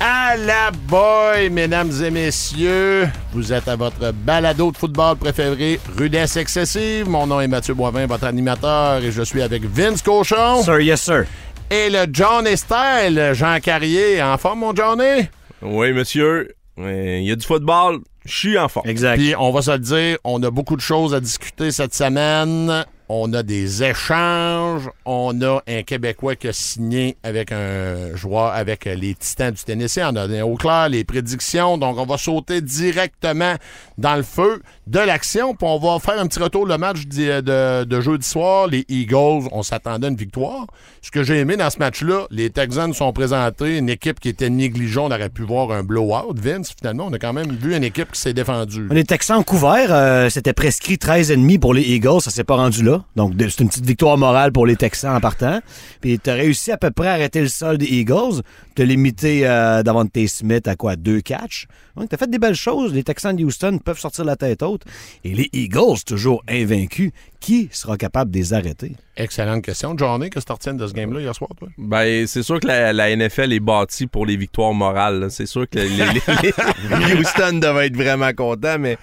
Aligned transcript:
À 0.00 0.36
la 0.36 0.70
boy, 0.70 1.50
mesdames 1.50 1.90
et 2.04 2.10
messieurs, 2.10 3.08
vous 3.32 3.52
êtes 3.52 3.66
à 3.66 3.74
votre 3.74 4.12
balado 4.12 4.70
de 4.70 4.76
football 4.76 5.16
préféré, 5.16 5.80
Rudesse 5.96 6.36
Excessive. 6.36 7.08
Mon 7.08 7.26
nom 7.26 7.40
est 7.40 7.48
Mathieu 7.48 7.74
Boivin, 7.74 8.06
votre 8.06 8.24
animateur, 8.24 9.02
et 9.02 9.10
je 9.10 9.22
suis 9.22 9.42
avec 9.42 9.64
Vince 9.64 10.00
Cochon. 10.02 10.62
Sir, 10.62 10.80
yes, 10.80 11.02
sir. 11.02 11.24
Et 11.68 11.90
le 11.90 12.06
John 12.12 12.46
Style, 12.54 13.30
Jean 13.32 13.58
Carrier. 13.60 14.22
En 14.22 14.38
forme, 14.38 14.60
mon 14.60 14.72
Johnny? 14.72 15.28
Oui, 15.62 15.92
monsieur. 15.92 16.54
Il 16.76 17.24
y 17.24 17.32
a 17.32 17.36
du 17.36 17.44
football. 17.44 17.98
Je 18.24 18.36
suis 18.36 18.58
en 18.58 18.68
forme. 18.68 18.88
Exact. 18.88 19.16
Puis, 19.16 19.34
on 19.36 19.50
va 19.50 19.62
se 19.62 19.72
le 19.72 19.78
dire, 19.80 20.18
on 20.22 20.40
a 20.44 20.50
beaucoup 20.52 20.76
de 20.76 20.80
choses 20.80 21.12
à 21.12 21.18
discuter 21.18 21.72
cette 21.72 21.94
semaine. 21.94 22.84
On 23.10 23.32
a 23.32 23.42
des 23.42 23.82
échanges. 23.82 24.90
On 25.06 25.40
a 25.40 25.62
un 25.66 25.82
Québécois 25.82 26.36
qui 26.36 26.48
a 26.48 26.52
signé 26.52 27.16
avec 27.22 27.52
un 27.52 28.14
joueur 28.14 28.52
avec 28.52 28.84
les 28.84 29.14
Titans 29.14 29.52
du 29.52 29.64
Tennessee. 29.64 30.02
On 30.04 30.16
a 30.16 30.28
donné 30.28 30.42
au 30.42 30.56
clair 30.56 30.90
les 30.90 31.04
prédictions. 31.04 31.78
Donc, 31.78 31.96
on 31.96 32.04
va 32.04 32.18
sauter 32.18 32.60
directement 32.60 33.54
dans 33.96 34.16
le 34.16 34.22
feu 34.22 34.62
de 34.88 34.98
l'action. 35.00 35.54
Puis, 35.54 35.66
on 35.68 35.78
va 35.78 35.98
faire 35.98 36.18
un 36.18 36.26
petit 36.26 36.38
retour 36.38 36.66
le 36.66 36.78
match 36.78 37.06
de, 37.06 37.84
de- 37.84 38.00
jeudi 38.00 38.26
soir. 38.26 38.66
Les 38.68 38.84
Eagles, 38.88 39.48
on 39.52 39.62
s'attendait 39.62 40.06
à 40.06 40.10
une 40.10 40.16
victoire. 40.16 40.66
Ce 41.02 41.10
que 41.10 41.22
j'ai 41.22 41.38
aimé 41.38 41.56
dans 41.56 41.68
ce 41.70 41.78
match-là, 41.78 42.26
les 42.30 42.50
Texans 42.50 42.92
sont 42.94 43.12
présentés. 43.12 43.78
Une 43.78 43.90
équipe 43.90 44.18
qui 44.20 44.28
était 44.30 44.48
négligée. 44.50 44.98
On 44.98 45.06
aurait 45.06 45.28
pu 45.28 45.42
voir 45.42 45.70
un 45.72 45.82
blowout. 45.82 46.34
Vince, 46.34 46.72
finalement, 46.76 47.06
on 47.08 47.12
a 47.12 47.18
quand 47.18 47.32
même 47.32 47.52
vu 47.52 47.76
une 47.76 47.84
équipe 47.84 48.12
qui 48.12 48.20
s'est 48.20 48.32
défendue. 48.32 48.88
Les 48.90 49.04
Texans 49.04 49.44
couverts, 49.44 49.92
euh, 49.92 50.30
c'était 50.30 50.52
prescrit 50.54 50.94
13,5 50.96 51.58
pour 51.58 51.74
les 51.74 51.82
Eagles. 51.82 52.20
Ça 52.22 52.30
s'est 52.30 52.44
pas 52.44 52.56
rendu 52.56 52.82
là. 52.82 53.04
Donc, 53.16 53.34
c'est 53.38 53.60
une 53.60 53.68
petite 53.68 53.86
victoire 53.86 54.16
morale 54.16 54.52
pour 54.52 54.66
les 54.66 54.76
Texans 54.76 55.14
en 55.14 55.20
partant. 55.20 55.60
Puis, 56.00 56.18
tu 56.18 56.30
as 56.30 56.34
réussi 56.34 56.72
à 56.72 56.78
peu 56.78 56.90
près 56.90 57.08
à 57.08 57.12
arrêter 57.12 57.40
le 57.40 57.48
sol 57.48 57.76
des 57.78 57.86
Eagles. 57.86 58.42
Tu 58.74 58.82
as 58.82 58.84
limité 58.86 59.46
euh, 59.46 59.82
Davante 59.82 60.16
Smith 60.28 60.66
à 60.66 60.76
quoi? 60.76 60.96
Deux 60.96 61.20
catchs? 61.20 61.66
Donc, 61.96 62.08
tu 62.08 62.14
as 62.14 62.18
fait 62.18 62.30
des 62.30 62.38
belles 62.38 62.54
choses. 62.54 62.94
Les 62.94 63.02
Texans 63.02 63.36
de 63.36 63.44
Houston 63.44 63.78
peuvent 63.84 63.98
sortir 63.98 64.24
la 64.24 64.36
tête 64.36 64.62
haute. 64.62 64.77
Et 65.24 65.34
les 65.34 65.48
Eagles, 65.52 65.98
toujours 66.06 66.42
invaincus, 66.48 67.10
qui 67.40 67.68
sera 67.72 67.96
capable 67.96 68.30
de 68.30 68.38
les 68.38 68.52
arrêter? 68.52 68.92
Excellente 69.16 69.62
question. 69.64 69.96
Johnny, 69.96 70.30
qu'est-ce 70.30 70.44
que 70.44 70.50
tu 70.50 70.52
retiens 70.54 70.74
de 70.74 70.86
ce 70.86 70.92
game-là 70.92 71.20
hier 71.20 71.34
soir, 71.34 71.50
toi? 71.58 71.68
Ben, 71.78 72.26
c'est 72.26 72.42
sûr 72.42 72.58
que 72.60 72.66
la, 72.66 72.92
la 72.92 73.14
NFL 73.16 73.52
est 73.52 73.60
bâtie 73.60 74.06
pour 74.06 74.26
les 74.26 74.36
victoires 74.36 74.74
morales. 74.74 75.28
C'est 75.30 75.46
sûr 75.46 75.68
que 75.68 75.78
les, 75.78 75.88
les- 75.88 76.04
les- 76.42 77.06
les 77.14 77.20
Houston 77.20 77.58
devaient 77.58 77.86
être 77.86 77.96
vraiment 77.96 78.32
contents, 78.32 78.78
mais 78.78 78.96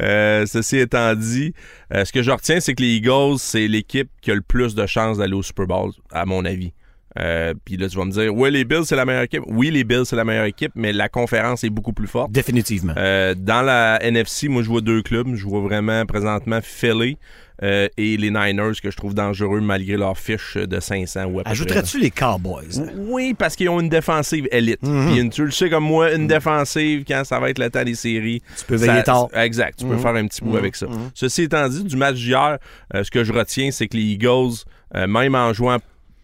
euh, 0.00 0.46
ceci 0.46 0.78
étant 0.78 1.14
dit, 1.14 1.52
euh, 1.92 2.04
ce 2.04 2.12
que 2.12 2.22
je 2.22 2.30
retiens, 2.30 2.60
c'est 2.60 2.74
que 2.74 2.82
les 2.82 2.96
Eagles, 2.96 3.38
c'est 3.38 3.66
l'équipe 3.68 4.08
qui 4.20 4.30
a 4.30 4.34
le 4.34 4.42
plus 4.42 4.74
de 4.74 4.86
chances 4.86 5.18
d'aller 5.18 5.34
au 5.34 5.42
Super 5.42 5.66
Bowl, 5.66 5.90
à 6.12 6.24
mon 6.24 6.44
avis. 6.44 6.72
Euh, 7.18 7.54
Puis 7.64 7.76
là, 7.76 7.88
tu 7.88 7.96
vas 7.96 8.04
me 8.04 8.12
dire, 8.12 8.34
ouais, 8.34 8.50
les 8.50 8.64
Bills, 8.64 8.84
c'est 8.84 8.94
la 8.96 9.04
meilleure 9.04 9.22
équipe. 9.24 9.42
Oui, 9.48 9.70
les 9.70 9.82
Bills, 9.84 10.04
c'est 10.06 10.16
la 10.16 10.24
meilleure 10.24 10.44
équipe, 10.44 10.72
mais 10.76 10.92
la 10.92 11.08
conférence 11.08 11.64
est 11.64 11.70
beaucoup 11.70 11.92
plus 11.92 12.06
forte. 12.06 12.30
Définitivement. 12.30 12.94
Euh, 12.96 13.34
dans 13.36 13.62
la 13.62 13.98
NFC, 14.02 14.48
moi, 14.48 14.62
je 14.62 14.68
vois 14.68 14.80
deux 14.80 15.02
clubs. 15.02 15.34
Je 15.34 15.44
vois 15.44 15.60
vraiment 15.60 16.06
présentement 16.06 16.60
Philly 16.62 17.16
euh, 17.64 17.88
et 17.96 18.16
les 18.16 18.30
Niners 18.30 18.80
que 18.80 18.90
je 18.92 18.96
trouve 18.96 19.14
dangereux 19.14 19.60
malgré 19.60 19.96
leur 19.96 20.16
fiche 20.16 20.54
de 20.56 20.78
500 20.78 21.24
ou. 21.24 21.40
Ajouterais-tu 21.44 21.98
les 21.98 22.10
Cowboys? 22.12 22.88
Oui, 22.96 23.34
parce 23.36 23.56
qu'ils 23.56 23.68
ont 23.68 23.80
une 23.80 23.88
défensive 23.88 24.46
élite. 24.52 24.82
Mhm. 24.84 25.16
Une- 25.16 25.30
tu 25.30 25.44
le 25.44 25.50
sais 25.50 25.68
comme 25.68 25.82
moi, 25.84 26.12
une 26.14 26.28
défensive, 26.28 27.02
quand 27.08 27.22
ça 27.24 27.40
va 27.40 27.50
être 27.50 27.58
le 27.58 27.68
temps 27.68 27.82
des 27.82 27.96
séries. 27.96 28.40
Tu 28.56 28.64
peux 28.64 28.76
veiller 28.76 28.98
ça- 28.98 29.02
tard. 29.02 29.28
Exact, 29.34 29.76
tu 29.80 29.86
peux 29.86 29.94
Mhm. 29.94 30.00
faire 30.00 30.14
un 30.14 30.26
petit 30.28 30.40
bout 30.40 30.50
Mhm. 30.52 30.56
avec 30.58 30.76
ça. 30.76 30.86
Mhm. 30.86 31.10
Ceci 31.14 31.42
étant 31.42 31.68
dit, 31.68 31.82
du 31.82 31.96
match 31.96 32.14
d'hier, 32.14 32.58
euh, 32.94 33.02
ce 33.02 33.10
que 33.10 33.24
je 33.24 33.32
retiens, 33.32 33.72
c'est 33.72 33.88
que 33.88 33.96
les 33.96 34.04
Eagles, 34.04 34.52
euh, 34.94 35.08
même 35.08 35.34
en 35.34 35.52
jouant 35.52 35.78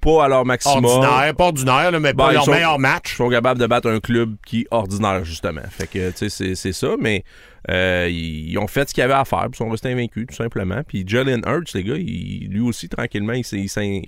pas 0.04 0.24
à 0.26 0.28
leur 0.28 0.44
maximum, 0.44 0.84
Ordinaire, 0.84 1.34
pas 1.34 1.44
ordinaire, 1.44 1.90
là, 1.90 1.98
mais 1.98 2.12
Ben, 2.12 2.24
pas 2.24 2.30
ils 2.32 2.34
leur 2.34 2.44
sont- 2.44 2.50
meilleur 2.52 2.78
match. 2.78 3.16
sont 3.16 3.30
capables 3.30 3.58
de 3.58 3.66
battre 3.66 3.88
un 3.88 3.98
club 4.00 4.36
qui 4.46 4.60
est 4.60 4.66
ordinaire, 4.70 5.24
justement. 5.24 5.62
Fait 5.70 5.86
que, 5.86 6.10
tu 6.10 6.28
sais, 6.28 6.54
c'est- 6.54 6.72
ça, 6.72 6.94
mais 7.00 7.24
euh, 7.70 8.08
ils 8.10 8.56
ont 8.58 8.66
fait 8.66 8.88
ce 8.88 8.94
qu'il 8.94 9.00
y 9.00 9.04
avait 9.04 9.14
à 9.14 9.24
faire, 9.24 9.40
puis 9.44 9.52
ils 9.54 9.56
sont 9.56 9.70
restés 9.70 9.90
invaincus, 9.90 10.26
tout 10.28 10.34
simplement. 10.34 10.82
Puis 10.86 11.04
Jalen 11.06 11.40
Hurts, 11.46 11.72
les 11.74 11.82
gars, 11.84 11.96
il- 11.96 12.48
lui 12.50 12.60
aussi, 12.60 12.88
tranquillement, 12.88 13.32
il, 13.32 13.44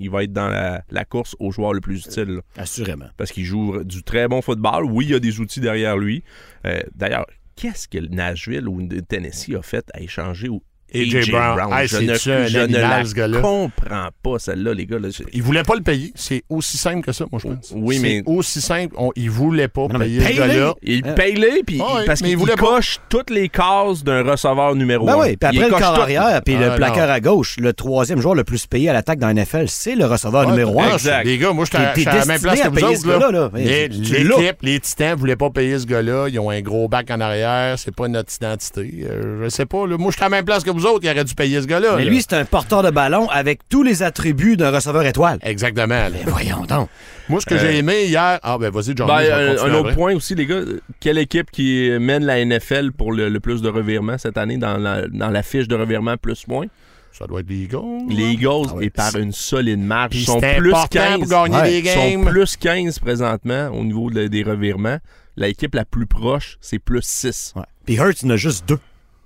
il 0.01 0.11
va 0.11 0.23
être 0.25 0.33
dans 0.33 0.49
la, 0.49 0.83
la 0.91 1.05
course 1.07 1.35
au 1.41 1.51
joueur 1.51 1.73
le 1.73 1.81
plus 1.81 2.05
utile. 2.05 2.37
là. 2.37 2.41
Assurément. 2.59 3.07
Parce 3.17 3.33
qu'il 3.33 3.45
joue 3.45 3.83
du 3.83 4.03
très 4.03 4.29
bon 4.29 4.43
football. 4.43 4.85
Oui, 4.85 5.07
il 5.07 5.11
y 5.13 5.15
a 5.15 5.19
des 5.21 5.41
outils 5.41 5.61
derrière 5.61 5.97
lui. 5.97 6.23
Euh, 6.67 6.81
D'ailleurs, 6.95 7.27
qu'est-ce 7.57 7.89
que 7.89 7.97
le 7.99 8.09
Nashville 8.09 8.69
ou 8.69 8.87
Tennessee 9.09 9.55
a 9.59 9.63
fait 9.63 9.87
à 9.95 10.01
échanger 10.03 10.49
au 10.51 10.63
A.J. 10.95 11.31
Brown. 11.31 11.73
Hey, 11.73 11.89
je 11.89 11.97
ne, 11.99 12.13
un 12.13 12.47
je 12.47 12.59
ne 12.59 12.77
la 12.79 13.05
ce 13.05 13.13
gars-là? 13.15 13.41
comprends 13.41 14.09
pas, 14.23 14.39
celle-là, 14.39 14.73
les 14.73 14.87
gars. 14.87 14.99
Là. 14.99 15.09
Je- 15.11 15.25
Ils 15.33 15.43
voulaient 15.43 15.63
pas 15.65 15.75
le 15.75 15.83
payer. 15.83 16.13
C'est 16.15 16.43
aussi 16.49 16.79
simple 16.79 17.05
que 17.05 17.13
ça, 17.13 17.25
moi, 17.31 17.41
je 17.43 17.49
pense. 17.49 17.73
Oui, 17.75 17.97
C'est 17.97 18.03
mais- 18.03 18.23
aussi 18.27 18.61
simple. 18.61 18.95
On, 18.97 19.11
ils 19.17 19.31
voulaient 19.31 19.69
pas 19.69 19.89
Non, 19.89 19.99
payer 19.99 20.21
ce 20.21 20.37
gars-là. 20.39 20.75
Il 20.83 21.03
Hein? 21.07 21.13
paye-les, 21.15 21.63
puis 21.67 21.81
Ah 21.83 21.95
oui, 21.97 22.03
parce 22.07 22.21
mais 22.21 22.29
qu'il 22.29 22.33
il 22.35 22.39
voulait 22.39 22.55
il 22.57 22.61
pas. 22.61 22.67
coche 22.67 22.99
toutes 23.09 23.31
les 23.31 23.49
cases 23.49 24.05
d'un 24.05 24.23
receveur 24.23 24.75
numéro 24.77 25.07
Ben 25.07 25.15
un. 25.15 25.19
oui, 25.19 25.37
puis 25.37 25.51
Il 25.53 25.59
après 25.59 25.69
le 25.69 25.73
coche 25.75 25.83
corps 25.83 26.01
arrière, 26.01 26.41
puis 26.45 26.57
Ah, 26.57 26.69
le 26.71 26.77
placard 26.77 27.09
non. 27.09 27.13
à 27.15 27.21
gauche, 27.21 27.57
le 27.59 27.73
troisième 27.73 28.21
joueur 28.21 28.35
le 28.35 28.45
plus 28.45 28.67
payé 28.67 28.89
à 28.89 28.93
l'attaque 28.93 29.19
dans 29.19 29.27
la 29.27 29.35
NFL, 29.35 29.65
c'est 29.69 29.97
le 29.97 30.07
receveur 30.07 30.43
Ouais, 30.47 30.51
numéro 30.53 30.77
t'as- 30.77 30.85
un. 30.85 30.93
Exact. 30.95 31.25
Les 31.27 31.39
gars, 31.39 31.53
moi, 31.53 31.65
j'étais 31.65 31.93
t'es 32.05 32.09
à 32.09 32.15
la 32.19 32.25
même 32.27 32.41
place 32.41 32.61
que 32.61 32.69
vous 32.69 32.85
autres. 32.85 33.51
L'équipe, 33.57 34.57
les 34.63 34.81
Titans, 34.81 35.17
voulaient 35.19 35.37
pas 35.37 35.51
payer 35.51 35.79
ce 35.79 35.87
gars-là. 35.87 36.29
Ils 36.29 36.39
ont 36.39 36.51
un 36.51 36.61
gros 36.61 36.89
bac 36.89 37.11
en 37.11 37.21
arrière. 37.21 37.79
C'est 37.79 37.95
pas 37.95 38.09
notre 38.09 38.33
identité. 38.35 39.07
Euh, 39.11 39.45
je 39.45 39.49
sais 39.49 39.67
pas. 39.67 39.87
là. 39.87 39.97
Moi, 39.99 40.11
j'étais 40.11 40.25
à 40.25 40.29
la 40.29 40.37
même 40.37 40.45
place 40.45 40.63
que 40.65 40.71
vous 40.77 40.87
autres. 40.87 41.05
Ils 41.05 41.11
auraient 41.11 41.25
dû 41.25 41.35
payer 41.35 41.61
ce 41.61 41.67
gars-là. 41.67 41.97
Mais 41.97 42.05
là. 42.05 42.11
lui, 42.11 42.21
c'est 42.23 42.35
un 42.35 42.45
porteur 42.45 42.83
de 42.83 42.91
ballon 42.91 43.29
avec 43.31 43.69
tous 43.69 43.83
les 43.83 44.03
attributs 44.03 44.57
d'un 44.57 44.71
receveur 44.71 45.05
étoile. 45.05 45.39
Exactement. 45.43 46.09
Mais 46.13 46.23
voyons 46.27 46.65
donc. 46.65 46.89
Moi, 47.29 47.41
ce 47.41 47.47
que 47.47 47.59
j'ai 47.59 47.79
aimé 47.79 48.05
hier. 48.07 48.39
Ah, 48.43 48.57
ben, 48.59 48.71
vas-y, 48.71 48.97
John. 48.97 49.07
Ben, 49.07 49.19
vais 49.19 49.59
un, 49.61 49.75
autre 49.75 49.95
point 49.95 50.15
aussi, 50.15 50.35
les 50.35 50.47
gars. 50.47 50.61
Quelle 51.01 51.19
équipe 51.19 51.51
qui 51.51 51.91
mène 51.99 52.25
la 52.25 52.45
NFL 52.45 52.93
pour 52.93 53.13
le, 53.13 53.29
le 53.29 53.41
plus 53.41 53.63
de 53.63 53.69
revirements 53.69 54.19
cette 54.19 54.39
année 54.39 54.59
dans 54.59 54.77
la, 54.77 55.07
dans 55.09 55.31
la 55.31 55.43
fiche 55.43 55.69
de 55.69 55.75
revirement 55.75 56.17
plus-moins? 56.17 56.67
Ça 57.13 57.27
doit 57.27 57.41
être 57.41 57.49
les 57.49 57.63
Eagles. 57.63 58.11
Les 58.11 58.33
Eagles, 58.33 58.67
Ah 58.69 58.75
ouais. 58.75 58.85
et 58.87 58.91
par 58.91 59.17
une 59.17 59.33
solide 59.33 59.81
marge, 59.81 60.11
Puis 60.11 60.25
sont 60.25 60.39
c'est 60.39 60.57
plus 60.57 60.69
important 60.71 60.99
15. 60.99 61.19
pour 61.21 61.29
gagner 61.29 61.57
Ouais, 61.57 61.83
des 61.83 61.89
Ils 61.89 62.15
sont 62.19 62.25
plus 62.31 62.57
15 62.59 62.99
présentement 62.99 63.69
au 63.69 63.85
niveau 63.85 64.11
de- 64.11 64.27
des 64.27 64.43
revirements. 64.43 64.99
L'équipe 65.39 65.75
la 65.75 65.87
plus 65.87 66.07
proche, 66.07 66.59
c'est 66.61 66.79
plus 66.79 67.01
6. 67.03 67.55
Ouais. 67.57 67.63
Puis 67.87 67.95
Hurts, 67.97 68.23
il 68.23 68.27
en 68.27 68.35
a 68.35 68.37
juste 68.37 68.69
deux. 68.69 68.79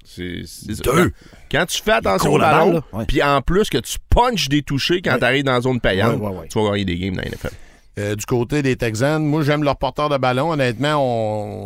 C'est. 0.05 0.43
Deux. 0.85 1.13
Quand 1.51 1.67
tu 1.67 1.83
fais 1.83 1.93
attention 1.93 2.33
au 2.35 2.39
ballon, 2.39 2.83
puis 3.09 3.23
en 3.23 3.41
plus 3.43 3.69
que 3.69 3.79
tu 3.79 3.99
punches 4.09 4.49
des 4.49 4.63
touchés 4.63 5.03
quand 5.03 5.13
Ouais. 5.13 5.19
tu 5.19 5.25
arrives 5.25 5.45
dans 5.45 5.53
la 5.55 5.61
zone 5.61 5.81
payante, 5.81 6.21
ouais. 6.21 6.49
tu 6.49 6.59
vas 6.63 6.71
gagner 6.71 6.85
des 6.85 6.97
games 6.99 7.17
dans 7.17 7.23
la 7.23 7.29
NFL. 7.29 7.51
Euh, 7.99 8.15
du 8.15 8.25
côté 8.25 8.63
des 8.63 8.77
Texans, 8.77 9.23
moi 9.23 9.43
j'aime 9.43 9.65
leur 9.65 9.77
porteur 9.77 10.09
de 10.09 10.17
ballon. 10.17 10.53
Honnêtement, 10.53 10.95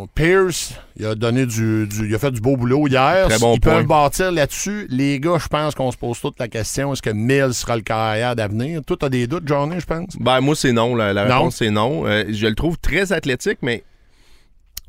on... 0.03 0.07
Pierce, 0.15 0.73
il 0.97 1.05
a 1.05 1.15
donné 1.15 1.45
du, 1.45 1.87
du- 1.87 2.09
il 2.09 2.15
a 2.15 2.19
fait 2.19 2.31
du 2.31 2.41
beau 2.41 2.57
boulot 2.57 2.89
hier. 2.89 3.29
Très 3.29 3.39
bon 3.39 3.55
Ils 3.55 3.61
point. 3.61 3.75
peuvent 3.75 3.87
bâtir 3.87 4.33
là-dessus. 4.33 4.87
Les 4.89 5.21
gars, 5.21 5.37
je 5.39 5.47
pense 5.49 5.75
qu'on 5.75 5.93
se 5.93 5.99
pose 5.99 6.19
toute 6.19 6.41
la 6.41 6.49
question 6.49 6.93
est-ce 6.95 7.03
que 7.03 7.11
Mills 7.11 7.53
sera 7.53 7.77
le 7.77 7.83
carrière 7.83 8.35
d'avenir? 8.35 8.81
Toi, 8.85 8.97
t'as 8.99 9.11
des 9.11 9.27
doutes, 9.27 9.47
Johnny, 9.47 9.79
je 9.79 9.85
pense? 9.87 10.17
Ben, 10.19 10.41
moi, 10.41 10.57
c'est 10.57 10.73
non. 10.73 10.97
La, 10.97 11.13
la 11.13 11.27
Non? 11.27 11.35
réponse, 11.37 11.57
c'est 11.57 11.71
non. 11.71 12.07
Euh, 12.07 12.25
je 12.31 12.47
le 12.47 12.55
trouve 12.55 12.79
très 12.79 13.13
athlétique, 13.13 13.59
mais 13.61 13.85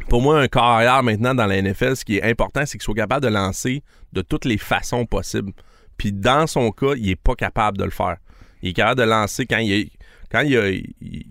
pour 0.09 0.21
moi, 0.21 0.39
un 0.39 0.47
carrière 0.47 1.03
maintenant 1.03 1.35
dans 1.35 1.45
la 1.45 1.61
NFL, 1.61 1.95
ce 1.97 2.05
qui 2.05 2.17
est 2.17 2.23
important, 2.23 2.61
c'est 2.65 2.77
qu'il 2.77 2.83
soit 2.83 2.95
capable 2.95 3.23
de 3.25 3.31
lancer 3.31 3.83
de 4.15 4.21
toutes 4.21 4.45
les 4.45 4.57
façons 4.57 5.05
possibles. 5.05 5.51
Puis 5.97 6.11
dans 6.11 6.47
son 6.47 6.71
cas, 6.71 6.93
il 6.97 7.09
est 7.09 7.15
pas 7.15 7.35
capable 7.35 7.77
de 7.77 7.83
le 7.83 7.91
faire. 7.91 8.17
Il 8.61 8.69
est 8.69 8.73
capable 8.73 8.99
de 9.01 9.05
lancer 9.05 9.45
quand 9.45 9.59
il 9.59 9.71
est, 9.71 9.89
quand 10.31 10.41
il 10.41 10.57
a, 10.57 10.69
il, 10.69 11.25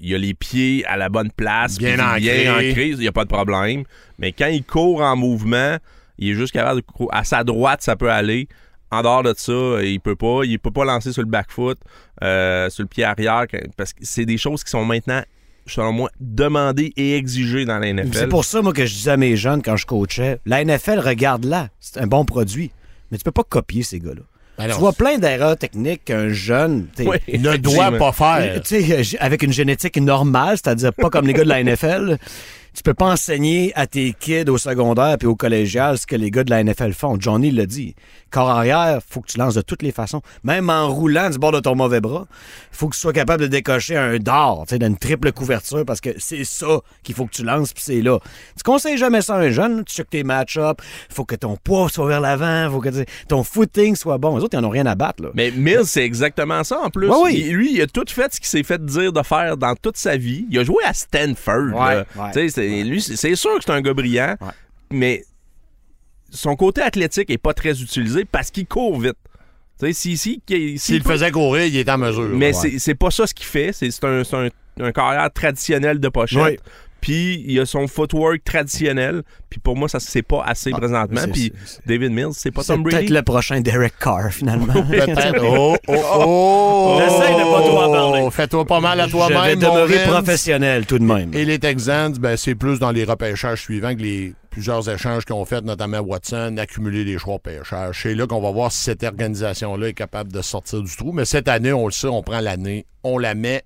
il 0.00 0.14
a 0.14 0.18
les 0.18 0.34
pieds 0.34 0.84
à 0.86 0.96
la 0.96 1.08
bonne 1.08 1.30
place, 1.30 1.78
Bien 1.78 1.98
ancré. 1.98 2.20
bien 2.20 2.54
ancré, 2.54 2.88
il 2.90 2.98
n'y 2.98 3.08
a 3.08 3.12
pas 3.12 3.24
de 3.24 3.28
problème. 3.28 3.84
Mais 4.18 4.32
quand 4.32 4.46
il 4.46 4.64
court 4.64 5.02
en 5.02 5.16
mouvement, 5.16 5.76
il 6.18 6.30
est 6.30 6.34
juste 6.34 6.52
capable 6.52 6.80
de 6.80 6.86
courir. 6.86 7.10
À 7.12 7.24
sa 7.24 7.44
droite, 7.44 7.82
ça 7.82 7.96
peut 7.96 8.10
aller. 8.10 8.48
En 8.90 9.02
dehors 9.02 9.22
de 9.22 9.34
ça, 9.36 9.82
il 9.82 10.00
peut 10.00 10.16
pas. 10.16 10.42
Il 10.44 10.58
peut 10.58 10.70
pas 10.70 10.84
lancer 10.84 11.12
sur 11.12 11.22
le 11.22 11.28
back 11.28 11.50
foot, 11.50 11.78
euh, 12.22 12.70
sur 12.70 12.84
le 12.84 12.88
pied 12.88 13.04
arrière, 13.04 13.44
parce 13.76 13.92
que 13.92 14.00
c'est 14.02 14.24
des 14.24 14.38
choses 14.38 14.64
qui 14.64 14.70
sont 14.70 14.84
maintenant, 14.84 15.22
selon 15.68 15.92
moi, 15.92 16.10
demandées 16.20 16.92
et 16.96 17.16
exigées 17.16 17.64
dans 17.64 17.78
la 17.78 17.92
NFL. 17.92 18.10
C'est 18.12 18.28
pour 18.28 18.44
ça, 18.44 18.62
moi, 18.62 18.72
que 18.72 18.86
je 18.86 18.94
disais 18.94 19.10
à 19.12 19.16
mes 19.16 19.36
jeunes 19.36 19.62
quand 19.62 19.76
je 19.76 19.86
coachais, 19.86 20.40
la 20.46 20.64
NFL, 20.64 20.98
regarde 20.98 21.44
là, 21.44 21.68
c'est 21.80 21.98
un 21.98 22.06
bon 22.06 22.24
produit. 22.24 22.70
Mais 23.10 23.18
tu 23.18 23.24
peux 23.24 23.32
pas 23.32 23.44
copier 23.44 23.82
ces 23.82 24.00
gars-là. 24.00 24.22
Ben 24.58 24.68
tu 24.68 24.80
vois 24.80 24.92
plein 24.92 25.18
d'erreurs 25.18 25.56
techniques 25.56 26.06
qu'un 26.06 26.30
jeune 26.30 26.88
Oui, 26.98 27.16
ne 27.38 27.56
doit 27.56 27.92
pas 27.92 28.10
faire. 28.10 28.60
tu 28.62 28.82
sais, 28.82 28.98
euh, 28.98 29.18
avec 29.20 29.44
une 29.44 29.52
génétique 29.52 29.96
normale, 29.98 30.56
c'est-à-dire 30.56 30.92
pas 30.92 31.10
comme 31.10 31.28
les 31.28 31.32
gars 31.32 31.44
de 31.44 31.48
la 31.48 31.62
NFL, 31.62 32.18
tu 32.74 32.82
peux 32.82 32.94
pas 32.94 33.06
enseigner 33.12 33.72
à 33.74 33.86
tes 33.86 34.12
kids 34.18 34.48
au 34.48 34.58
secondaire 34.58 35.16
puis 35.18 35.26
au 35.26 35.34
collégial 35.34 35.98
ce 35.98 36.06
que 36.06 36.16
les 36.16 36.30
gars 36.30 36.44
de 36.44 36.50
la 36.50 36.62
NFL 36.62 36.92
font. 36.92 37.16
Johnny 37.18 37.50
l'a 37.50 37.66
dit. 37.66 37.94
Corps 38.30 38.50
arrière, 38.50 38.98
faut 39.08 39.22
que 39.22 39.28
tu 39.32 39.38
lances 39.38 39.54
de 39.54 39.62
toutes 39.62 39.82
les 39.82 39.90
façons. 39.90 40.20
Même 40.44 40.68
en 40.68 40.88
roulant 40.88 41.30
du 41.30 41.38
bord 41.38 41.50
de 41.52 41.60
ton 41.60 41.74
mauvais 41.74 42.00
bras, 42.00 42.26
faut 42.72 42.88
que 42.88 42.94
tu 42.94 43.00
sois 43.00 43.14
capable 43.14 43.42
de 43.42 43.46
décocher 43.46 43.96
un 43.96 44.18
dard, 44.18 44.64
tu 44.68 44.74
sais, 44.74 44.78
d'une 44.78 44.98
triple 44.98 45.32
couverture 45.32 45.84
parce 45.86 46.00
que 46.02 46.10
c'est 46.18 46.44
ça 46.44 46.80
qu'il 47.02 47.14
faut 47.14 47.24
que 47.24 47.32
tu 47.32 47.42
lances 47.42 47.72
puis 47.72 47.82
c'est 47.82 48.02
là. 48.02 48.18
Tu 48.56 48.62
conseilles 48.62 48.98
jamais 48.98 49.22
ça 49.22 49.36
à 49.36 49.38
un 49.38 49.50
jeune, 49.50 49.82
tu 49.84 49.94
checkes 49.94 50.10
tes 50.10 50.24
match-up, 50.24 50.82
faut 51.08 51.24
que 51.24 51.36
ton 51.36 51.56
poids 51.56 51.88
soit 51.88 52.06
vers 52.06 52.20
l'avant, 52.20 52.70
faut 52.70 52.80
que 52.80 52.90
ton 53.28 53.42
footing 53.44 53.96
soit 53.96 54.18
bon. 54.18 54.36
Les 54.36 54.44
autres, 54.44 54.56
ils 54.58 54.62
en 54.62 54.64
ont 54.64 54.70
rien 54.70 54.84
à 54.86 54.94
battre, 54.94 55.22
là. 55.22 55.30
Mais 55.34 55.50
Mills, 55.50 55.86
c'est 55.86 56.04
exactement 56.04 56.62
ça 56.64 56.80
en 56.80 56.90
plus. 56.90 57.08
Ouais, 57.08 57.16
oui. 57.22 57.44
Il- 57.46 57.54
lui, 57.54 57.72
il 57.74 57.80
a 57.80 57.86
tout 57.86 58.04
fait 58.08 58.32
ce 58.34 58.40
qu'il 58.40 58.48
s'est 58.48 58.62
fait 58.62 58.84
dire 58.84 59.10
de 59.12 59.22
faire 59.22 59.56
dans 59.56 59.74
toute 59.74 59.96
sa 59.96 60.18
vie. 60.18 60.46
Il 60.50 60.58
a 60.58 60.64
joué 60.64 60.84
à 60.84 60.92
Stanford. 60.92 61.72
Ouais, 61.72 61.94
là. 61.94 62.04
ouais. 62.16 62.30
C'est- 62.62 62.84
lui, 62.84 63.00
c'est 63.02 63.16
c'est 63.16 63.34
sûr 63.36 63.56
que 63.58 63.64
c'est 63.64 63.72
un 63.72 63.80
gars 63.80 63.94
brillant, 63.94 64.36
Ouais. 64.40 64.48
mais 64.90 65.24
son 66.30 66.56
côté 66.56 66.82
athlétique 66.82 67.30
est 67.30 67.38
pas 67.38 67.54
très 67.54 67.80
utilisé 67.80 68.24
parce 68.24 68.50
qu'il 68.50 68.66
court 68.66 68.98
vite. 69.00 69.14
Sais, 69.80 69.92
si, 69.92 70.16
si, 70.18 70.42
si- 70.48 70.78
S'il 70.78 70.98
le 70.98 71.04
faisait 71.04 71.30
courir, 71.30 71.64
il 71.66 71.76
est 71.76 71.88
en 71.88 71.98
mesure. 71.98 72.28
mais 72.30 72.46
Ouais. 72.48 72.52
c'est 72.52 72.78
c'est 72.78 72.94
pas 72.96 73.10
ça 73.10 73.26
ce 73.26 73.34
qu'il 73.34 73.46
fait. 73.46 73.72
C'est 73.72 73.90
c'est 73.90 74.04
un, 74.04 74.24
c'est 74.24 74.36
un, 74.36 74.48
un 74.80 74.92
carrière 74.92 75.30
traditionnel 75.32 76.00
de 76.00 76.08
pochette. 76.08 76.42
Oui. 76.42 76.58
Puis 77.00 77.44
il 77.46 77.58
a 77.60 77.66
son 77.66 77.86
footwork 77.86 78.42
traditionnel. 78.44 79.22
Puis 79.48 79.60
pour 79.60 79.76
moi, 79.76 79.88
ça 79.88 80.00
c'est 80.00 80.22
pas 80.22 80.42
assez 80.44 80.70
présentement. 80.70 81.20
Ah, 81.22 81.26
c'est- 81.26 81.30
Puis 81.30 81.52
David 81.86 82.12
Mills, 82.12 82.32
c'est 82.34 82.50
pas 82.50 82.62
C'est 82.62 82.72
Tom 82.74 82.82
peut-être 82.82 82.96
Brady. 82.96 83.12
le 83.12 83.22
prochain 83.22 83.60
Derek 83.60 83.94
Carr, 83.98 84.30
finalement. 84.32 84.72
Peut-être. 84.72 85.42
Oh, 85.42 85.76
oh, 85.86 85.94
oh! 86.16 86.98
J'essaie 87.00 87.32
de 87.32 87.42
pas 87.42 87.86
en 87.86 87.92
parler. 87.92 88.28
Fais-toi 88.30 88.64
pas 88.66 88.80
mal 88.80 89.00
à 89.00 89.06
Je 89.06 89.12
vais 89.12 89.18
toi-même, 89.18 89.58
demeurer 89.58 89.98
Vince. 89.98 90.08
professionnel 90.08 90.86
tout 90.86 90.98
de 90.98 91.04
même. 91.04 91.32
Et 91.34 91.44
les 91.44 91.58
Texans, 91.58 92.12
ben, 92.18 92.36
c'est 92.36 92.54
plus 92.54 92.78
dans 92.78 92.90
les 92.90 93.04
repêchages 93.04 93.62
suivants 93.62 93.94
que 93.94 94.02
les 94.02 94.34
plusieurs 94.50 94.88
échanges 94.88 95.24
qu'ils 95.24 95.34
ont 95.36 95.44
fait, 95.44 95.60
notamment 95.62 96.00
Watson, 96.00 96.56
accumuler 96.58 97.04
des 97.04 97.16
choix 97.18 97.38
pêchage. 97.38 98.00
C'est 98.02 98.14
là 98.14 98.26
qu'on 98.26 98.40
va 98.40 98.50
voir 98.50 98.72
si 98.72 98.80
cette 98.82 99.04
organisation-là 99.04 99.88
est 99.88 99.92
capable 99.94 100.32
de 100.32 100.42
sortir 100.42 100.82
du 100.82 100.96
trou. 100.96 101.12
Mais 101.12 101.24
cette 101.24 101.46
année, 101.48 101.72
on 101.72 101.86
le 101.86 101.92
sait, 101.92 102.08
on 102.08 102.22
prend 102.22 102.40
l'année, 102.40 102.84
on 103.04 103.18
la 103.18 103.34
met 103.34 103.62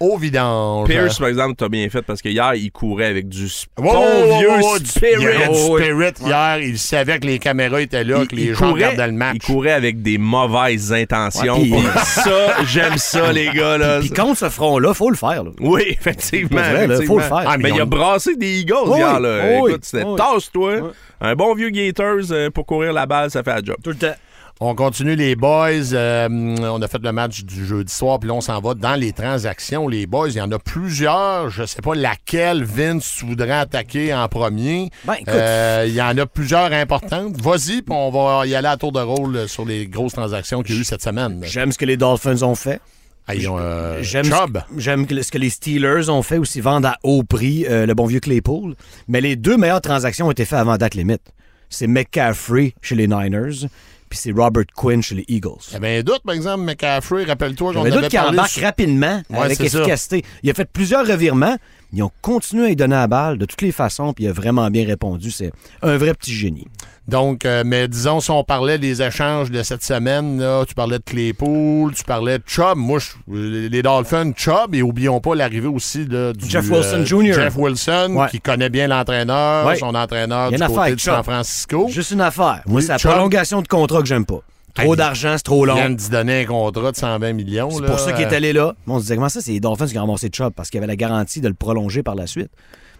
au 0.00 0.16
vidange. 0.16 0.88
Pierce, 0.88 1.18
par 1.18 1.28
exemple, 1.28 1.54
t'as 1.56 1.68
bien 1.68 1.88
fait 1.90 2.02
parce 2.02 2.22
que 2.22 2.28
hier, 2.28 2.54
il 2.54 2.70
courait 2.70 3.06
avec 3.06 3.28
du 3.28 3.46
sp- 3.46 3.66
Wow, 3.78 3.84
bon 3.84 3.92
wow, 3.92 4.26
wow, 4.32 4.38
vieux 4.38 4.50
wow, 4.50 4.76
spirit. 4.84 5.14
Il 5.18 5.22
y 5.22 5.26
avait 5.26 5.48
du 5.48 5.70
oui. 5.70 5.82
spirit 5.82 6.12
hier. 6.24 6.58
Il 6.60 6.78
savait 6.78 7.18
que 7.18 7.26
les 7.26 7.38
caméras 7.38 7.80
étaient 7.80 8.04
là, 8.04 8.24
que 8.26 8.36
les 8.36 8.54
gens 8.54 8.72
regardaient 8.72 9.06
le 9.06 9.12
match. 9.12 9.36
Il 9.36 9.42
courait 9.42 9.72
avec 9.72 10.02
des 10.02 10.18
mauvaises 10.18 10.92
intentions. 10.92 11.58
Ouais, 11.60 11.82
ça, 12.04 12.62
j'aime 12.64 12.96
ça, 12.98 13.32
les 13.32 13.50
gars. 13.50 13.78
Là. 13.78 14.00
Puis 14.00 14.10
contre 14.10 14.38
ce 14.38 14.48
front-là, 14.48 14.94
faut 14.94 15.10
le 15.10 15.16
faire. 15.16 15.44
là. 15.44 15.50
Oui, 15.60 15.82
effectivement. 15.88 16.60
Là, 16.60 17.00
faut 17.06 17.18
le 17.18 17.24
faire. 17.24 17.44
Ah, 17.46 17.56
mais 17.58 17.70
il 17.70 17.80
a 17.80 17.84
brassé 17.84 18.36
des 18.36 18.60
Eagles 18.60 18.74
Oui, 18.86 18.98
hier. 18.98 19.18
Là. 19.20 19.40
oui, 19.60 19.70
Écoute, 19.70 19.84
c'était 19.84 20.04
oui. 20.04 20.16
tasse-toi. 20.16 20.74
Oui. 20.80 20.90
Un 21.20 21.34
bon 21.34 21.54
vieux 21.54 21.70
Gators 21.70 22.30
euh, 22.30 22.48
pour 22.50 22.64
courir 22.66 22.92
la 22.92 23.04
balle, 23.06 23.30
ça 23.30 23.42
fait 23.42 23.50
la 23.50 23.62
job. 23.64 23.76
Tout 23.82 23.90
le 23.90 23.96
temps. 23.96 24.14
On 24.60 24.74
continue 24.74 25.14
les 25.14 25.36
boys. 25.36 25.92
Euh, 25.92 26.28
on 26.28 26.82
a 26.82 26.88
fait 26.88 27.00
le 27.00 27.12
match 27.12 27.44
du 27.44 27.64
jeudi 27.64 27.92
soir, 27.94 28.18
puis 28.18 28.28
là, 28.28 28.34
on 28.34 28.40
s'en 28.40 28.60
va 28.60 28.74
dans 28.74 28.96
les 28.96 29.12
transactions. 29.12 29.86
Les 29.86 30.06
boys, 30.06 30.30
il 30.30 30.34
y 30.36 30.40
en 30.40 30.50
a 30.50 30.58
plusieurs. 30.58 31.48
Je 31.48 31.64
sais 31.64 31.80
pas 31.80 31.94
laquelle 31.94 32.64
Vince 32.64 33.22
voudrait 33.22 33.52
attaquer 33.52 34.12
en 34.12 34.26
premier. 34.28 34.90
Ben, 35.04 35.14
écoute. 35.14 35.28
Euh, 35.28 35.84
il 35.86 35.94
y 35.94 36.02
en 36.02 36.18
a 36.18 36.26
plusieurs 36.26 36.72
importantes. 36.72 37.40
Vas-y, 37.40 37.82
puis 37.82 37.94
on 37.94 38.10
va 38.10 38.46
y 38.48 38.56
aller 38.56 38.66
à 38.66 38.76
tour 38.76 38.90
de 38.90 38.98
rôle 39.00 39.48
sur 39.48 39.64
les 39.64 39.86
grosses 39.86 40.14
transactions 40.14 40.62
qu'il 40.64 40.74
y 40.74 40.78
a 40.78 40.80
eu 40.80 40.84
cette 40.84 41.02
semaine. 41.02 41.40
J'aime 41.44 41.70
ce 41.70 41.78
que 41.78 41.84
les 41.84 41.96
Dolphins 41.96 42.42
ont 42.42 42.56
fait. 42.56 42.80
Ah, 43.28 43.34
euh, 43.34 43.98
J'aime 44.02 44.24
ce, 44.24 45.04
que- 45.06 45.22
ce 45.22 45.30
que 45.30 45.38
les 45.38 45.50
Steelers 45.50 46.08
ont 46.08 46.22
fait 46.22 46.38
aussi, 46.38 46.60
vendre 46.60 46.88
à 46.88 46.96
haut 47.04 47.22
prix 47.22 47.64
euh, 47.68 47.86
le 47.86 47.94
bon 47.94 48.06
vieux 48.06 48.20
Claypool. 48.20 48.74
Mais 49.06 49.20
les 49.20 49.36
deux 49.36 49.56
meilleures 49.56 49.82
transactions 49.82 50.26
ont 50.26 50.30
été 50.32 50.44
faites 50.46 50.58
avant 50.58 50.76
date 50.78 50.94
limite. 50.94 51.22
C'est 51.68 51.86
McCaffrey 51.86 52.72
chez 52.80 52.94
les 52.94 53.06
Niners, 53.06 53.66
puis 54.08 54.18
c'est 54.18 54.32
Robert 54.32 54.64
Quinn 54.74 55.02
chez 55.02 55.14
les 55.14 55.24
Eagles. 55.28 55.58
Il 55.68 55.74
y 55.74 55.76
avait 55.76 55.98
un 55.98 56.02
doute, 56.02 56.22
par 56.24 56.34
exemple, 56.34 56.64
McCaffrey, 56.64 57.24
rappelle-toi, 57.24 57.72
j'en 57.74 57.80
avais 57.82 57.90
doute 57.90 58.10
parlé. 58.12 58.30
embarque 58.30 58.50
sur- 58.50 58.62
rapidement, 58.62 59.22
Ouais, 59.30 59.38
avec 59.38 59.56
c'est 59.58 59.68
ça. 59.68 59.78
efficacité. 59.78 60.24
Il 60.42 60.50
a 60.50 60.54
fait 60.54 60.64
plusieurs 60.70 61.06
revirements. 61.06 61.56
Ils 61.92 62.02
ont 62.02 62.10
continué 62.20 62.64
à 62.64 62.68
lui 62.68 62.76
donner 62.76 62.96
la 62.96 63.06
balle 63.06 63.38
de 63.38 63.46
toutes 63.46 63.62
les 63.62 63.72
façons, 63.72 64.12
puis 64.12 64.24
il 64.24 64.28
a 64.28 64.32
vraiment 64.32 64.68
bien 64.70 64.86
répondu. 64.86 65.30
C'est 65.30 65.52
un 65.82 65.96
vrai 65.96 66.12
petit 66.14 66.34
génie. 66.34 66.66
Donc, 67.06 67.46
euh, 67.46 67.62
mais 67.64 67.88
disons, 67.88 68.20
si 68.20 68.30
on 68.30 68.44
parlait 68.44 68.76
des 68.78 69.00
échanges 69.00 69.50
de 69.50 69.62
cette 69.62 69.82
semaine, 69.82 70.38
là, 70.38 70.64
tu 70.68 70.74
parlais 70.74 70.98
de 70.98 71.02
Claypool, 71.04 71.94
tu 71.94 72.04
parlais 72.04 72.36
de 72.38 72.44
Chubb. 72.46 72.76
Moi, 72.76 72.98
je- 72.98 73.68
les 73.68 73.80
Dolphins, 73.82 74.32
Chubb, 74.36 74.74
et 74.74 74.82
oublions 74.82 75.18
pas 75.18 75.34
l'arrivée 75.34 75.68
aussi 75.68 76.04
là, 76.06 76.34
du... 76.34 76.46
Jeff 76.46 76.68
Wilson 76.70 76.96
euh, 77.00 77.04
Jr.. 77.06 77.32
Jeff 77.32 77.56
Wilson, 77.56 78.14
Ouais. 78.16 78.28
qui 78.30 78.40
connaît 78.40 78.68
bien 78.68 78.88
l'entraîneur, 78.88 79.66
Ouais. 79.66 79.76
son 79.76 79.94
entraîneur 79.94 80.50
du 80.50 80.58
côté 80.58 80.94
de. 80.94 81.00
San 81.00 81.22
Francisco. 81.22 81.86
Juste 81.88 82.10
une 82.10 82.20
affaire. 82.20 82.60
Moi, 82.66 82.80
Oui, 82.80 82.82
c'est 82.82 82.92
la 82.92 82.98
prolongation 82.98 83.62
de 83.62 83.68
contrat 83.68 84.00
que 84.02 84.06
j'aime 84.06 84.26
pas. 84.26 84.40
Trop 84.78 84.96
d'argent, 84.96 85.34
c'est 85.36 85.42
trop 85.42 85.64
Il 85.64 85.68
long. 85.68 85.74
vient 85.74 85.90
d'y 85.90 86.08
donner 86.08 86.42
un 86.42 86.44
contrat 86.46 86.92
de 86.92 86.96
120 86.96 87.32
millions. 87.32 87.70
C'est 87.70 87.84
pour 87.84 87.98
ça 87.98 88.12
qu'il 88.12 88.22
est 88.24 88.34
allé 88.34 88.52
là. 88.52 88.74
On 88.86 88.98
se 88.98 89.02
disait, 89.02 89.14
comment 89.16 89.28
ça, 89.28 89.40
c'est 89.40 89.52
les 89.52 89.60
Dolphins 89.60 89.86
qui 89.86 89.98
ont 89.98 90.02
ramassé 90.06 90.30
Chubb 90.32 90.52
parce 90.54 90.70
qu'il 90.70 90.78
y 90.78 90.80
avait 90.80 90.86
la 90.86 90.96
garantie 90.96 91.40
de 91.40 91.48
le 91.48 91.54
prolonger 91.54 92.02
par 92.02 92.14
la 92.14 92.26
suite. 92.26 92.50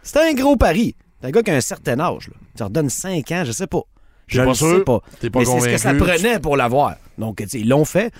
C'était 0.02 0.20
un 0.20 0.34
gros 0.34 0.56
pari. 0.56 0.94
C'est 1.20 1.28
un 1.28 1.30
gars 1.30 1.42
qui 1.42 1.50
a 1.50 1.54
un 1.56 1.60
certain 1.60 1.98
âge. 2.00 2.28
Là. 2.28 2.34
Tu 2.56 2.60
leur 2.60 2.70
donnes 2.70 2.90
5 2.90 3.30
ans, 3.32 3.42
je 3.44 3.52
sais 3.52 3.66
pas. 3.66 3.82
Je 4.26 4.40
ne 4.42 4.46
pas 4.46 4.54
sais 4.54 4.80
pas. 4.80 5.00
Pas 5.00 5.38
mais 5.38 5.44
c'est 5.44 5.60
ce 5.60 5.68
que 5.68 5.78
ça 5.78 5.94
prenait 5.94 6.38
pour 6.38 6.56
l'avoir. 6.56 6.96
Donc, 7.16 7.38
tu 7.38 7.48
sais, 7.48 7.60
ils 7.60 7.68
l'ont 7.68 7.86
fait. 7.86 8.12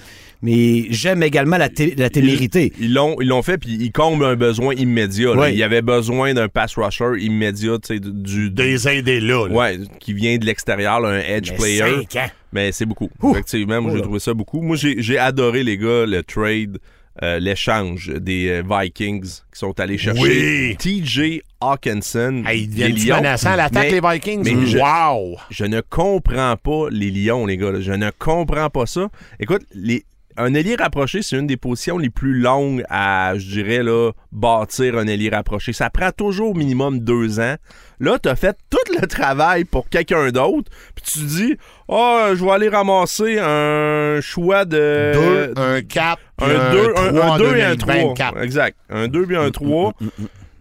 Mais 0.43 0.87
j'aime 0.91 1.23
également 1.23 1.57
la, 1.59 1.69
té- 1.69 1.95
la 1.97 2.11
témérité. 2.11 2.73
Ils 2.79 2.95
l'ont, 2.95 3.17
ils 3.21 3.27
l'ont 3.27 3.43
fait, 3.43 3.59
puis 3.59 3.77
ils 3.81 3.91
comblent 3.91 4.25
un 4.25 4.37
besoin 4.37 4.75
immédiat. 4.75 5.33
Ouais. 5.33 5.53
Il 5.53 5.59
y 5.59 5.65
avait 5.65 5.83
besoin 5.83 6.33
d'un 6.35 6.49
pass 6.49 6.77
rusher 6.77 7.19
immédiat, 7.19 7.79
tu 7.79 7.95
sais, 7.95 8.01
du, 8.01 8.13
du- 8.13 8.51
Des 8.51 8.87
aider 8.89 9.21
là. 9.21 9.49
là. 9.49 9.53
ouais, 9.55 9.79
qui 9.99 10.13
vient 10.13 10.39
de 10.39 10.45
l'extérieur, 10.47 11.05
un 11.05 11.19
edge 11.19 11.51
Mais 11.53 11.57
player. 11.57 11.79
cinq 11.81 12.17
ans. 12.17 12.31
Mais 12.53 12.71
c'est 12.73 12.87
beaucoup. 12.87 13.11
Ouh. 13.23 13.33
Effectivement, 13.33 13.81
moi, 13.83 13.91
Oh 13.91 13.95
j'ai 13.95 13.99
là. 13.99 14.05
trouvé 14.05 14.19
ça 14.21 14.33
beaucoup. 14.33 14.61
Moi, 14.63 14.77
j'ai, 14.77 15.19
adoré, 15.19 15.65
les 15.65 15.77
gars, 15.77 16.07
le 16.07 16.23
trade, 16.23 16.79
euh, 17.23 17.41
l'échange 17.41 18.09
des 18.21 18.49
euh, 18.49 18.63
Vikings 18.65 19.23
qui 19.23 19.59
sont 19.59 19.79
allés 19.81 19.99
chercher 19.99 20.23
Oui. 20.23 20.77
TJ 20.79 21.43
Hawkinson. 21.61 22.45
Hey, 22.47 22.63
ils 22.63 22.69
des 22.69 22.89
deviennent 22.91 23.09
Lions. 23.09 23.17
menaçants 23.17 23.51
à 23.51 23.57
l'attaque, 23.57 23.91
les 23.91 24.01
Vikings? 24.01 24.43
mais 24.45 24.67
je- 24.67 24.79
Wow! 24.79 25.37
Je 25.51 25.65
ne 25.65 25.81
comprends 25.81 26.55
pas 26.57 26.87
les 26.93 27.11
Lions, 27.11 27.45
les 27.45 27.57
gars. 27.57 27.73
là. 27.73 27.81
Je 27.81 27.93
ne 27.93 28.11
comprends 28.19 28.71
pas 28.71 28.87
ça. 28.87 29.09
Écoute, 29.41 29.63
les, 29.75 30.05
un 30.39 30.55
ailier 30.55 30.77
rapproché, 30.77 31.21
c'est 31.23 31.37
une 31.37 31.47
des 31.47 31.57
positions 31.57 31.99
les 31.99 32.11
plus 32.11 32.39
longues 32.39 32.85
à, 32.89 33.33
je 33.37 33.51
dirais, 33.51 33.83
là, 33.83 34.13
bâtir 34.33 34.97
un 34.97 35.07
ailier 35.07 35.31
rapproché. 35.31 35.73
Ça 35.73 35.91
prend 35.91 36.11
toujours 36.13 36.51
au 36.51 36.55
minimum 36.55 37.01
deux 37.01 37.41
ans. 37.41 37.57
Là, 38.01 38.19
tu 38.23 38.29
as 38.29 38.37
fait 38.37 38.57
tout 38.71 38.79
le 39.01 39.07
travail 39.07 39.65
pour 39.65 39.89
quelqu'un 39.89 40.31
d'autre, 40.31 40.71
puis 40.95 41.05
tu 41.05 41.19
dis, 41.25 41.57
oh, 41.89 42.29
je 42.35 42.45
vais 42.45 42.51
aller 42.53 42.69
ramasser 42.69 43.39
un 43.41 44.21
choix 44.21 44.65
de... 44.65 45.53
2, 45.55 45.55
un 45.57 45.83
4, 45.83 46.19
un 46.41 46.47
2 46.47 46.95
un, 46.97 47.39
deux 47.39 47.57
et 47.57 47.65
un 47.65 47.77
3. 47.77 47.95
2024. 47.95 48.43
Exact. 48.43 48.79
Un 48.89 49.09
2 49.09 49.33
et 49.33 49.37
un 49.37 49.51
3. 49.51 49.93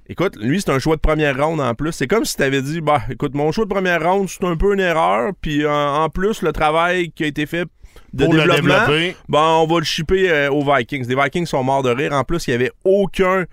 Écoute, 0.10 0.38
lui, 0.38 0.62
c'est 0.62 0.72
un 0.72 0.80
choix 0.80 0.96
de 0.96 1.01
première 1.01 1.38
ronde 1.38 1.60
en 1.60 1.75
plus. 1.75 1.92
C'est 1.92 2.08
comme 2.08 2.24
si 2.25 2.36
tu 2.36 2.42
avais 2.42 2.62
dit, 2.62 2.82
bah, 2.82 3.01
écoute, 3.12 3.36
mon 3.36 3.51
choix 3.51 3.66
de 3.66 3.70
première 3.70 4.01
ronde, 4.01 4.30
c'est 4.30 4.46
un 4.46 4.56
peu 4.56 4.74
une 4.74 4.80
erreur. 4.80 5.34
Puis 5.42 5.68
en 5.68 6.10
plus, 6.10 6.42
le 6.42 6.54
travail 6.54 7.12
qui 7.12 7.25
a 7.25 7.28
été 7.28 7.46
fait 7.46 7.68
de 8.13 8.25
Pour 8.25 8.34
le 8.34 8.42
développement, 8.42 8.88
développer. 8.88 9.16
ben, 9.30 9.39
on 9.62 9.68
va 9.68 9.80
le 9.80 9.86
shipper 9.86 10.30
euh, 10.30 10.50
aux 10.51 10.63
Vikings. 10.63 11.08
Les 11.08 11.16
Vikings 11.16 11.46
sont 11.46 11.63
morts 11.63 11.84
de 11.84 11.89
rire. 11.89 12.13
En 12.13 12.24
plus, 12.24 12.48
il 12.48 12.51
n'y 12.51 12.56
avait 12.56 12.72
aucun, 12.84 13.46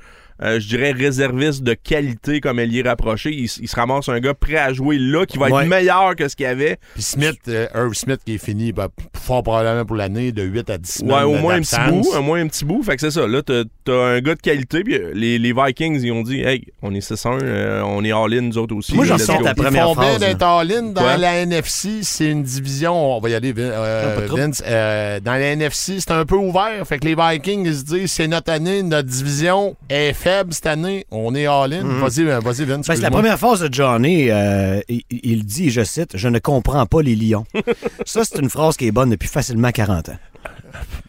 euh, 0.43 0.59
je 0.61 0.69
dirais, 0.69 0.93
réserviste 0.93 1.63
de 1.63 1.75
qualité 1.75 2.41
comme 2.41 2.59
ailier 2.59 2.83
rapproché. 2.83 3.31
Il, 3.33 3.45
il 3.45 3.69
se 3.69 3.77
ramasse 3.77 4.09
un 4.09 4.19
gars 4.21 4.35
prêt 4.35 4.57
à 4.57 4.73
jouer 4.73 4.99
là, 4.99 5.27
qui 5.27 5.39
va 5.39 5.49
Ouais. 5.49 5.63
être 5.63 5.69
meilleur 5.69 6.17
que 6.17 6.27
ce 6.29 6.35
qu'il 6.37 6.45
y 6.45 6.49
avait. 6.49 6.79
Puis 6.95 7.03
Smith, 7.03 7.39
euh, 7.49 7.67
Irv 7.75 7.95
Smith 7.95 8.21
qui 8.25 8.35
est 8.35 8.45
fini, 8.45 8.73
ben, 8.73 8.89
fort 9.15 9.43
probablement 9.43 9.85
pour 9.85 9.97
l'année, 9.97 10.33
de 10.33 10.43
8 10.43 10.71
à 10.71 10.79
10 10.79 10.91
semaines. 10.91 11.15
Ouais, 11.17 11.23
au 11.23 11.35
moins 11.39 11.55
un 11.57 11.61
petit 11.61 11.77
bout, 11.89 12.07
au 12.17 12.23
moins 12.23 12.41
un 12.41 12.49
petit 12.49 12.65
bout. 12.65 12.83
Fait 12.83 12.95
que 12.97 13.01
c'est 13.01 13.11
ça. 13.11 13.27
Là, 13.27 13.43
t'as 13.43 13.63
t'as 13.85 13.93
un 13.93 14.21
gars 14.21 14.35
de 14.35 14.41
qualité. 14.41 14.83
Puis 14.83 14.95
euh, 14.95 15.13
les, 15.15 15.39
les 15.39 15.53
Vikings, 15.53 16.01
ils 16.03 16.11
ont 16.13 16.23
dit, 16.23 16.41
hey, 16.41 16.65
on 16.83 16.95
est 16.95 17.01
6-1, 17.07 17.39
euh, 17.43 17.83
on 17.83 18.03
est 18.05 18.13
all-in, 18.13 18.41
nous 18.43 18.59
autres 18.59 18.75
aussi. 18.75 18.95
Moi, 18.95 19.05
j'en 19.05 19.17
go. 19.17 19.25
ta 19.43 19.51
Ils 19.51 19.55
première 19.55 19.85
font 19.85 19.95
bien 19.95 20.03
phrase, 20.05 20.21
d'être 20.21 20.43
all-in 20.43 20.83
dans 20.93 21.01
Quoi? 21.03 21.17
la 21.17 21.37
NFC. 21.43 22.01
C'est 22.03 22.31
une 22.31 22.43
division. 22.43 23.17
On 23.17 23.21
va 23.21 23.29
y 23.31 23.35
aller, 23.35 23.53
euh. 23.57 24.27
Vince. 24.31 24.63
Euh, 24.67 25.21
dans 25.21 25.33
la 25.33 25.53
NFC, 25.53 26.01
c'est 26.01 26.11
un 26.13 26.25
peu 26.25 26.37
ouvert. 26.37 26.87
Fait 26.87 26.99
que 26.99 27.07
les 27.07 27.15
Vikings, 27.15 27.67
ils 27.67 27.75
se 27.77 27.85
disent 27.85 28.13
c'est 28.13 28.27
notre 28.29 28.51
année, 28.53 28.83
notre 28.83 29.09
division 29.09 29.77
est 29.89 30.13
faible 30.25 30.55
cette 30.55 30.67
année. 30.67 31.05
On 31.11 31.35
est 31.35 31.47
all-in. 31.47 31.85
Vas-y, 32.01 32.23
euh, 32.27 32.41
vas-y, 32.41 32.65
Vince. 32.65 32.87
Ben, 32.87 32.97
c'est 32.97 33.03
la 33.03 33.11
première 33.11 33.39
phrase 33.39 33.61
de 33.61 33.73
Johnny. 33.73 34.31
euh, 34.31 34.81
il, 34.89 35.03
il 35.11 35.45
dit, 35.45 35.71
je 35.71 35.85
cite, 35.85 36.17
Je 36.17 36.29
ne 36.29 36.39
comprends 36.39 36.87
pas 36.87 37.03
les 37.03 37.15
lions. 37.15 37.45
ça, 38.07 38.23
c'est 38.25 38.39
une 38.41 38.49
phrase 38.49 38.77
qui 38.79 38.87
est 38.87 38.91
bonne 38.91 39.11
depuis 39.11 39.29
facilement 39.29 39.71
40 39.71 40.09
ans. 40.09 40.19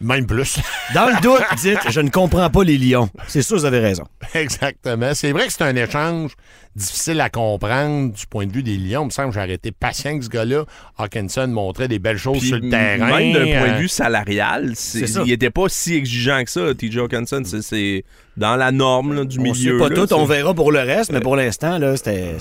Même 0.02 0.26
plus. 0.26 0.58
Dans 0.94 1.06
le 1.06 1.20
doute, 1.22 1.42
dites 1.62 1.78
Je 1.90 2.00
ne 2.00 2.10
comprends 2.10 2.50
pas 2.50 2.62
les 2.62 2.76
lions. 2.76 3.08
C'est 3.26 3.40
sûr, 3.42 3.56
vous 3.56 3.64
avez 3.64 3.80
raison. 3.80 4.04
Exactement. 4.34 5.12
C'est 5.14 5.32
vrai 5.32 5.46
que 5.46 5.52
c'est 5.52 5.64
un 5.64 5.74
échange 5.76 6.32
difficile 6.76 7.20
à 7.20 7.30
comprendre 7.30 8.12
du 8.12 8.26
point 8.26 8.46
de 8.46 8.52
vue 8.52 8.62
des 8.62 8.76
Lions. 8.76 9.02
Il 9.02 9.06
me 9.06 9.10
semble 9.10 9.28
que 9.30 9.34
j'ai 9.34 9.40
arrêté 9.40 9.72
patient 9.72 10.18
que 10.18 10.24
ce 10.24 10.28
gars-là. 10.28 10.64
Hawkinson 10.98 11.48
montrait 11.48 11.88
des 11.88 11.98
belles 11.98 12.18
choses 12.18 12.38
Puis 12.38 12.48
sur 12.48 12.58
le 12.58 12.68
terrain. 12.68 13.18
Même 13.18 13.32
d'un 13.32 13.58
point 13.58 13.68
de 13.68 13.74
Euh, 13.74 13.78
vue 13.78 13.88
salarial, 13.88 14.72
c'est- 14.74 15.10
il 15.24 15.32
était 15.32 15.50
pas 15.50 15.68
si 15.68 15.94
exigeant 15.94 16.44
que 16.44 16.50
ça, 16.50 16.74
TJ 16.74 16.98
Hawkinson. 16.98 17.42
C'est- 17.44 17.62
C'est 17.62 18.04
dans 18.36 18.56
la 18.56 18.70
norme 18.72 19.14
là, 19.14 19.24
du 19.24 19.38
On 19.38 19.42
milieu. 19.42 19.78
sait 19.78 19.82
pas 19.82 19.88
là, 19.88 20.06
tout, 20.06 20.12
on 20.12 20.26
verra 20.26 20.52
pour 20.52 20.70
le 20.70 20.80
reste, 20.80 21.10
mais 21.10 21.20
pour 21.20 21.36
l'instant, 21.36 21.78
là, 21.78 21.96
c'était 21.96 22.34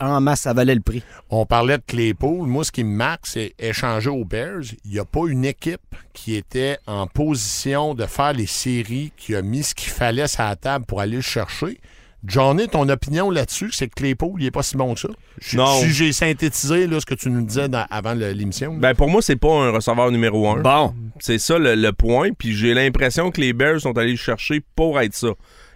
en 0.00 0.20
masse, 0.20 0.42
ça 0.42 0.52
valait 0.52 0.74
le 0.74 0.82
prix. 0.82 1.02
On 1.30 1.46
parlait 1.46 1.78
de 1.78 1.82
Claypool. 1.86 2.46
Moi, 2.46 2.64
ce 2.64 2.72
qui 2.72 2.84
me 2.84 2.94
marque, 2.94 3.26
c'est 3.26 3.54
échanger 3.58 4.10
aux 4.10 4.24
Bears. 4.26 4.60
Il 4.84 4.90
n'y 4.92 4.98
a 4.98 5.04
pas 5.06 5.22
une 5.28 5.44
équipe 5.46 5.80
qui 6.12 6.34
était 6.36 6.76
en 6.86 7.06
position 7.06 7.94
de 7.94 8.04
faire 8.04 8.34
les 8.34 8.46
séries, 8.46 9.12
qui 9.16 9.34
a 9.34 9.40
mis 9.42 9.62
ce 9.62 9.74
qu'il 9.74 9.90
fallait 9.90 10.28
sur 10.28 10.42
la 10.42 10.56
table 10.56 10.84
pour 10.84 11.00
aller 11.00 11.16
le 11.16 11.22
chercher. 11.22 11.78
Johnny, 12.24 12.68
ton 12.68 12.88
opinion 12.88 13.30
là-dessus, 13.30 13.70
c'est 13.72 13.88
que 13.88 13.94
Claypool, 13.96 14.34
il 14.38 14.44
n'est 14.44 14.50
pas 14.52 14.62
si 14.62 14.76
bon 14.76 14.94
que 14.94 15.00
ça. 15.00 15.08
Je- 15.40 15.56
Non. 15.56 15.66
Si 15.80 15.90
j'ai 15.90 16.12
synthétisé 16.12 16.86
là, 16.86 17.00
ce 17.00 17.06
que 17.06 17.14
tu 17.14 17.28
nous 17.30 17.42
disais 17.44 17.68
dans- 17.68 17.86
avant 17.90 18.14
le- 18.14 18.30
l'émission. 18.32 18.74
Ben, 18.74 18.94
pour 18.94 19.08
moi, 19.08 19.22
c'est 19.22 19.36
pas 19.36 19.52
un 19.52 19.70
receveur 19.70 20.10
numéro 20.12 20.48
un. 20.48 20.60
Bon, 20.60 20.94
C'est 21.18 21.38
ça 21.38 21.58
le, 21.58 21.74
le 21.74 21.92
point. 21.92 22.30
Puis 22.36 22.54
j'ai 22.54 22.74
l'impression 22.74 23.30
que 23.30 23.40
les 23.40 23.52
Bears 23.52 23.80
sont 23.80 23.96
allés 23.98 24.12
le 24.12 24.16
chercher 24.16 24.60
pour 24.76 25.00
être 25.00 25.14
ça. 25.14 25.28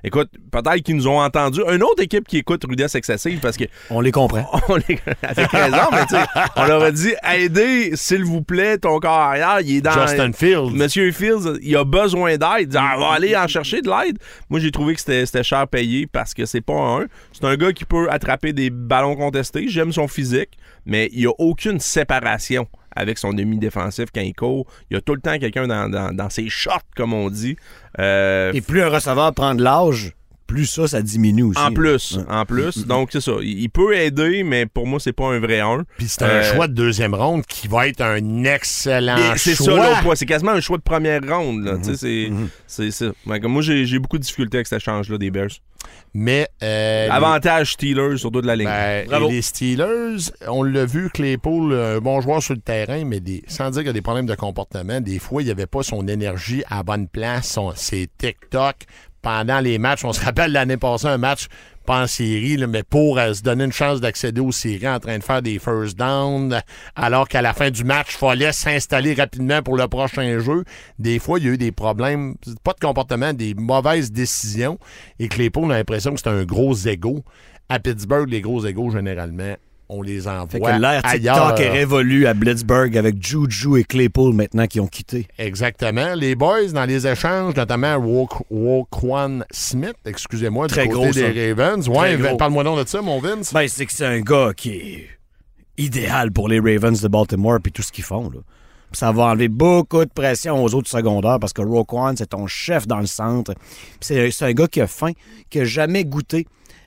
Écoute, 0.07 0.31
peut-être 0.53 0.83
qu'ils 0.85 0.95
nous 0.95 1.09
ont 1.09 1.21
entendu. 1.21 1.61
Une 1.69 1.83
autre 1.83 2.01
équipe 2.01 2.29
qui 2.29 2.39
écoute 2.39 2.63
rudesse 2.65 2.95
excessive 2.95 3.41
parce 3.41 3.57
que 3.57 3.65
on 3.91 4.01
les 4.01 4.13
comprend. 4.13 4.49
on 4.69 4.77
est 4.77 5.01
avec 5.23 5.51
raison, 5.51 5.89
mais 5.91 6.07
tu 6.07 6.15
sais, 6.15 6.25
on 6.55 6.65
leur 6.65 6.81
a 6.81 6.93
dit 6.93 7.13
aidez, 7.29 7.97
s'il 7.97 8.25
vous 8.25 8.41
plaît, 8.41 8.79
ton 8.79 9.01
corps 9.01 9.11
arrière, 9.11 9.59
il 9.63 9.79
est 9.79 9.81
dans. 9.81 9.91
Justin 9.91 10.31
Fields. 10.33 10.71
Monsieur 10.73 11.11
Fields, 11.11 11.59
il 11.61 11.77
a 11.77 11.83
besoin 11.83 12.37
d'aide. 12.37 12.49
Il 12.61 12.69
dit, 12.69 12.77
Ah, 12.79 12.95
on 12.97 13.01
va 13.01 13.15
aller 13.15 13.37
en 13.37 13.49
chercher 13.49 13.83
de 13.83 13.91
l'aide. 13.91 14.19
Moi, 14.49 14.61
j'ai 14.61 14.71
trouvé 14.71 14.95
que 14.95 15.01
c'était 15.01 15.43
cher 15.43 15.67
payé 15.67 16.07
parce 16.07 16.35
que 16.35 16.47
c'est 16.47 16.61
pas 16.61 16.75
un 16.75 17.01
1. 17.01 17.07
C'est 17.33 17.45
un 17.45 17.57
gars 17.57 17.73
qui 17.73 17.85
peut 17.85 18.09
attraper 18.09 18.53
des 18.53 18.71
ballons 18.71 19.17
contestés. 19.17 19.67
J'aime 19.69 19.91
son 19.91 20.07
physique, 20.07 20.51
mais 20.85 21.09
il 21.13 21.19
n'y 21.19 21.27
a 21.27 21.35
aucune 21.39 21.81
séparation 21.81 22.69
avec 22.97 23.19
son 23.19 23.33
demi-défensif 23.33 24.07
quand 24.15 24.23
il 24.23 24.35
court. 24.35 24.67
Il 24.91 24.95
y 24.95 24.97
a 24.97 25.01
tout 25.01 25.15
le 25.15 25.21
temps 25.21 25.39
quelqu'un 25.39 25.67
dans, 25.69 25.89
dans- 25.89 26.13
dans 26.15 26.31
ses 26.31 26.49
shorts, 26.49 26.83
comme 26.97 27.13
on 27.13 27.31
dit. 27.31 27.57
Euh, 27.99 28.51
Et 28.55 28.61
plus 28.61 28.83
un 28.83 28.89
receveur 28.89 29.33
prend 29.35 29.55
de 29.55 29.63
l'âge, 29.63 30.13
plus 30.47 30.67
ça, 30.67 30.87
ça 30.87 31.03
diminue 31.03 31.43
aussi. 31.43 31.59
en 31.61 31.73
plus, 31.73 32.19
en 32.29 32.45
plus. 32.45 32.87
Donc, 32.87 33.09
c'est 33.13 33.21
ça. 33.21 33.33
Il, 33.43 33.69
peut 33.69 33.97
aider, 33.97 34.45
mais 34.45 34.65
pour 34.67 34.87
moi, 34.87 35.01
c'est 35.01 35.13
pas 35.13 35.27
un 35.27 35.41
vrai 35.41 35.59
1. 35.61 35.83
Puis 35.99 36.07
c'est 36.09 36.23
un 36.23 36.29
Euh, 36.29 36.55
choix 36.55 36.69
de 36.69 36.73
deuxième 36.73 37.15
ronde 37.15 37.45
qui 37.47 37.67
va 37.67 37.89
être 37.89 38.01
un 38.01 38.45
excellent 38.45 39.17
Mais 39.17 39.37
C'est 39.39 39.55
ça 39.57 39.65
choix. 39.65 39.89
l'autre 39.89 40.03
point. 40.03 40.15
C'est 40.15 40.25
quasiment 40.27 40.53
un 40.53 40.61
choix 40.61 40.79
de 40.79 40.83
première 40.83 41.21
ronde. 41.29 41.65
là. 41.65 41.77
Tu 41.79 41.97
sais, 41.97 41.97
c'est-. 41.97 42.31
C'est 42.67 42.91
ça. 42.93 43.07
Moi, 43.25 43.63
j'ai 43.63 43.87
j'ai 43.87 43.99
beaucoup 43.99 44.19
de 44.19 44.23
difficultés 44.23 44.59
avec 44.59 44.69
cet 44.69 44.81
échange-là 44.83 45.19
des 45.19 45.31
Bears. 45.33 45.49
Mais 46.15 46.49
euh, 46.63 47.09
Avantage 47.11 47.73
Steelers 47.73 48.17
sur 48.17 48.31
dos 48.31 48.41
de 48.41 48.47
la 48.47 48.57
ligne. 48.57 48.67
Ben, 48.67 49.07
Bravo. 49.07 49.29
les 49.29 49.43
Steelers, 49.43 50.31
on 50.49 50.63
l'a 50.63 50.87
vu, 50.87 51.11
Claypool, 51.11 51.75
un 51.75 51.99
bon 51.99 52.21
joueur 52.21 52.43
sur 52.43 52.55
le 52.55 52.61
terrain, 52.61 53.05
mais 53.05 53.21
des, 53.21 53.43
sans 53.49 53.71
dire 53.71 53.81
qu'il 53.81 53.89
y 53.89 53.91
a 53.91 53.93
des 53.93 54.03
problèmes 54.03 54.27
de 54.27 54.35
comportement, 54.35 55.01
des 55.01 55.19
fois, 55.19 55.43
il 55.43 55.45
n'y 55.45 55.51
avait 55.51 55.67
pas 55.67 55.83
son 55.83 56.09
énergie 56.09 56.63
à 56.71 56.83
bonne 56.83 57.07
place, 57.07 57.49
son, 57.49 57.73
ses 57.75 58.09
TikTok 58.19 58.77
pendant 59.27 59.59
les 59.59 59.79
matchs. 59.79 60.05
On 60.05 60.13
se 60.13 60.25
rappelle 60.25 60.53
l'année 60.53 60.77
passée, 60.77 61.09
un 61.09 61.19
match 61.19 61.49
pas 61.85 62.05
en 62.05 62.07
série, 62.07 62.65
mais 62.69 62.85
pour 62.85 63.19
euh, 63.19 63.35
se 63.35 63.43
donner 63.43 63.65
une 63.65 63.73
chance 63.73 64.01
d'accéder 64.01 64.41
aux 64.41 64.53
séries 64.53 64.89
en 64.89 65.01
train 65.01 65.19
de 65.19 65.23
faire 65.25 65.43
des 65.43 65.59
first 65.59 65.99
down, 65.99 66.61
alors 66.95 67.27
qu'à 67.27 67.43
la 67.43 67.53
fin 67.53 67.71
du 67.71 67.83
match, 67.83 68.11
il 68.13 68.19
fallait 68.19 68.53
s'installer 68.53 69.15
rapidement 69.15 69.63
pour 69.63 69.77
le 69.77 69.89
prochain 69.89 70.39
jeu. 70.39 70.63
Des 71.01 71.19
fois, 71.19 71.41
il 71.41 71.45
y 71.45 71.49
a 71.49 71.53
eu 71.53 71.59
des 71.59 71.73
problèmes, 71.73 72.37
pas 72.63 72.73
de 72.73 72.79
comportement, 72.79 73.33
des 73.33 73.55
mauvaises 73.55 74.13
décisions, 74.13 74.79
et 75.19 75.27
Claypool 75.27 75.73
a 75.73 75.79
l'impression 75.79 76.15
que 76.15 76.21
c'est 76.21 76.29
un 76.29 76.45
gros 76.45 76.77
ego. 76.87 77.25
À 77.69 77.81
Pittsburgh, 77.81 78.29
les 78.29 78.43
gros 78.43 78.65
égos, 78.65 78.91
généralement, 78.93 79.57
on 79.89 80.03
les 80.03 80.23
Fait 80.23 80.29
envoie 80.29 80.73
que 80.73 80.81
l'ère. 80.81 81.03
TikTok 81.03 81.61
est 81.61 81.71
révolue 81.71 82.27
à 82.27 82.35
Blitzburg 82.35 82.97
avec 82.97 83.25
Juju 83.25 83.79
et 83.79 83.85
Claypool 83.85 84.35
maintenant 84.35 84.67
qui 84.67 84.81
ont 84.81 84.87
quitté. 84.87 85.29
Exactement. 85.39 86.15
Les 86.15 86.35
boys, 86.35 86.69
dans 86.73 86.85
les 86.85 87.07
échanges, 87.07 87.55
notamment 87.55 87.97
Woquan 88.51 89.41
Smith, 89.51 89.95
excusez-moi, 90.05 90.67
du 90.67 90.75
Très 90.75 90.89
côté 90.89 90.95
gros, 90.95 91.13
ça. 91.13 91.31
des 91.31 91.53
Ravens. 91.53 91.89
Ouais, 91.89 92.37
parle-moi 92.37 92.65
donc 92.65 92.83
de 92.85 92.89
ça, 92.89 93.01
mon 93.03 93.21
Vince. 93.21 93.53
Ben, 93.53 93.69
c'est 93.69 93.87
que 93.87 93.93
c'est 93.93 94.07
un 94.07 94.21
gars 94.21 94.53
qui 94.57 94.71
est 94.71 95.09
idéal 95.79 96.33
pour 96.33 96.49
les 96.49 96.59
Ravens 96.59 97.01
de 97.01 97.09
Baltimore 97.09 97.59
puis 97.63 97.73
tout 97.73 97.83
ce 97.83 97.93
qu'ils 97.93 98.05
font. 98.05 98.31
Là. 98.31 98.41
Ça 98.93 99.13
va 99.13 99.25
enlever 99.25 99.49
beaucoup 99.49 100.05
de 100.05 100.11
pression 100.11 100.63
aux 100.63 100.75
autres 100.75 100.89
secondaires 100.89 101.39
parce 101.41 101.53
que 101.53 101.63
Roquan, 101.63 102.15
c'est 102.17 102.31
ton 102.31 102.47
chef 102.47 102.87
dans 102.87 103.01
le 103.01 103.07
centre. 103.07 103.53
C'est 104.01 104.31
c'est 104.31 104.47
un 104.47 104.53
gars 104.53 104.69
qui 104.69 104.81
a 104.81 104.87
faim, 104.87 105.13
qui 105.51 105.61
a 105.61 105.65
jamais 105.65 106.05
goûté 106.05 106.47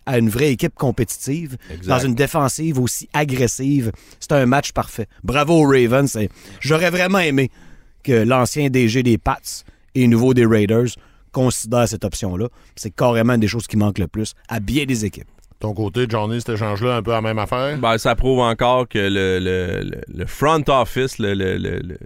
à 0.09 0.17
une 0.17 0.29
vraie 0.29 0.51
équipe 0.51 0.73
compétitive, 0.75 1.55
dans 1.87 1.99
une 1.99 2.15
défensive 2.15 2.79
aussi 2.79 3.07
agressive. 3.13 3.91
C'est 4.19 4.31
un 4.31 4.45
match 4.47 4.71
parfait. 4.71 5.07
Bravo 5.23 5.53
aux 5.63 5.67
Ravens. 5.69 6.17
J'aurais 6.59 6.89
vraiment 6.89 7.19
aimé 7.19 7.51
que 8.03 8.11
l'ancien 8.23 8.69
DG 8.69 9.03
des 9.03 9.17
Pats 9.17 9.37
et 9.93 10.07
nouveau 10.07 10.33
des 10.33 10.45
Raiders 10.45 10.87
considèrent 11.31 11.87
cette 11.87 12.05
option-là. 12.05 12.47
C'est 12.75 12.89
carrément 12.95 13.33
une 13.33 13.39
des 13.41 13.47
choses 13.47 13.67
qui 13.67 13.77
manquent 13.77 13.99
le 13.99 14.07
plus 14.07 14.33
à 14.47 14.59
bien 14.59 14.85
des 14.85 15.05
équipes. 15.05 15.27
Ton 15.59 15.73
côté, 15.73 16.05
Johnny, 16.09 16.39
cet 16.39 16.55
échange-là, 16.55 16.95
un 16.95 17.03
peu 17.03 17.11
la 17.11 17.21
même 17.21 17.37
affaire? 17.37 17.77
Ben, 17.77 17.97
ça 17.97 18.15
prouve 18.15 18.39
encore 18.39 18.87
que 18.87 18.97
le, 18.97 19.39
le- 19.39 19.83
le- 19.83 20.01
le 20.07 20.25
front 20.25 20.63
office, 20.69 21.19
le, 21.19 21.33
le- 21.33 21.57
le- 21.57 21.79
le- 21.79 21.97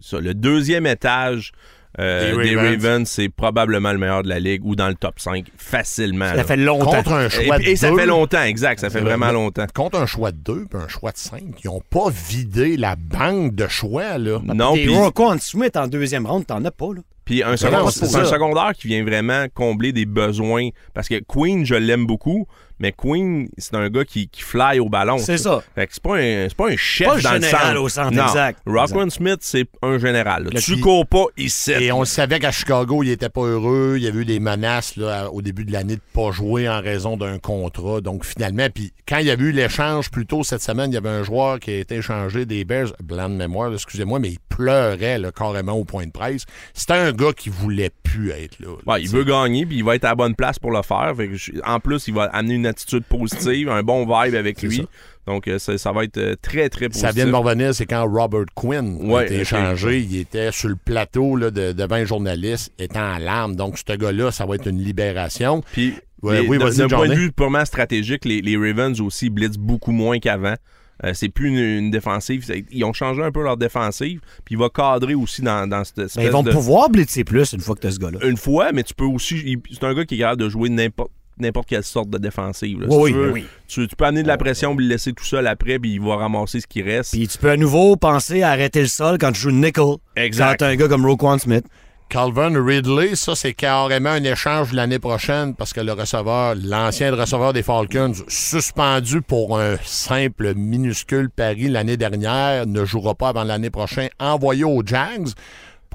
ça, 0.00 0.18
le 0.20 0.32
deuxième 0.34 0.86
étage 0.86 1.52
euh, 2.00 2.42
Des 2.42 2.54
Ravens. 2.56 2.84
Ravens, 2.84 3.08
c'est 3.08 3.28
probablement 3.28 3.92
le 3.92 3.98
meilleur 3.98 4.22
de 4.22 4.28
la 4.28 4.40
ligue 4.40 4.64
ou 4.64 4.74
dans 4.76 4.88
le 4.88 4.94
top 4.94 5.18
5 5.20 5.46
facilement. 5.56 6.26
Ça 6.28 6.34
là. 6.36 6.44
fait 6.44 6.56
longtemps. 6.56 6.90
Contre 6.90 7.12
un 7.12 7.26
Et, 7.26 7.30
choix 7.30 7.58
de 7.58 7.62
et 7.64 7.76
ça 7.76 7.90
deux, 7.90 7.96
fait 7.96 8.06
longtemps, 8.06 8.42
exact. 8.42 8.80
Ça 8.80 8.90
fait 8.90 9.00
vraiment 9.00 9.30
longtemps. 9.32 9.66
Contre 9.74 9.98
un 10.00 10.06
choix 10.06 10.32
de 10.32 10.38
2 10.38 10.66
puis 10.70 10.80
un 10.80 10.88
choix 10.88 11.12
de 11.12 11.18
5, 11.18 11.40
ils 11.62 11.66
n'ont 11.68 11.82
pas 11.90 12.10
vidé 12.10 12.76
la 12.76 12.96
banque 12.96 13.54
de 13.54 13.68
choix, 13.68 14.18
là. 14.18 14.40
Non, 14.44 14.74
puis 14.74 14.88
Roquan 14.88 15.36
Smith 15.40 15.76
en 15.76 15.86
deuxième 15.86 16.26
ronde, 16.26 16.46
t'en 16.46 16.64
as 16.64 16.70
pas, 16.70 16.88
là. 16.94 17.00
Puis 17.24 17.42
un, 17.42 17.56
second- 17.56 17.86
un 17.86 17.90
secondaire 17.90 18.72
qui 18.76 18.86
vient 18.86 19.02
vraiment 19.02 19.46
combler 19.54 19.92
des 19.92 20.04
besoins. 20.04 20.68
Parce 20.92 21.08
que 21.08 21.20
Queen, 21.26 21.64
je 21.64 21.74
l'aime 21.74 22.04
beaucoup, 22.06 22.46
mais 22.78 22.92
Queen, 22.92 23.48
c'est 23.58 23.74
un 23.74 23.88
gars 23.88 24.04
qui, 24.04 24.28
qui 24.28 24.42
fly 24.42 24.78
au 24.80 24.88
ballon. 24.88 25.18
C'est 25.18 25.38
ça. 25.38 25.62
Fait 25.74 25.86
que 25.86 25.94
c'est 25.94 26.02
pas 26.02 26.16
un, 26.16 26.46
c'est 26.48 26.56
pas 26.56 26.68
un 26.68 26.76
chef 26.76 27.06
Pas 27.08 27.20
dans 27.20 27.32
général 27.34 27.42
le 27.42 27.48
centre. 27.50 27.80
au 27.82 27.88
centre, 27.88 28.10
non. 28.12 28.26
exact. 28.26 28.60
Rockman 28.66 29.10
Smith, 29.10 29.38
c'est 29.40 29.66
un 29.82 29.98
général. 29.98 30.44
là. 30.44 30.60
Tu 30.60 30.72
puis- 30.72 30.80
cours 30.80 31.06
pas 31.06 31.24
ici. 31.36 31.72
Et 31.72 31.92
on 31.92 32.04
savait 32.04 32.38
qu'à 32.40 32.50
Chicago, 32.52 33.02
il 33.02 33.10
était 33.10 33.28
pas 33.28 33.42
heureux. 33.42 33.94
Il 33.96 34.02
y 34.02 34.08
avait 34.08 34.20
eu 34.20 34.24
des 34.24 34.40
menaces 34.40 34.96
là, 34.96 35.30
au 35.30 35.42
début 35.42 35.64
de 35.64 35.72
l'année 35.72 35.96
de 35.96 36.02
pas 36.12 36.30
jouer 36.32 36.68
en 36.68 36.80
raison 36.80 37.16
d'un 37.16 37.38
contrat. 37.38 38.00
Donc 38.00 38.24
finalement, 38.24 38.66
puis 38.74 38.92
quand 39.08 39.18
il 39.18 39.26
y 39.26 39.30
avait 39.30 39.44
eu 39.44 39.52
l'échange 39.52 40.10
plus 40.10 40.26
tôt 40.26 40.42
cette 40.42 40.62
semaine, 40.62 40.90
il 40.90 40.94
y 40.94 40.98
avait 40.98 41.08
un 41.08 41.22
joueur 41.22 41.60
qui 41.60 41.70
a 41.70 41.78
été 41.78 41.96
échangé 41.96 42.46
des 42.46 42.64
Bears, 42.64 42.92
blanc 43.02 43.28
de 43.28 43.34
mémoire, 43.34 43.68
là, 43.68 43.74
excusez-moi, 43.74 44.18
mais 44.18 44.30
il 44.30 44.38
pleurait 44.48 45.18
là, 45.18 45.30
carrément 45.32 45.72
au 45.72 45.84
point 45.84 46.06
de 46.06 46.10
presse. 46.12 46.44
C'était 46.72 46.94
un 46.94 47.12
gars 47.12 47.32
qui 47.36 47.48
voulait 47.48 47.90
plus 48.02 48.30
être 48.30 48.58
là. 48.60 48.68
là, 48.86 48.92
Ouais, 48.94 49.02
il 49.02 49.08
veut 49.08 49.24
gagner, 49.24 49.66
puis 49.66 49.76
il 49.76 49.84
va 49.84 49.94
être 49.96 50.04
à 50.04 50.10
la 50.10 50.14
bonne 50.14 50.34
place 50.34 50.58
pour 50.58 50.70
le 50.70 50.82
faire. 50.82 51.12
Fait 51.16 51.28
que 51.28 51.34
je- 51.34 51.52
en 51.64 51.80
plus, 51.80 52.06
il 52.08 52.14
va 52.14 52.24
amener 52.24 52.54
une 52.54 52.63
attitude 52.66 53.04
positive, 53.04 53.68
un 53.68 53.82
bon 53.82 54.02
vibe 54.04 54.34
avec 54.34 54.62
lui. 54.62 54.76
ça. 54.78 54.82
Donc, 55.26 55.48
euh, 55.48 55.58
ça, 55.58 55.78
ça 55.78 55.90
va 55.92 56.04
être 56.04 56.18
euh, 56.18 56.34
très, 56.42 56.68
très 56.68 56.88
positif. 56.88 57.08
Ça 57.08 57.12
vient 57.12 57.24
de 57.26 57.30
me 57.30 57.36
revenir, 57.36 57.74
c'est 57.74 57.86
quand 57.86 58.04
Robert 58.06 58.44
Quinn 58.54 59.10
a 59.14 59.24
été 59.24 59.40
échangé. 59.40 60.00
Il 60.00 60.16
était 60.18 60.52
sur 60.52 60.68
le 60.68 60.76
plateau 60.76 61.36
là, 61.36 61.50
de, 61.50 61.72
devant 61.72 61.96
un 61.96 62.04
journaliste, 62.04 62.72
étant 62.78 63.14
en 63.14 63.18
larmes. 63.18 63.56
Donc, 63.56 63.78
ce 63.78 63.96
gars-là, 63.96 64.30
ça 64.32 64.44
va 64.44 64.56
être 64.56 64.68
une 64.68 64.82
libération. 64.82 65.62
Puis, 65.72 65.94
Ouais, 66.22 66.40
les- 66.40 66.48
oui, 66.48 66.56
d'un 66.58 66.88
point 66.88 67.08
de 67.08 67.14
vue 67.14 67.32
purement 67.32 67.66
stratégique, 67.66 68.24
les, 68.24 68.40
les 68.40 68.56
Ravens 68.56 68.98
aussi 69.02 69.28
blitzent 69.28 69.58
beaucoup 69.58 69.92
moins 69.92 70.18
qu'avant. 70.18 70.54
Euh, 71.04 71.10
c'est 71.12 71.28
plus 71.28 71.48
une, 71.48 71.58
une 71.58 71.90
défensive. 71.90 72.44
Ils 72.70 72.84
ont 72.84 72.92
changé 72.94 73.22
un 73.22 73.30
peu 73.32 73.42
leur 73.42 73.56
défensive. 73.58 74.20
Puis 74.44 74.54
il 74.54 74.58
va 74.58 74.68
cadrer 74.70 75.14
aussi 75.14 75.42
dans, 75.42 75.68
dans 75.68 75.84
cette 75.84 75.98
espèce 75.98 76.16
Mais 76.16 76.26
ils 76.26 76.30
vont 76.30 76.42
de... 76.42 76.50
pouvoir 76.52 76.88
blitzer 76.88 77.24
plus 77.24 77.52
une 77.52 77.60
fois 77.60 77.74
que 77.74 77.80
t'as 77.80 77.90
ce 77.90 77.98
gars-là. 77.98 78.20
Une 78.26 78.36
fois, 78.38 78.72
mais 78.72 78.84
tu 78.84 78.94
peux 78.94 79.04
aussi... 79.04 79.58
C'est 79.70 79.84
un 79.84 79.92
gars 79.92 80.04
qui 80.06 80.14
est 80.14 80.18
capable 80.18 80.40
de 80.42 80.48
jouer 80.48 80.68
n'importe 80.70 81.10
n'importe 81.38 81.68
quelle 81.68 81.82
sorte 81.84 82.10
de 82.10 82.18
défensive. 82.18 82.80
là. 82.80 82.86
Oui, 82.88 82.94
Si 82.94 83.00
oui, 83.02 83.12
tu, 83.12 83.16
veux, 83.18 83.32
oui. 83.32 83.46
tu, 83.68 83.88
tu 83.88 83.96
peux 83.96 84.04
amener 84.04 84.22
de 84.22 84.28
la 84.28 84.36
pression 84.36 84.74
puis 84.76 84.86
le 84.86 84.92
laisser 84.94 85.12
tout 85.12 85.24
seul 85.24 85.46
après 85.46 85.78
puis 85.78 85.94
il 85.94 86.00
va 86.00 86.16
ramasser 86.16 86.60
ce 86.60 86.66
qui 86.66 86.82
reste. 86.82 87.12
Puis 87.12 87.26
tu 87.28 87.38
peux 87.38 87.50
à 87.50 87.56
nouveau 87.56 87.96
penser 87.96 88.42
à 88.42 88.50
arrêter 88.50 88.80
le 88.80 88.86
sol 88.88 89.18
quand 89.18 89.32
tu 89.32 89.40
joues 89.40 89.50
nickel. 89.50 89.96
Exact. 90.16 90.50
Quand 90.50 90.56
t'as 90.58 90.68
un 90.68 90.76
gars 90.76 90.88
comme 90.88 91.04
Roquan 91.06 91.38
Smith. 91.38 91.64
Calvin 92.10 92.52
Ridley, 92.62 93.16
ça, 93.16 93.34
c'est 93.34 93.54
carrément 93.54 94.10
un 94.10 94.22
échange 94.22 94.72
l'année 94.72 94.98
prochaine 94.98 95.54
parce 95.54 95.72
que 95.72 95.80
le 95.80 95.92
receveur, 95.94 96.54
l'ancien 96.54 97.12
receveur 97.12 97.52
des 97.54 97.62
Falcons, 97.62 98.12
suspendu 98.28 99.22
pour 99.22 99.58
un 99.58 99.76
simple 99.82 100.54
minuscule 100.54 101.30
pari 101.30 101.68
l'année 101.68 101.96
dernière, 101.96 102.66
ne 102.66 102.84
jouera 102.84 103.14
pas 103.14 103.30
avant 103.30 103.42
l'année 103.42 103.70
prochaine, 103.70 104.10
envoyé 104.20 104.62
aux 104.64 104.82
Jags. 104.84 105.28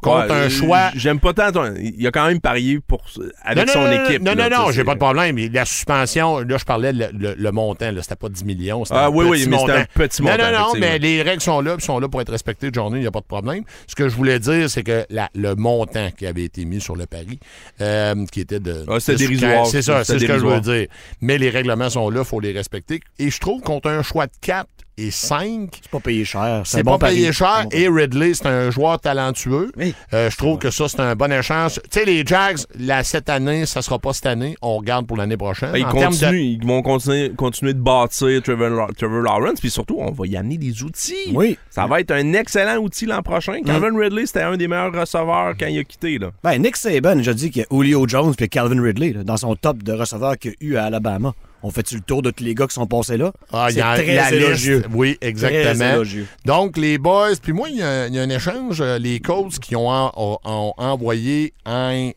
Contre 0.02 0.28
Ouais, 0.28 0.32
un 0.32 0.36
euh, 0.46 0.50
choix. 0.50 0.92
J'aime 0.96 1.20
pas 1.20 1.34
tant. 1.34 1.52
ton- 1.52 1.74
Il 1.80 2.06
a 2.08 2.12
quand 2.12 2.28
même 2.28 2.40
parié 2.42 2.80
pour, 2.80 3.02
avec 3.44 3.68
non, 3.68 3.74
son 3.74 3.80
non, 3.84 3.88
non, 3.96 4.06
équipe. 4.06 4.22
Non, 4.22 4.34
là, 4.36 4.50
non, 4.50 4.58
non, 4.66 4.72
j'ai 4.72 4.84
pas 4.84 4.94
de 4.96 5.00
problème. 5.00 5.38
La 5.54 5.66
suspension, 5.66 6.40
là, 6.40 6.58
je 6.58 6.66
parlais 6.66 6.92
le, 6.94 7.08
le- 7.18 7.36
le 7.38 7.52
montant, 7.52 7.92
là, 7.92 8.02
c'était 8.02 8.16
pas 8.16 8.30
10 8.30 8.44
millions. 8.46 8.86
c'était 8.86 8.98
Ah 9.00 9.10
oui, 9.10 9.26
oui, 9.30 9.46
mais 9.48 9.58
c'était 9.58 9.72
un 9.74 9.86
petit 9.94 10.22
Non, 10.22 10.32
montant. 10.32 10.44
non, 10.44 10.52
non, 10.52 10.58
effectivement. 10.70 10.88
mais 10.92 11.00
les 11.00 11.22
règles 11.22 11.42
sont 11.42 11.62
là, 11.62 11.76
puis 11.78 11.86
sont 11.86 12.00
là 12.00 12.08
pour 12.08 12.22
être 12.22 12.32
respectées 12.32 12.70
de 12.70 12.76
journée, 12.76 12.98
il 12.98 13.02
n'y 13.02 13.08
a 13.08 13.12
pas 13.12 13.22
de 13.22 13.26
problème. 13.26 13.64
Ce 13.88 13.96
que 13.96 14.08
je 14.10 14.16
voulais 14.16 14.40
dire, 14.40 14.70
c'est 14.70 14.84
que 14.84 15.06
la- 15.10 15.30
le 15.36 15.56
montant 15.56 16.10
qui 16.18 16.26
avait 16.26 16.44
été 16.44 16.66
mis 16.66 16.82
sur 16.82 16.96
le 16.96 17.06
pari, 17.06 17.40
euh, 17.82 18.26
qui 18.32 18.42
était 18.42 18.60
de. 18.60 18.86
Ah, 18.88 19.00
c'était 19.00 19.18
dérisoire. 19.28 19.66
C'est 19.68 19.82
ça, 19.82 20.04
c'est 20.04 20.20
ce 20.20 20.26
que 20.26 20.38
je 20.40 20.46
veux 20.46 20.62
dire. 20.62 20.88
Mais 21.22 21.38
les 21.38 21.50
règlements 21.50 21.90
sont 21.90 22.10
là, 22.10 22.20
il 22.22 22.26
faut 22.26 22.40
les 22.40 22.52
respecter. 22.52 23.00
Et 23.18 23.30
je 23.30 23.40
trouve 23.40 23.62
contre 23.62 23.90
un 23.90 24.02
choix 24.04 24.28
de 24.28 24.32
4 24.42 24.68
et 25.08 25.12
5, 25.12 25.70
C'est 25.82 25.92
pas 25.92 26.00
payé 26.00 26.26
cher. 26.26 26.62
c'est 26.66 26.84
bon 26.84 26.98
pas 26.98 27.08
payé 27.08 27.24
pari. 27.32 27.34
cher. 27.34 27.66
Et 27.72 27.88
Ridley, 27.88 28.34
c'est 28.34 28.46
un 28.48 28.70
joueur 28.72 29.00
talentueux. 29.00 29.72
Oui. 29.78 29.94
Euh, 30.14 30.30
je 30.30 30.38
trouve 30.38 30.58
que 30.60 30.70
ça, 30.72 30.88
c'est 30.88 31.00
un 31.00 31.16
bon 31.16 31.32
échange. 31.32 31.76
Tu 31.76 32.00
sais, 32.00 32.06
les 32.06 32.26
Jags, 32.26 32.58
là, 32.78 33.04
cette 33.04 33.30
année, 33.30 33.66
ça 33.66 33.82
sera 33.82 34.00
pas 34.00 34.14
cette 34.14 34.26
année. 34.26 34.56
On 34.62 34.78
regarde 34.78 35.08
pour 35.08 35.18
l'année 35.18 35.38
prochaine. 35.38 35.72
Ben, 35.72 35.80
ils, 35.80 35.86
En 35.86 35.92
termes 35.94 36.14
de- 36.14 36.20
continuent, 36.20 36.40
ils 36.62 36.66
vont 36.66 36.82
continuer, 36.82 37.32
continuer 37.36 37.74
de 37.74 37.80
bâtir 37.80 38.42
Trevor, 38.44 38.88
Lawrence, 39.24 39.60
puis 39.60 39.70
surtout, 39.70 39.98
on 40.00 40.12
va 40.12 40.28
y 40.28 40.36
amener 40.38 40.58
des 40.58 40.84
outils. 40.84 41.32
Oui. 41.34 41.58
Ça 41.70 41.86
va 41.88 42.00
être 42.02 42.12
un 42.12 42.34
excellent 42.34 42.78
outil 42.78 43.06
l'an 43.06 43.22
prochain. 43.22 43.62
Calvin 43.66 43.98
Ridley, 43.98 44.26
c'était 44.26 44.42
un 44.42 44.58
des 44.58 44.68
meilleurs 44.68 44.94
receveurs 44.94 45.54
quand 45.60 45.68
il 45.68 45.80
a 45.80 45.84
quitté. 45.84 46.18
Là. 46.18 46.32
Ben, 46.44 46.58
Nick 46.62 46.76
Saban, 46.78 47.22
je 47.22 47.32
dis 47.32 47.52
qu'il 47.52 47.62
y 47.62 47.66
a 47.66 47.68
Julio 47.72 48.08
Jones 48.08 48.34
et 48.40 48.48
Calvin 48.48 48.82
Ridley 48.82 49.14
là, 49.14 49.24
dans 49.24 49.38
son 49.38 49.56
top 49.56 49.84
de 49.84 49.94
receveurs 49.94 50.38
qu'il 50.38 50.52
y 50.52 50.54
a 50.54 50.58
eu 50.68 50.76
à 50.78 50.86
Alabama. 50.86 51.34
On 51.64 51.72
fait-tu 51.72 51.96
le 51.96 52.02
tour 52.02 52.22
de 52.22 52.32
tous 52.32 52.44
les 52.44 52.56
gars 52.56 52.68
qui 52.68 52.74
sont 52.76 52.88
passés 52.88 53.18
là? 53.18 53.32
Ah, 53.52 53.68
il 53.70 53.74
y 53.74 53.76
C'est 53.76 53.82
a 53.82 53.96
très 53.96 54.16
la 54.16 54.32
élogieux. 54.32 54.78
liste. 54.78 54.90
Oui, 54.94 55.18
Très 55.20 55.30
exactement. 55.30 55.92
élogieux. 55.94 56.28
Donc, 56.46 56.78
les 56.78 56.98
boys, 56.98 57.32
puis 57.42 57.52
moi, 57.54 57.70
il 57.70 57.78
y, 57.78 57.84
a 57.84 58.08
il 58.08 58.14
y 58.16 58.20
a 58.20 58.22
un 58.22 58.30
échange. 58.30 58.80
euh, 58.82 58.98
Les 58.98 59.20
Colts 59.20 59.60
qui 59.60 59.76
ont, 59.76 59.90
en- 59.90 60.12
ont- 60.16 60.40
ont 60.46 60.74
envoyé 60.78 61.54
un. 61.66 62.12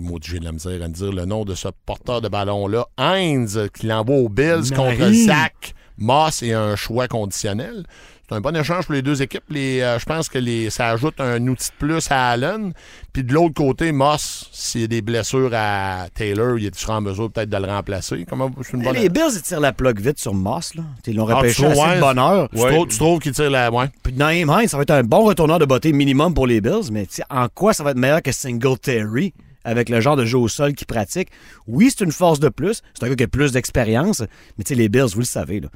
Maudit, 0.00 0.30
j'ai 0.30 0.38
de 0.38 0.44
la 0.44 0.52
misère 0.52 0.80
à 0.82 0.86
me 0.88 0.92
dire 0.94 1.10
le 1.12 1.24
nom 1.24 1.44
de 1.44 1.54
ce 1.56 1.68
porteur 1.86 2.20
de 2.20 2.28
ballon-là. 2.28 2.86
Heinz, 2.98 3.58
qui 3.76 3.86
l'envoie 3.86 4.16
aux 4.16 4.28
Bills 4.28 4.70
Marie. 4.76 4.96
contre 4.98 5.12
Zach 5.12 5.74
Moss 5.98 6.42
et 6.42 6.52
un 6.52 6.76
choix 6.76 7.08
conditionnel. 7.08 7.84
C'est 8.32 8.38
un 8.38 8.40
bon 8.40 8.56
échange 8.56 8.86
pour 8.86 8.94
les 8.94 9.02
deux 9.02 9.20
équipes. 9.20 9.44
Les, 9.50 9.82
euh, 9.82 9.98
je 9.98 10.06
pense 10.06 10.30
que 10.30 10.38
les, 10.38 10.70
ça 10.70 10.88
ajoute 10.88 11.20
un 11.20 11.46
outil 11.48 11.68
de 11.68 11.86
plus 11.86 12.10
à 12.10 12.30
Allen. 12.30 12.72
Puis 13.12 13.24
de 13.24 13.34
l'autre 13.34 13.52
côté, 13.52 13.92
Moss, 13.92 14.48
s'il 14.52 14.80
y 14.80 14.84
a 14.84 14.86
des 14.86 15.02
blessures 15.02 15.50
à 15.52 16.06
Taylor, 16.14 16.56
il 16.58 16.74
sera 16.74 16.96
en 16.96 17.02
mesure 17.02 17.30
peut-être 17.30 17.50
de 17.50 17.56
le 17.58 17.66
remplacer. 17.66 18.24
Comment 18.26 18.50
c'est 18.62 18.72
une 18.72 18.84
bonne 18.84 18.94
Les 18.94 19.10
Bills, 19.10 19.34
ils 19.34 19.42
tirent 19.42 19.60
la 19.60 19.74
plug 19.74 20.00
vite 20.00 20.18
sur 20.18 20.32
Moss. 20.32 20.74
Là. 20.76 20.82
Ils 21.06 21.14
l'ont 21.14 21.28
Ah, 21.28 21.34
repêché 21.34 21.62
trouves, 21.62 21.72
assez 21.72 22.00
ouais? 22.02 22.14
de 22.14 22.18
heure. 22.18 22.48
Tu, 22.48 22.56
trouves, 22.56 22.88
tu 22.88 22.96
trouves 22.96 23.18
qu'il 23.20 23.32
tire 23.32 23.50
la. 23.50 23.70
Ouais. 23.70 23.90
Puis 24.02 24.14
Naïm 24.14 24.50
ça 24.66 24.78
va 24.78 24.84
être 24.84 24.92
un 24.92 25.02
bon 25.02 25.24
retourneur 25.24 25.58
de 25.58 25.66
beauté 25.66 25.92
minimum 25.92 26.32
pour 26.32 26.46
les 26.46 26.62
Bills, 26.62 26.90
mais 26.90 27.06
en 27.28 27.48
quoi 27.48 27.74
ça 27.74 27.84
va 27.84 27.90
être 27.90 27.98
meilleur 27.98 28.22
que 28.22 28.32
Singletary 28.32 29.34
avec 29.64 29.90
le 29.90 30.00
genre 30.00 30.16
de 30.16 30.24
jeu 30.24 30.38
au 30.38 30.48
sol 30.48 30.72
qu'il 30.72 30.86
pratique? 30.86 31.28
Oui, 31.66 31.90
c'est 31.90 32.02
une 32.02 32.12
force 32.12 32.40
de 32.40 32.48
plus. 32.48 32.80
C'est 32.94 33.04
un 33.04 33.10
gars 33.10 33.16
qui 33.16 33.24
a 33.24 33.28
plus 33.28 33.52
d'expérience, 33.52 34.22
mais 34.56 34.64
les 34.74 34.88
Bills, 34.88 35.10
vous 35.12 35.20
le 35.20 35.26
savez, 35.26 35.60
là, 35.60 35.68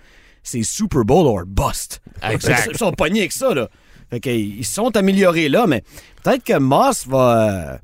c'est 0.48 0.62
Super 0.62 1.04
Bowl 1.04 1.26
or 1.26 1.42
bust. 1.46 2.00
Exact. 2.22 2.68
Ils 2.72 2.78
sont 2.78 2.92
pognés 2.92 3.20
avec 3.20 3.32
ça, 3.32 3.54
là. 3.54 3.68
Fait 4.10 4.20
que, 4.20 4.30
ils 4.30 4.64
se 4.64 4.74
sont 4.74 4.96
améliorés 4.96 5.48
là, 5.48 5.66
mais 5.66 5.82
peut-être 6.22 6.44
que 6.44 6.56
Moss 6.58 7.06
va, 7.08 7.72
euh, 7.72 7.76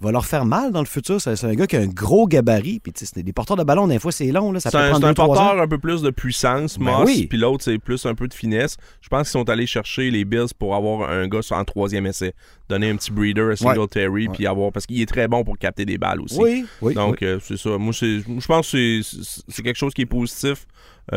va 0.00 0.10
leur 0.10 0.24
faire 0.24 0.46
mal 0.46 0.72
dans 0.72 0.80
le 0.80 0.86
futur. 0.86 1.20
C'est 1.20 1.44
un 1.44 1.54
gars 1.54 1.66
qui 1.66 1.76
a 1.76 1.80
un 1.80 1.86
gros 1.86 2.26
gabarit. 2.26 2.80
Puis, 2.80 2.90
tu 2.92 3.04
sais, 3.04 3.12
c'est 3.14 3.22
des 3.22 3.34
porteurs 3.34 3.58
de 3.58 3.62
ballon, 3.62 3.86
des 3.86 3.98
fois, 3.98 4.10
c'est 4.12 4.32
long. 4.32 4.50
Là. 4.50 4.60
Ça 4.60 4.70
C'est 4.70 4.78
peut 4.78 4.82
un, 4.84 4.88
prendre 4.88 5.00
c'est 5.02 5.06
un 5.06 5.08
deux, 5.10 5.14
trois 5.14 5.26
porteur 5.26 5.54
ans. 5.56 5.60
un 5.62 5.68
peu 5.68 5.76
plus 5.78 6.00
de 6.00 6.08
puissance, 6.10 6.78
Ben 6.78 6.86
Moss, 6.86 7.04
oui. 7.04 7.26
puis 7.28 7.36
l'autre, 7.38 7.62
c'est 7.64 7.78
plus 7.78 8.04
un 8.06 8.14
peu 8.14 8.26
de 8.28 8.32
finesse. 8.34 8.78
Je 9.02 9.08
pense 9.10 9.28
qu'ils 9.28 9.32
sont 9.38 9.48
allés 9.50 9.66
chercher 9.66 10.10
les 10.10 10.24
Bills 10.24 10.54
pour 10.58 10.74
avoir 10.74 11.10
un 11.10 11.28
gars 11.28 11.40
en 11.50 11.64
troisième 11.64 12.06
essai. 12.06 12.32
Donner 12.70 12.88
un 12.88 12.96
petit 12.96 13.10
breeder 13.12 13.50
à 13.52 13.56
Singletary, 13.56 14.28
puis 14.32 14.46
avoir. 14.46 14.72
Parce 14.72 14.86
qu'il 14.86 15.02
est 15.02 15.06
très 15.06 15.28
bon 15.28 15.44
pour 15.44 15.58
capter 15.58 15.84
des 15.84 15.98
balles 15.98 16.22
aussi. 16.22 16.38
Oui, 16.40 16.64
oui. 16.80 16.94
Donc, 16.94 17.18
oui. 17.20 17.26
euh, 17.28 17.38
c'est 17.42 17.58
ça. 17.58 17.76
Moi, 17.76 17.92
c'est- 17.92 18.20
je 18.20 18.46
pense 18.46 18.72
que 18.72 19.02
c'est- 19.02 19.62
quelque 19.62 19.76
chose 19.76 19.92
qui 19.92 20.00
est 20.02 20.06
positif 20.06 20.66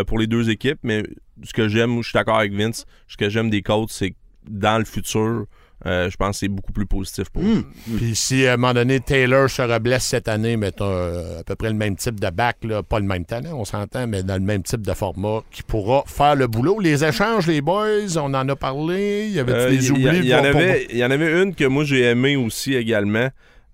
pour 0.08 0.20
les 0.20 0.28
deux 0.28 0.50
équipes, 0.50 0.80
mais 0.84 1.04
ce 1.44 1.54
que 1.54 1.68
j'aime, 1.68 1.98
je 2.02 2.10
suis 2.10 2.14
d'accord 2.14 2.38
avec 2.40 2.54
Vince, 2.54 2.86
ce 3.08 3.18
que 3.18 3.30
j'aime 3.30 3.50
des 3.50 3.62
Colts, 3.62 3.92
c'est 3.92 4.12
que 4.12 4.16
dans 4.50 4.78
le 4.78 4.86
futur, 4.86 5.46
euh, 5.86 6.10
je 6.10 6.16
pense 6.16 6.32
que 6.32 6.38
c'est 6.38 6.48
beaucoup 6.48 6.72
plus 6.72 6.86
positif 6.86 7.30
pour 7.30 7.44
eux. 7.44 7.66
Puis 7.98 8.16
si 8.16 8.48
à 8.48 8.54
un 8.54 8.58
moment 8.58 8.74
donné 8.74 9.00
Taylor 9.00 9.50
se 9.50 9.62
reblesse 9.62 10.06
cette 10.06 10.28
année, 10.28 10.56
mais 10.56 10.72
t'as 10.72 10.86
euh, 10.86 11.40
à 11.42 11.44
peu 11.44 11.56
près 11.56 11.68
le 11.70 11.76
même 11.76 11.96
type 11.96 12.20
de 12.20 12.30
bac, 12.30 12.58
là, 12.64 12.82
pas 12.82 13.00
le 13.00 13.06
même 13.06 13.26
talent, 13.26 13.54
on 13.60 13.66
s'entend, 13.66 14.08
mais 14.08 14.24
dans 14.24 14.36
le 14.36 14.40
même 14.46 14.64
type 14.64 14.82
de 14.82 14.94
format, 14.94 15.42
qui 15.52 15.62
pourra 15.64 16.04
faire 16.08 16.36
le 16.36 16.48
boulot. 16.48 16.80
Les 16.80 17.04
échanges, 17.04 17.46
les 17.48 17.62
boys, 17.62 18.16
on 18.18 18.34
en 18.34 18.48
a 18.50 18.56
parlé. 18.56 19.26
Il 19.28 19.34
y 19.34 19.40
avait 19.40 19.52
Euh, 19.52 19.70
des 19.70 19.76
Il 19.76 19.84
y, 19.86 19.92
oublis. 19.92 20.18
il 20.20 20.26
y 20.28 20.34
en 20.36 20.44
avait- 20.46 20.88
y 20.92 21.04
en 21.04 21.12
avait 21.12 21.44
une 21.44 21.54
que 21.54 21.66
moi 21.66 21.84
j'ai 21.84 22.02
aimé 22.04 22.36
aussi 22.36 22.74
également. 22.76 23.30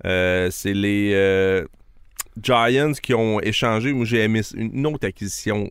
Euh, 0.05 0.49
c'est 0.51 0.73
les 0.73 1.11
euh, 1.13 1.65
Giants 2.41 2.93
qui 3.01 3.13
ont 3.13 3.39
échangé. 3.41 3.93
Moi 3.93 4.05
j'ai 4.05 4.23
aimé 4.23 4.41
une 4.55 4.85
autre 4.87 5.05
acquisition 5.07 5.69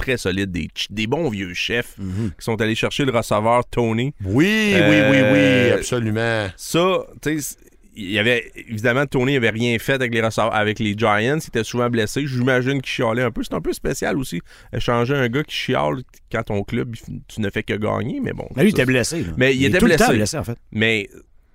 très 0.00 0.16
solide, 0.16 0.50
des, 0.50 0.68
des 0.90 1.06
bons 1.06 1.28
vieux 1.30 1.54
chefs 1.54 1.94
Mhm. 1.98 2.30
qui 2.38 2.44
sont 2.44 2.60
allés 2.60 2.74
chercher 2.74 3.04
le 3.04 3.12
receveur 3.12 3.64
Tony. 3.66 4.14
Oui, 4.24 4.72
oui, 4.74 4.80
oui, 4.80 5.00
oui, 5.10 5.38
Euh, 5.38 5.76
absolument. 5.76 6.48
Ça, 6.56 7.06
tu 7.22 7.40
sais, 7.40 7.56
il 7.96 8.12
y 8.12 8.18
avait 8.18 8.50
évidemment 8.56 9.04
Tony 9.04 9.36
avait 9.36 9.50
rien 9.50 9.76
fait 9.78 9.94
avec 9.94 10.14
les 10.14 10.22
receveurs- 10.22 10.54
avec 10.54 10.78
les 10.78 10.94
Giants, 10.96 11.18
il 11.42 11.48
était 11.48 11.64
souvent 11.64 11.90
blessé. 11.90 12.26
J'imagine 12.26 12.80
qu'il 12.80 12.90
chialait 12.92 13.22
un 13.22 13.30
peu. 13.30 13.42
C'est 13.42 13.52
un 13.54 13.60
peu 13.60 13.72
spécial 13.72 14.16
aussi, 14.16 14.40
échanger 14.72 15.14
un 15.14 15.28
gars 15.28 15.42
qui 15.42 15.54
chiale 15.54 15.96
quand 16.32 16.42
ton 16.44 16.62
club 16.62 16.94
tu 17.28 17.40
ne 17.40 17.50
fais 17.50 17.62
que 17.62 17.74
gagner, 17.74 18.20
mais 18.22 18.32
bon. 18.32 18.48
Mais 18.56 18.62
lui, 18.62 18.70
il 18.70 18.76
ça, 18.76 18.82
était 18.82 18.86
blessé. 18.92 19.22
là. 19.22 19.32
Mais 19.36 19.54
il 19.54 19.64
était 19.66 19.80
le 19.80 19.84
blessé. 19.86 20.12
blessé, 20.12 20.38
en 20.38 20.44
fait. 20.44 20.56
mais 20.72 21.08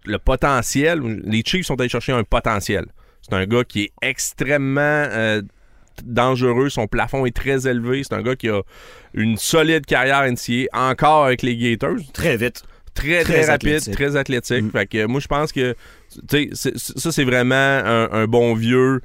le 0.06 0.20
potentiel, 0.20 1.02
les 1.26 1.42
Chiefs 1.44 1.66
sont 1.66 1.80
allés 1.80 1.90
chercher 1.90 2.12
un 2.12 2.24
potentiel. 2.24 2.86
C'est 3.22 3.34
un 3.34 3.46
gars 3.48 3.64
qui 3.64 3.84
est 3.86 3.92
extrêmement 4.04 4.82
euh, 5.10 5.42
dangereux, 6.04 6.70
son 6.70 6.88
plafond 6.88 7.26
est 7.26 7.36
très 7.36 7.68
élevé. 7.68 8.04
C'est 8.04 8.14
un 8.16 8.22
gars 8.22 8.36
qui 8.36 8.50
a 8.50 8.62
une 9.14 9.38
solide 9.38 9.86
carrière 9.86 10.24
NCA, 10.30 10.68
encore 10.74 11.26
avec 11.26 11.42
les 11.42 11.56
Gators. 11.56 11.98
Très 12.14 12.36
vite. 12.38 12.64
Très, 12.94 13.24
très, 13.24 13.42
Très 13.42 13.46
rapide, 13.52 13.70
athlétique. 13.76 13.94
très 13.94 14.16
athlétique. 14.16 14.64
Mm. 14.64 14.72
Fait 14.72 14.88
que 14.88 15.06
moi, 15.06 15.20
je 15.20 15.28
pense 15.28 15.52
que, 15.52 15.76
ça, 16.54 17.12
c'est 17.12 17.24
vraiment 17.26 17.56
un, 17.56 18.10
un 18.12 18.26
bon 18.26 18.54
vieux. 18.56 19.02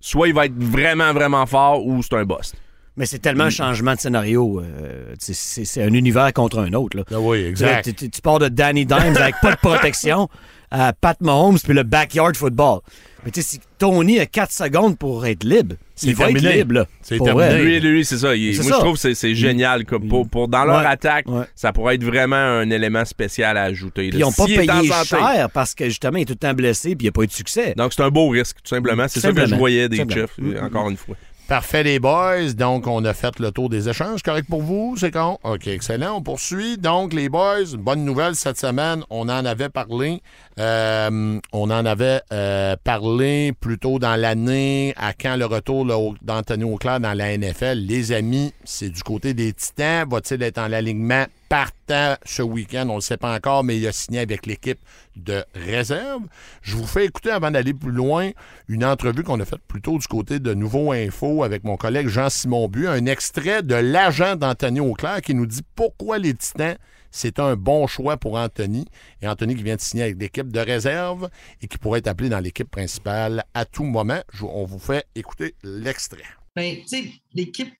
Soit 0.00 0.28
il 0.28 0.34
va 0.34 0.46
être 0.46 0.54
vraiment, 0.56 1.12
vraiment 1.12 1.44
fort 1.46 1.84
ou 1.86 2.02
c'est 2.02 2.14
un 2.14 2.24
boss. 2.24 2.54
Mais 2.96 3.04
c'est 3.04 3.18
tellement 3.18 3.44
Mm. 3.44 3.48
un 3.48 3.50
changement 3.50 3.94
de 3.94 4.00
scénario. 4.00 4.60
euh, 4.62 5.14
c'est- 5.18 5.34
c'est 5.34 5.64
c'est 5.66 5.82
un 5.82 5.92
univers 5.92 6.32
contre 6.32 6.58
un 6.60 6.72
autre. 6.72 6.96
Là. 6.96 7.04
Ah 7.12 7.20
oui, 7.20 7.44
exact. 7.44 7.84
Tu, 7.84 7.94
tu- 7.94 8.08
tu 8.10 8.20
pars 8.22 8.38
de 8.38 8.48
Danny 8.48 8.86
Dimes 8.86 9.16
avec 9.18 9.34
pas 9.42 9.52
de 9.52 9.58
protection 9.58 10.28
à 10.70 10.94
Pat 10.94 11.20
Mahomes 11.20 11.58
puis 11.62 11.74
le 11.74 11.82
backyard 11.82 12.34
football. 12.34 12.80
Mais 13.26 13.32
tu 13.32 13.42
sais, 13.42 13.48
si 13.48 13.60
Tony 13.78 14.18
a 14.20 14.24
4 14.26 14.50
secondes 14.52 14.96
pour 14.96 15.26
être 15.26 15.44
libre, 15.44 15.74
C'est 15.94 16.06
il 16.06 16.14
va 16.14 16.30
être 16.30 16.34
terminé. 16.34 16.56
libre. 16.58 16.74
là. 16.74 16.86
C'est 17.02 17.18
terminé. 17.18 17.32
vrai. 17.48 17.58
Lui, 17.62 17.80
lui, 17.80 18.04
c'est 18.04 18.18
ça. 18.18 18.34
Il- 18.34 18.54
moi, 18.54 18.64
ça. 18.64 18.74
je 18.76 18.78
trouve 18.78 19.00
que 19.02 19.14
c'est- 19.14 19.34
génial. 19.34 19.84
Comme 19.84 20.08
pour, 20.08 20.28
pour- 20.28 20.48
dans 20.48 20.64
leur 20.64 20.80
Ouais. 20.80 20.86
attaque, 20.86 21.28
Ouais. 21.28 21.44
ça 21.54 21.72
pourrait 21.72 21.96
être 21.96 22.04
vraiment 22.04 22.36
un 22.36 22.70
élément 22.70 23.04
spécial 23.04 23.56
à 23.58 23.64
ajouter. 23.64 24.08
Puis 24.10 24.18
ils 24.18 24.22
n'ont 24.22 24.32
pas 24.32 24.44
en 24.44 24.46
payé 24.46 24.88
santé. 24.88 25.06
cher 25.08 25.50
parce 25.52 25.74
que 25.74 25.84
justement, 25.86 26.18
il 26.18 26.22
est 26.22 26.26
tout 26.26 26.32
le 26.34 26.38
temps 26.38 26.54
blessé 26.54 26.94
puis 26.94 27.04
il 27.04 27.06
n'y 27.06 27.08
a 27.08 27.12
pas 27.12 27.22
eu 27.22 27.26
de 27.26 27.32
succès. 27.32 27.74
Donc, 27.76 27.92
c'est 27.92 28.02
un 28.02 28.10
beau 28.10 28.28
risque, 28.28 28.56
tout 28.62 28.68
simplement. 28.74 29.06
C'est 29.08 29.20
ça 29.20 29.32
que 29.32 29.44
je 29.46 29.54
voyais 29.56 29.88
des. 29.88 29.96
Chiefs, 30.08 30.30
euh, 30.42 30.60
encore 30.62 30.88
une 30.88 30.96
fois. 30.96 31.16
Parfait, 31.48 31.84
les 31.84 32.00
boys. 32.00 32.52
Donc, 32.56 32.88
on 32.88 33.04
a 33.04 33.14
fait 33.14 33.38
le 33.38 33.52
tour 33.52 33.68
des 33.68 33.88
échanges. 33.88 34.20
Correct 34.20 34.48
pour 34.48 34.62
vous? 34.62 34.96
C'est 34.98 35.12
con? 35.12 35.38
OK, 35.44 35.68
excellent. 35.68 36.16
On 36.16 36.20
poursuit. 36.20 36.76
Donc, 36.76 37.12
les 37.12 37.28
boys, 37.28 37.62
bonne 37.78 38.04
nouvelle 38.04 38.34
cette 38.34 38.58
semaine. 38.58 39.04
On 39.10 39.28
en 39.28 39.44
avait 39.44 39.68
parlé. 39.68 40.22
Euh, 40.58 41.38
on 41.52 41.70
en 41.70 41.84
avait 41.84 42.22
euh, 42.32 42.76
parlé 42.82 43.52
plus 43.60 43.78
tôt 43.78 43.98
dans 43.98 44.16
l'année, 44.16 44.94
à 44.96 45.12
quand 45.12 45.36
le 45.36 45.44
retour 45.44 45.84
d'Anthony 46.22 46.64
Auclair 46.64 46.98
dans 46.98 47.12
la 47.12 47.36
NFL. 47.36 47.74
Les 47.74 48.12
amis, 48.12 48.54
c'est 48.64 48.88
du 48.88 49.02
côté 49.02 49.34
des 49.34 49.52
Titans. 49.52 50.08
Va-t-il 50.08 50.42
être 50.42 50.56
en 50.56 50.68
l'alignement 50.68 51.26
partant 51.50 52.16
ce 52.24 52.40
week-end? 52.40 52.86
On 52.88 52.92
ne 52.92 52.94
le 52.96 53.00
sait 53.02 53.18
pas 53.18 53.34
encore, 53.34 53.64
mais 53.64 53.76
il 53.76 53.86
a 53.86 53.92
signé 53.92 54.20
avec 54.20 54.46
l'équipe 54.46 54.78
de 55.16 55.44
réserve. 55.54 56.22
Je 56.62 56.74
vous 56.74 56.86
fais 56.86 57.04
écouter, 57.04 57.30
avant 57.30 57.50
d'aller 57.50 57.74
plus 57.74 57.92
loin, 57.92 58.30
une 58.68 58.84
entrevue 58.84 59.24
qu'on 59.24 59.40
a 59.40 59.44
faite 59.44 59.60
plus 59.68 59.82
tôt 59.82 59.98
du 59.98 60.06
côté 60.06 60.38
de 60.38 60.54
Nouveau 60.54 60.92
Info 60.92 61.44
avec 61.44 61.64
mon 61.64 61.76
collègue 61.76 62.08
Jean-Simon 62.08 62.68
Bu, 62.68 62.88
un 62.88 63.04
extrait 63.04 63.62
de 63.62 63.74
l'agent 63.74 64.36
d'Anthony 64.36 64.80
Auclair 64.80 65.20
qui 65.20 65.34
nous 65.34 65.46
dit 65.46 65.62
pourquoi 65.74 66.16
les 66.16 66.32
Titans, 66.32 66.76
c'est 67.10 67.38
un 67.38 67.56
bon 67.56 67.86
choix 67.86 68.16
pour 68.16 68.36
Anthony. 68.36 68.86
Et 69.22 69.28
Anthony 69.28 69.54
qui 69.54 69.62
vient 69.62 69.76
de 69.76 69.80
signer 69.80 70.04
avec 70.04 70.20
l'équipe 70.20 70.50
de 70.50 70.60
réserve 70.60 71.28
et 71.60 71.68
qui 71.68 71.78
pourrait 71.78 72.00
être 72.00 72.08
appelé 72.08 72.28
dans 72.28 72.40
l'équipe 72.40 72.70
principale 72.70 73.44
à 73.54 73.64
tout 73.64 73.84
moment. 73.84 74.20
On 74.42 74.64
vous 74.64 74.78
fait 74.78 75.06
écouter 75.14 75.54
l'extrait. 75.62 76.24
Ben, 76.54 76.76
tu 76.82 76.88
sais, 76.88 77.12
l'équipe, 77.34 77.72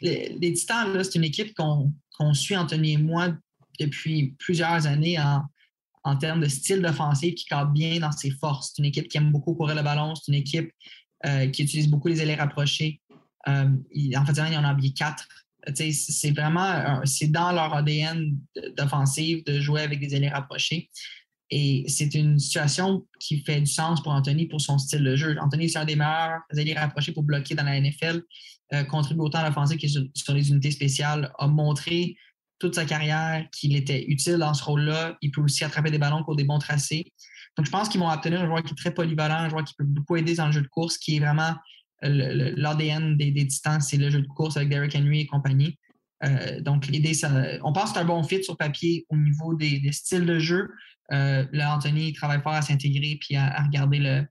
les, 0.00 0.52
Titans, 0.54 1.02
c'est 1.04 1.16
une 1.16 1.24
équipe 1.24 1.54
qu'on 1.54 2.34
suit, 2.34 2.56
Anthony 2.56 2.92
et 2.92 2.96
moi, 2.96 3.28
depuis 3.78 4.34
plusieurs 4.38 4.86
années 4.86 5.18
en, 6.04 6.16
termes 6.16 6.40
de 6.40 6.48
style 6.48 6.82
d'offensive 6.82 7.34
qui 7.34 7.44
cadre 7.44 7.70
bien 7.70 8.00
dans 8.00 8.10
ses 8.10 8.30
forces. 8.30 8.72
C'est 8.72 8.82
une 8.82 8.88
équipe 8.88 9.08
qui 9.08 9.18
aime 9.18 9.30
beaucoup 9.30 9.54
courir 9.54 9.76
le 9.76 9.82
ballon. 9.82 10.14
C'est 10.14 10.32
une 10.32 10.38
équipe 10.38 10.72
euh, 11.26 11.46
qui 11.48 11.62
utilise 11.62 11.88
beaucoup 11.88 12.08
les 12.08 12.20
allées 12.20 12.34
rapprochées. 12.34 13.00
Euh, 13.48 13.68
en 14.16 14.26
fait, 14.26 14.32
il 14.32 14.52
y 14.52 14.56
en 14.56 14.64
a 14.64 14.68
habillé 14.68 14.92
quatre. 14.92 15.28
C'est 15.74 16.30
vraiment, 16.32 17.00
c'est 17.04 17.28
dans 17.28 17.52
leur 17.52 17.74
ADN 17.74 18.36
d'offensive 18.76 19.44
de 19.44 19.60
jouer 19.60 19.82
avec 19.82 20.00
des 20.00 20.14
allées 20.14 20.28
rapprochées. 20.28 20.90
Et 21.54 21.84
c'est 21.86 22.14
une 22.14 22.38
situation 22.38 23.06
qui 23.20 23.44
fait 23.44 23.60
du 23.60 23.66
sens 23.66 24.02
pour 24.02 24.12
Anthony 24.12 24.46
pour 24.46 24.60
son 24.60 24.78
style 24.78 25.04
de 25.04 25.14
jeu. 25.16 25.36
Anthony, 25.38 25.68
c'est 25.68 25.78
un 25.78 25.84
des 25.84 25.96
meilleurs 25.96 26.40
alliés 26.50 26.72
rapprochés 26.72 27.12
pour 27.12 27.24
bloquer 27.24 27.54
dans 27.54 27.64
la 27.64 27.78
NFL, 27.78 28.22
euh, 28.72 28.84
contribue 28.84 29.20
autant 29.20 29.40
à 29.40 29.48
l'offensive 29.48 29.78
que 29.78 29.86
sur, 29.86 30.02
sur 30.14 30.32
les 30.32 30.50
unités 30.50 30.70
spéciales, 30.70 31.30
a 31.38 31.46
montré 31.46 32.16
toute 32.58 32.74
sa 32.74 32.86
carrière 32.86 33.46
qu'il 33.52 33.76
était 33.76 34.02
utile 34.06 34.38
dans 34.38 34.54
ce 34.54 34.64
rôle-là. 34.64 35.18
Il 35.20 35.30
peut 35.30 35.42
aussi 35.42 35.62
attraper 35.62 35.90
des 35.90 35.98
ballons 35.98 36.24
pour 36.24 36.36
des 36.36 36.44
bons 36.44 36.58
tracés. 36.58 37.12
Donc, 37.58 37.66
je 37.66 37.70
pense 37.70 37.90
qu'ils 37.90 38.00
vont 38.00 38.08
obtenir 38.08 38.40
un 38.40 38.46
joueur 38.46 38.62
qui 38.62 38.72
est 38.72 38.76
très 38.76 38.94
polyvalent, 38.94 39.34
un 39.34 39.48
joueur 39.50 39.64
qui 39.64 39.74
peut 39.74 39.84
beaucoup 39.84 40.16
aider 40.16 40.34
dans 40.34 40.46
le 40.46 40.52
jeu 40.52 40.62
de 40.62 40.68
course, 40.68 40.96
qui 40.96 41.16
est 41.16 41.20
vraiment 41.20 41.54
l'ADN 42.02 43.16
des, 43.16 43.30
des 43.30 43.44
distances, 43.44 43.88
c'est 43.88 43.96
le 43.96 44.10
jeu 44.10 44.20
de 44.22 44.26
course 44.26 44.56
avec 44.56 44.68
Derrick 44.68 44.94
Henry 44.94 45.20
et 45.20 45.26
compagnie. 45.26 45.78
Euh, 46.24 46.60
donc, 46.60 46.86
l'idée, 46.86 47.12
on 47.62 47.72
pense 47.72 47.90
que 47.90 47.94
c'est 47.94 48.00
un 48.00 48.04
bon 48.04 48.22
fit 48.22 48.42
sur 48.42 48.56
papier 48.56 49.06
au 49.08 49.16
niveau 49.16 49.54
des, 49.54 49.80
styles 49.92 50.26
de 50.26 50.38
jeu. 50.38 50.68
Euh, 51.12 51.44
là, 51.52 51.76
Anthony 51.76 52.12
travaille 52.12 52.40
fort 52.42 52.52
à 52.52 52.62
s'intégrer 52.62 53.18
puis 53.20 53.36
à, 53.36 53.62
regarder 53.62 53.98
le, 53.98 54.24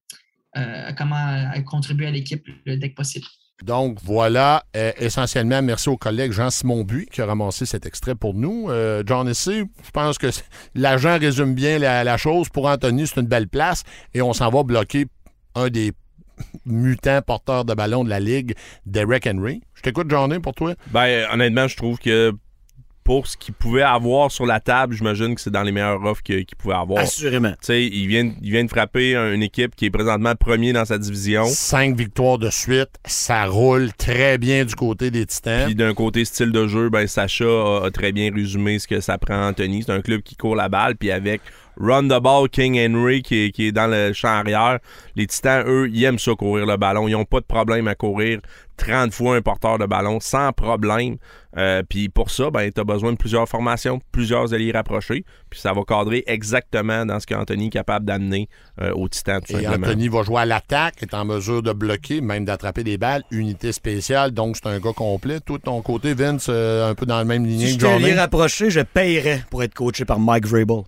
euh, 0.57 0.91
comment 0.97 1.15
à 1.15 1.61
contribuer 1.61 2.07
à 2.07 2.11
l'équipe 2.11 2.45
le 2.65 2.77
dès 2.77 2.89
que 2.89 2.95
possible. 2.95 3.25
Donc 3.63 3.99
voilà, 4.01 4.63
essentiellement, 4.97 5.61
merci 5.61 5.87
au 5.89 5.95
collègue 5.95 6.31
Jean-Simon 6.31 6.83
Buis 6.83 7.05
qui 7.05 7.21
a 7.21 7.27
ramassé 7.27 7.67
cet 7.67 7.85
extrait 7.85 8.15
pour 8.15 8.33
nous. 8.33 8.69
John 9.05 9.27
Essay, 9.27 9.65
je 9.83 9.91
pense 9.91 10.17
que 10.17 10.27
l'agent 10.73 11.19
résume 11.19 11.53
bien 11.53 11.77
la, 11.77 12.03
la 12.03 12.17
chose. 12.17 12.49
Pour 12.49 12.65
Anthony, 12.65 13.05
c'est 13.05 13.21
une 13.21 13.27
belle 13.27 13.47
place 13.47 13.83
et 14.15 14.23
on 14.23 14.33
s'en 14.33 14.49
va 14.49 14.63
bloquer 14.63 15.05
un 15.53 15.69
des 15.69 15.91
mutants 16.65 17.21
porteurs 17.21 17.65
de 17.65 17.73
ballon 17.73 18.03
de 18.03 18.09
la 18.09 18.19
Ligue, 18.19 18.55
Derek 18.85 19.27
Henry. 19.27 19.61
Je 19.75 19.81
t'écoute, 19.81 20.09
Johnny, 20.09 20.39
pour 20.39 20.53
toi. 20.53 20.73
Ben, 20.87 21.25
honnêtement, 21.31 21.67
je 21.67 21.75
trouve 21.75 21.97
que 21.97 22.33
pour 23.03 23.25
ce 23.25 23.35
qu'il 23.35 23.53
pouvait 23.53 23.81
avoir 23.81 24.31
sur 24.31 24.45
la 24.45 24.59
table, 24.59 24.95
j'imagine 24.95 25.33
que 25.33 25.41
c'est 25.41 25.49
dans 25.49 25.63
les 25.63 25.71
meilleures 25.71 26.03
offres 26.03 26.21
qu'il 26.21 26.45
pouvait 26.57 26.75
avoir. 26.75 27.01
Assurément. 27.01 27.51
Tu 27.53 27.57
sais, 27.61 27.85
il 27.85 28.07
vient, 28.07 28.31
il 28.41 28.51
vient 28.51 28.63
de 28.63 28.69
frapper 28.69 29.15
une 29.15 29.41
équipe 29.41 29.75
qui 29.75 29.85
est 29.85 29.89
présentement 29.89 30.35
premier 30.35 30.71
dans 30.71 30.85
sa 30.85 30.97
division. 30.97 31.45
Cinq 31.45 31.97
victoires 31.97 32.37
de 32.37 32.49
suite, 32.49 32.91
ça 33.05 33.45
roule 33.45 33.91
très 33.93 34.37
bien 34.37 34.65
du 34.65 34.75
côté 34.75 35.09
des 35.09 35.25
Titans. 35.25 35.65
Puis 35.65 35.75
d'un 35.75 35.93
côté 35.93 36.25
style 36.25 36.51
de 36.51 36.67
jeu, 36.67 36.89
ben 36.89 37.07
Sacha 37.07 37.45
a, 37.45 37.85
a 37.85 37.91
très 37.91 38.11
bien 38.11 38.31
résumé 38.33 38.77
ce 38.77 38.87
que 38.87 39.01
ça 39.01 39.17
prend 39.17 39.47
Anthony. 39.47 39.83
C'est 39.83 39.91
un 39.91 40.01
club 40.01 40.21
qui 40.21 40.35
court 40.35 40.55
la 40.55 40.69
balle, 40.69 40.95
puis 40.95 41.11
avec 41.11 41.41
Run 41.79 42.07
the 42.07 42.21
ball, 42.21 42.49
King 42.49 42.77
Henry 42.77 43.21
qui 43.21 43.45
est, 43.45 43.51
qui 43.51 43.67
est 43.67 43.71
dans 43.71 43.87
le 43.87 44.13
champ 44.13 44.29
arrière. 44.29 44.79
Les 45.15 45.27
Titans, 45.27 45.63
eux, 45.67 45.89
ils 45.91 46.03
aiment 46.03 46.19
ça 46.19 46.33
courir 46.35 46.65
le 46.65 46.77
ballon. 46.77 47.07
Ils 47.07 47.13
n'ont 47.13 47.25
pas 47.25 47.39
de 47.39 47.45
problème 47.45 47.87
à 47.87 47.95
courir 47.95 48.39
30 48.77 49.13
fois 49.13 49.35
un 49.35 49.41
porteur 49.41 49.77
de 49.77 49.85
ballon 49.85 50.19
sans 50.19 50.51
problème. 50.53 51.17
Euh, 51.57 51.83
puis 51.87 52.09
pour 52.09 52.31
ça, 52.31 52.49
ben, 52.49 52.71
tu 52.71 52.79
as 52.79 52.83
besoin 52.83 53.11
de 53.11 53.17
plusieurs 53.17 53.47
formations, 53.47 53.99
plusieurs 54.11 54.53
alliés 54.53 54.71
rapprochés. 54.71 55.23
Puis 55.49 55.59
ça 55.59 55.73
va 55.73 55.81
cadrer 55.83 56.23
exactement 56.25 57.05
dans 57.05 57.19
ce 57.19 57.27
qu'Anthony 57.27 57.67
est 57.67 57.71
capable 57.71 58.05
d'amener 58.05 58.47
euh, 58.81 58.91
aux 58.93 59.07
Titans, 59.09 59.41
tout 59.41 59.55
Et 59.57 59.63
simplement. 59.63 59.87
Anthony 59.87 60.07
va 60.07 60.23
jouer 60.23 60.41
à 60.41 60.45
l'attaque, 60.45 61.03
est 61.03 61.13
en 61.13 61.25
mesure 61.25 61.61
de 61.61 61.73
bloquer, 61.73 62.21
même 62.21 62.45
d'attraper 62.45 62.83
des 62.83 62.97
balles. 62.97 63.23
Unité 63.31 63.71
spéciale, 63.71 64.31
donc 64.31 64.55
c'est 64.57 64.67
un 64.69 64.79
gars 64.79 64.93
complet. 64.93 65.39
Tout 65.41 65.57
de 65.57 65.63
ton 65.63 65.81
côté, 65.81 66.13
Vince, 66.13 66.47
euh, 66.49 66.89
un 66.89 66.95
peu 66.95 67.05
dans 67.05 67.17
la 67.17 67.25
même 67.25 67.45
lignée 67.45 67.67
Si 67.67 67.77
que 67.77 67.81
j'étais 67.81 67.93
Johnny? 67.93 68.05
allié 68.05 68.19
rapproché, 68.19 68.69
je 68.69 68.79
payerais 68.79 69.43
pour 69.49 69.61
être 69.61 69.73
coaché 69.73 70.05
par 70.05 70.19
Mike 70.19 70.47
Vrabel. 70.47 70.83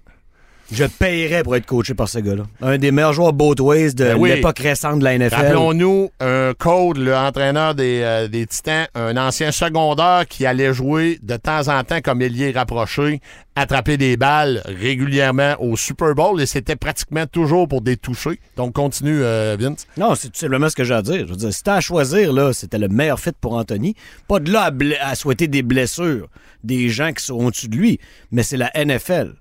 Je 0.72 0.86
payerais 0.86 1.44
pour 1.44 1.56
être 1.56 1.66
coaché 1.66 1.94
par 1.94 2.08
ce 2.10 2.20
gars-là. 2.20 2.44
Un 2.62 2.78
des 2.78 2.92
meilleurs 2.92 3.14
joueurs 3.14 3.34
both 3.34 3.60
ways 3.60 3.94
de 3.94 4.06
Ben 4.06 4.18
oui. 4.18 4.30
l'époque 4.30 4.60
récente 4.60 5.00
de 5.00 5.04
la 5.04 5.18
NFL. 5.18 5.36
Rappelons-nous, 5.36 6.10
un 6.20 6.54
code, 6.58 6.98
le 6.98 7.16
entraîneur 7.16 7.76
des, 7.76 8.02
euh, 8.02 8.28
des 8.28 8.48
Titans, 8.48 8.88
un 8.96 9.16
ancien 9.18 9.52
secondaire 9.52 10.24
qui 10.28 10.46
allait 10.46 10.74
jouer 10.74 11.20
de 11.22 11.36
temps 11.36 11.68
en 11.68 11.84
temps 11.84 12.00
comme 12.02 12.22
ailier 12.22 12.52
rapproché, 12.52 13.20
attraper 13.56 13.98
des 13.98 14.18
balles 14.18 14.64
régulièrement 14.66 15.56
au 15.60 15.76
Super 15.78 16.16
Bowl 16.16 16.42
et 16.42 16.46
c'était 16.46 16.76
pratiquement 16.76 17.28
toujours 17.28 17.68
pour 17.68 17.82
des 17.82 17.98
touchés. 17.98 18.40
Donc 18.58 18.74
continue, 18.74 19.22
euh, 19.22 19.56
Vince. 19.60 19.86
Non, 19.98 20.16
c'est 20.16 20.30
tout 20.30 20.40
simplement 20.40 20.70
ce 20.70 20.76
que 20.76 20.84
j'ai 20.84 20.94
à 20.96 21.02
dire. 21.02 21.26
Je 21.28 21.32
veux 21.32 21.38
dire, 21.38 21.54
si 21.54 21.62
à 21.68 21.82
choisir, 21.82 22.34
là, 22.34 22.52
c'était 22.54 22.80
le 22.80 22.88
meilleur 22.88 23.20
fit 23.20 23.32
pour 23.40 23.54
Anthony. 23.54 23.96
Pas 24.28 24.40
de 24.40 24.52
là 24.52 24.72
à, 24.72 25.10
à 25.10 25.16
souhaiter 25.16 25.48
des 25.48 25.62
blessures 25.62 26.28
des 26.64 26.90
gens 26.90 27.12
qui 27.12 27.24
sont 27.24 27.36
au-dessus 27.36 27.68
de 27.68 27.76
lui, 27.76 28.00
mais 28.32 28.42
c'est 28.44 28.58
la 28.58 28.72
NFL. 28.74 29.34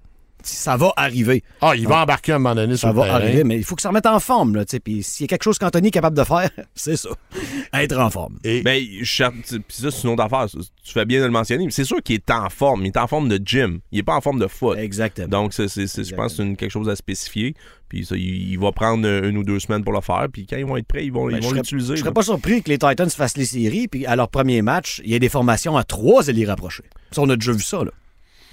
Ça 0.47 0.77
va 0.77 0.93
arriver. 0.97 1.43
Ah, 1.61 1.73
il 1.77 1.87
va 1.89 2.03
embarquer 2.03 2.33
à 2.33 2.37
un 2.37 2.39
moment 2.39 2.55
donné 2.55 2.77
sur 2.77 2.89
Ça 2.89 2.93
le 2.93 2.99
va 2.99 3.05
terrain. 3.05 3.17
arriver, 3.17 3.45
mais 3.45 3.57
il 3.59 3.65
faut 3.65 3.75
que 3.77 3.83
ça 3.83 3.89
remette 3.89 4.07
en 4.07 4.21
forme. 4.21 4.57
Là. 4.57 4.65
Puis 4.85 5.03
s'il 5.03 5.25
y 5.25 5.27
a 5.27 5.29
quelque 5.29 5.43
chose 5.45 5.59
qu'Anthony 5.59 5.89
est 5.89 5.93
capable 5.93 6.17
de 6.17 6.25
faire, 6.25 6.51
c'est 6.75 6.97
ça. 6.97 7.11
Être 7.73 7.97
en 7.99 8.11
forme. 8.11 8.39
Et 8.45 8.63
Ben, 8.63 8.83
je 9.01 9.15
ça, 9.17 9.31
c'est 9.69 10.03
une 10.05 10.11
autre 10.11 10.23
affaire. 10.25 10.47
Tu 10.49 10.93
fais 10.93 11.05
bien 11.05 11.21
de 11.21 11.25
le 11.27 11.31
mentionner, 11.31 11.67
c'est 11.71 11.85
sûr 11.85 12.03
qu'il 12.03 12.17
est 12.17 12.31
en 12.31 12.49
forme. 12.51 12.85
Il 12.85 12.89
est 12.89 12.97
en 12.97 13.07
forme 13.07 13.29
de 13.29 13.41
gym. 13.45 13.81
Il 13.93 13.99
est 14.01 14.03
pas 14.03 14.15
en 14.17 14.21
forme 14.21 14.39
de 14.41 14.47
foot. 14.47 14.77
Exactement. 14.79 15.29
Donc, 15.29 15.53
c'est, 15.55 15.69
c'est- 15.69 15.87
c'est- 15.87 16.05
je 16.05 16.15
pense 16.15 16.35
que 16.37 16.43
c'est 16.45 16.57
quelque 16.57 16.71
chose 16.71 16.89
à 16.89 16.97
spécifier. 16.97 17.55
Puis 17.89 18.07
ça, 18.07 18.17
il, 18.17 18.51
il 18.53 18.59
va 18.59 18.73
prendre 18.73 19.07
une 19.07 19.37
ou 19.37 19.45
deux 19.45 19.61
semaines 19.61 19.85
pour 19.85 19.93
le 19.93 20.01
faire. 20.01 20.27
Puis 20.33 20.47
quand 20.47 20.57
ils 20.57 20.65
vont 20.65 20.77
être 20.79 20.87
prêts, 20.87 21.05
ils 21.05 21.13
vont, 21.13 21.27
Ben, 21.29 21.37
ils 21.37 21.43
vont 21.43 21.53
l'utiliser. 21.53 21.95
Je 21.97 22.01
serais 22.01 22.13
pas 22.13 22.23
surpris 22.23 22.63
que 22.63 22.71
les 22.71 22.79
Titans 22.79 23.11
fassent 23.11 23.37
les 23.37 23.45
séries, 23.45 23.87
puis 23.89 24.07
à 24.07 24.17
leur 24.17 24.29
premier 24.29 24.63
match, 24.63 25.01
il 25.05 25.11
y 25.11 25.15
ait 25.15 25.19
des 25.19 25.29
formations 25.29 25.77
à 25.77 25.85
trois 25.85 26.31
alliés 26.31 26.47
rapprochés. 26.47 26.85
Ça, 27.11 27.21
on 27.21 27.29
a 27.29 27.37
déjà 27.37 27.53
vu 27.53 27.61
ça. 27.63 27.85
Là. 27.85 27.91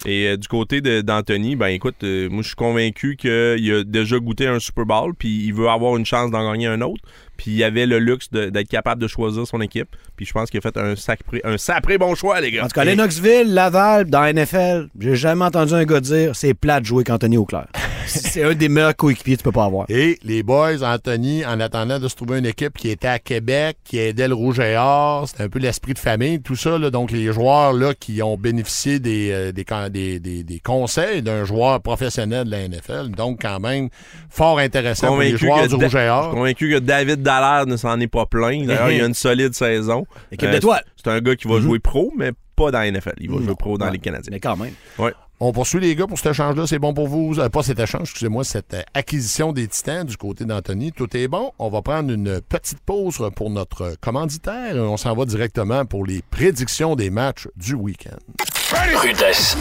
Et 0.06 0.28
euh, 0.28 0.38
du 0.38 0.48
côté 0.48 0.82
d'Anthony, 0.82 1.56
ben 1.56 1.68
écoute, 1.68 2.04
euh, 2.04 2.30
moi 2.30 2.42
je 2.42 2.48
suis 2.48 2.56
convaincu 2.56 3.16
qu'il 3.18 3.30
a 3.74 3.84
déjà 3.84 4.18
goûté 4.20 4.48
un 4.48 4.60
Super 4.60 4.86
Bowl, 4.86 5.14
puis 5.14 5.46
il 5.46 5.54
veut 5.54 5.70
avoir 5.70 5.98
une 5.98 6.06
chance 6.06 6.32
d'en 6.32 6.50
gagner 6.50 6.68
un 6.68 6.82
autre. 6.82 7.02
Puis 7.40 7.52
il 7.52 7.64
avait 7.64 7.86
le 7.86 8.00
luxe 8.00 8.30
d'être 8.32 8.68
capable 8.68 9.02
de 9.02 9.08
choisir 9.08 9.48
son 9.48 9.62
équipe. 9.62 9.88
Puis 10.18 10.26
je 10.26 10.34
pense 10.34 10.50
qu'il 10.50 10.58
a 10.58 10.62
fait 10.62 10.76
un 10.78 10.98
sacré, 10.98 11.40
un 11.46 11.58
sacré 11.58 11.98
bon 11.98 12.14
choix, 12.14 12.42
les 12.42 12.52
gars. 12.52 12.66
En 12.66 12.68
tout 12.68 12.74
cas, 12.74 12.84
Lennoxville, 12.84 13.54
Laval, 13.54 14.10
dans 14.10 14.20
la 14.20 14.34
NFL, 14.34 14.90
j'ai 15.00 15.16
jamais 15.16 15.46
entendu 15.46 15.74
un 15.74 15.86
gars 15.86 16.02
dire 16.02 16.36
c'est 16.36 16.54
plat 16.54 16.82
de 16.82 16.86
jouer 16.86 16.98
avec 17.00 17.12
Anthony 17.12 17.38
Auclair. 17.38 17.68
c'est 18.08 18.44
un 18.44 18.54
des 18.54 18.68
meilleurs 18.68 18.96
coéquipiers 18.96 19.36
que 19.36 19.40
tu 19.40 19.44
peux 19.46 19.52
pas 19.54 19.64
avoir. 19.66 19.86
Et 19.90 20.20
les 20.24 20.44
boys, 20.44 20.84
Anthony, 20.84 21.46
en 21.46 21.60
attendant 21.62 21.98
de 22.00 22.08
se 22.10 22.16
trouver 22.16 22.40
une 22.40 22.46
équipe 22.46 22.78
qui 22.78 22.90
était 22.90 23.08
à 23.08 23.20
Québec, 23.20 23.78
qui 23.86 24.00
aidait 24.00 24.28
le 24.28 24.34
Rouge 24.34 24.60
et 24.60 24.76
Or, 24.78 25.28
c'était 25.30 25.44
un 25.44 25.50
peu 25.50 25.60
l'esprit 25.60 25.94
de 25.94 26.00
famille, 26.00 26.42
tout 26.42 26.58
ça. 26.58 26.78
là. 26.78 26.90
donc, 26.90 27.12
les 27.12 27.32
joueurs 27.32 27.72
là, 27.72 27.94
qui 27.98 28.22
ont 28.22 28.36
bénéficié 28.36 29.00
des, 29.00 29.30
euh, 29.32 29.52
des, 29.54 29.64
con- 29.64 29.88
des, 29.90 30.20
des- 30.20 30.44
des 30.44 30.60
conseils 30.60 31.22
d'un 31.22 31.46
joueur 31.46 31.80
professionnel 31.82 32.46
de 32.46 32.52
la 32.52 32.68
NFL. 32.68 33.12
Donc, 33.16 33.40
quand 33.42 33.60
même, 33.62 33.88
fort 34.30 34.60
intéressant 34.60 35.08
pour 35.08 35.20
les 35.20 35.38
joueurs 35.38 35.68
du 35.68 35.76
Rouge 35.76 35.84
et 35.86 35.90
je 35.90 35.98
suis 35.98 36.08
Or. 36.10 36.32
convaincu 36.32 36.70
que 36.72 36.80
David 36.80 37.22
Dallaire 37.30 37.66
ne 37.68 37.78
s'en 37.78 38.00
est 38.00 38.08
pas 38.08 38.26
plein. 38.26 38.66
D'ailleurs, 38.66 38.90
il 38.92 39.02
a 39.02 39.06
une 39.06 39.14
solide 39.14 39.54
saison. 39.54 40.06
Équipe 40.32 40.50
Euh, 40.50 40.52
d'étoiles. 40.54 40.84
C'est 40.96 41.10
un 41.12 41.20
gars 41.20 41.36
qui 41.36 41.48
va 41.48 41.60
jouer 41.60 41.78
pro, 41.80 42.12
mais 42.18 42.32
pas 42.56 42.72
dans 42.72 42.80
la 42.80 42.88
NFL. 42.92 43.14
Il 43.20 43.30
va 43.30 43.38
jouer 43.44 43.54
pro 43.56 43.78
dans 43.78 43.86
Ouais. 43.86 43.92
les 43.92 44.00
Canadiens. 44.00 44.30
Mais 44.32 44.40
quand 44.40 44.58
même. 44.58 44.74
Ouais. 44.98 45.14
On 45.42 45.54
poursuit 45.54 45.80
les 45.80 45.96
gars 45.96 46.06
pour 46.08 46.18
cet 46.18 46.32
échange-là. 46.32 46.66
C'est 46.68 46.80
bon 46.80 46.94
pour 46.94 47.08
vous? 47.08 47.40
Euh, 47.40 47.48
pas 47.48 47.64
cet 47.64 47.80
échange, 47.80 48.02
excusez-moi, 48.10 48.44
cette 48.44 48.74
euh, 48.74 48.82
acquisition 48.94 49.54
des 49.54 49.68
Titans 49.68 50.04
du 50.06 50.18
côté 50.18 50.44
d'Anthony. 50.44 50.92
Tout 50.92 51.16
est 51.16 51.28
bon. 51.30 51.52
On 51.60 51.70
va 51.70 51.82
prendre 51.82 52.12
une 52.12 52.42
petite 52.42 52.80
pause 52.82 53.22
pour 53.36 53.50
notre 53.50 53.96
commanditaire. 54.02 54.76
On 54.76 54.98
s'en 54.98 55.16
va 55.16 55.24
directement 55.26 55.86
pour 55.86 56.06
les 56.06 56.22
prédictions 56.30 56.96
des 56.98 57.10
matchs 57.10 57.48
du 57.56 57.76
week-end. 57.76 58.18
Rudesse. 59.02 59.56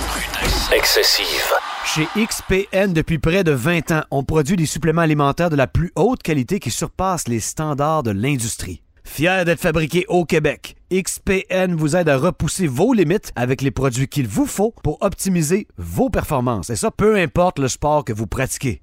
Excessive. 0.74 1.52
Chez 1.94 2.06
XPN, 2.16 2.92
depuis 2.92 3.18
près 3.18 3.44
de 3.44 3.50
20 3.50 3.92
ans, 3.92 4.02
on 4.10 4.22
produit 4.22 4.56
des 4.56 4.66
suppléments 4.66 5.00
alimentaires 5.00 5.48
de 5.48 5.56
la 5.56 5.66
plus 5.66 5.90
haute 5.96 6.22
qualité 6.22 6.60
qui 6.60 6.70
surpassent 6.70 7.28
les 7.28 7.40
standards 7.40 8.02
de 8.02 8.10
l'industrie. 8.10 8.82
Fier 9.04 9.46
d'être 9.46 9.58
fabriqué 9.60 10.04
au 10.08 10.26
Québec, 10.26 10.76
XPN 10.92 11.74
vous 11.74 11.96
aide 11.96 12.10
à 12.10 12.18
repousser 12.18 12.66
vos 12.66 12.92
limites 12.92 13.32
avec 13.36 13.62
les 13.62 13.70
produits 13.70 14.06
qu'il 14.06 14.28
vous 14.28 14.44
faut 14.44 14.74
pour 14.82 14.98
optimiser 15.00 15.66
vos 15.78 16.10
performances. 16.10 16.68
Et 16.68 16.76
ça, 16.76 16.90
peu 16.90 17.16
importe 17.16 17.58
le 17.58 17.68
sport 17.68 18.04
que 18.04 18.12
vous 18.12 18.26
pratiquez. 18.26 18.82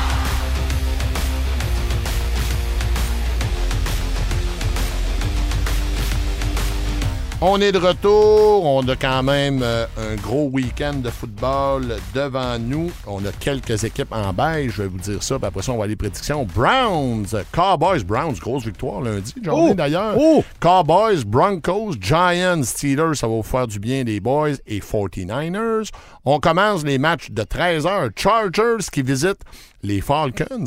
On 7.43 7.59
est 7.59 7.71
de 7.71 7.79
retour. 7.79 8.65
On 8.65 8.87
a 8.87 8.95
quand 8.95 9.23
même 9.23 9.61
euh, 9.63 9.87
un 9.97 10.15
gros 10.15 10.47
week-end 10.49 10.93
de 10.93 11.09
football 11.09 11.95
devant 12.13 12.59
nous. 12.59 12.91
On 13.07 13.25
a 13.25 13.31
quelques 13.31 13.83
équipes 13.83 14.11
en 14.11 14.31
beige, 14.31 14.73
je 14.73 14.83
vais 14.83 14.87
vous 14.87 14.99
dire 14.99 15.23
ça. 15.23 15.39
Puis 15.39 15.47
après 15.47 15.63
ça, 15.63 15.71
on 15.71 15.77
va 15.79 15.85
aller 15.85 15.95
prédictions. 15.95 16.45
Browns, 16.45 17.25
Cowboys, 17.51 18.03
Browns, 18.03 18.35
grosse 18.39 18.65
victoire 18.65 19.01
lundi, 19.01 19.33
journée 19.41 19.71
Oh! 19.71 19.73
d'ailleurs. 19.73 20.15
Oh! 20.19 20.43
Cowboys, 20.59 21.23
Broncos, 21.25 21.93
Giants, 21.99 22.61
Steelers, 22.61 23.15
ça 23.15 23.27
va 23.27 23.33
vous 23.33 23.41
faire 23.41 23.65
du 23.65 23.79
bien 23.79 24.03
les 24.03 24.19
boys 24.19 24.51
et 24.67 24.79
49ers. 24.79 25.89
On 26.25 26.39
commence 26.39 26.83
les 26.83 26.99
matchs 26.99 27.31
de 27.31 27.41
13h. 27.41 28.11
Chargers 28.15 28.85
qui 28.91 29.01
visitent 29.01 29.41
les 29.81 29.99
Falcons. 30.01 30.65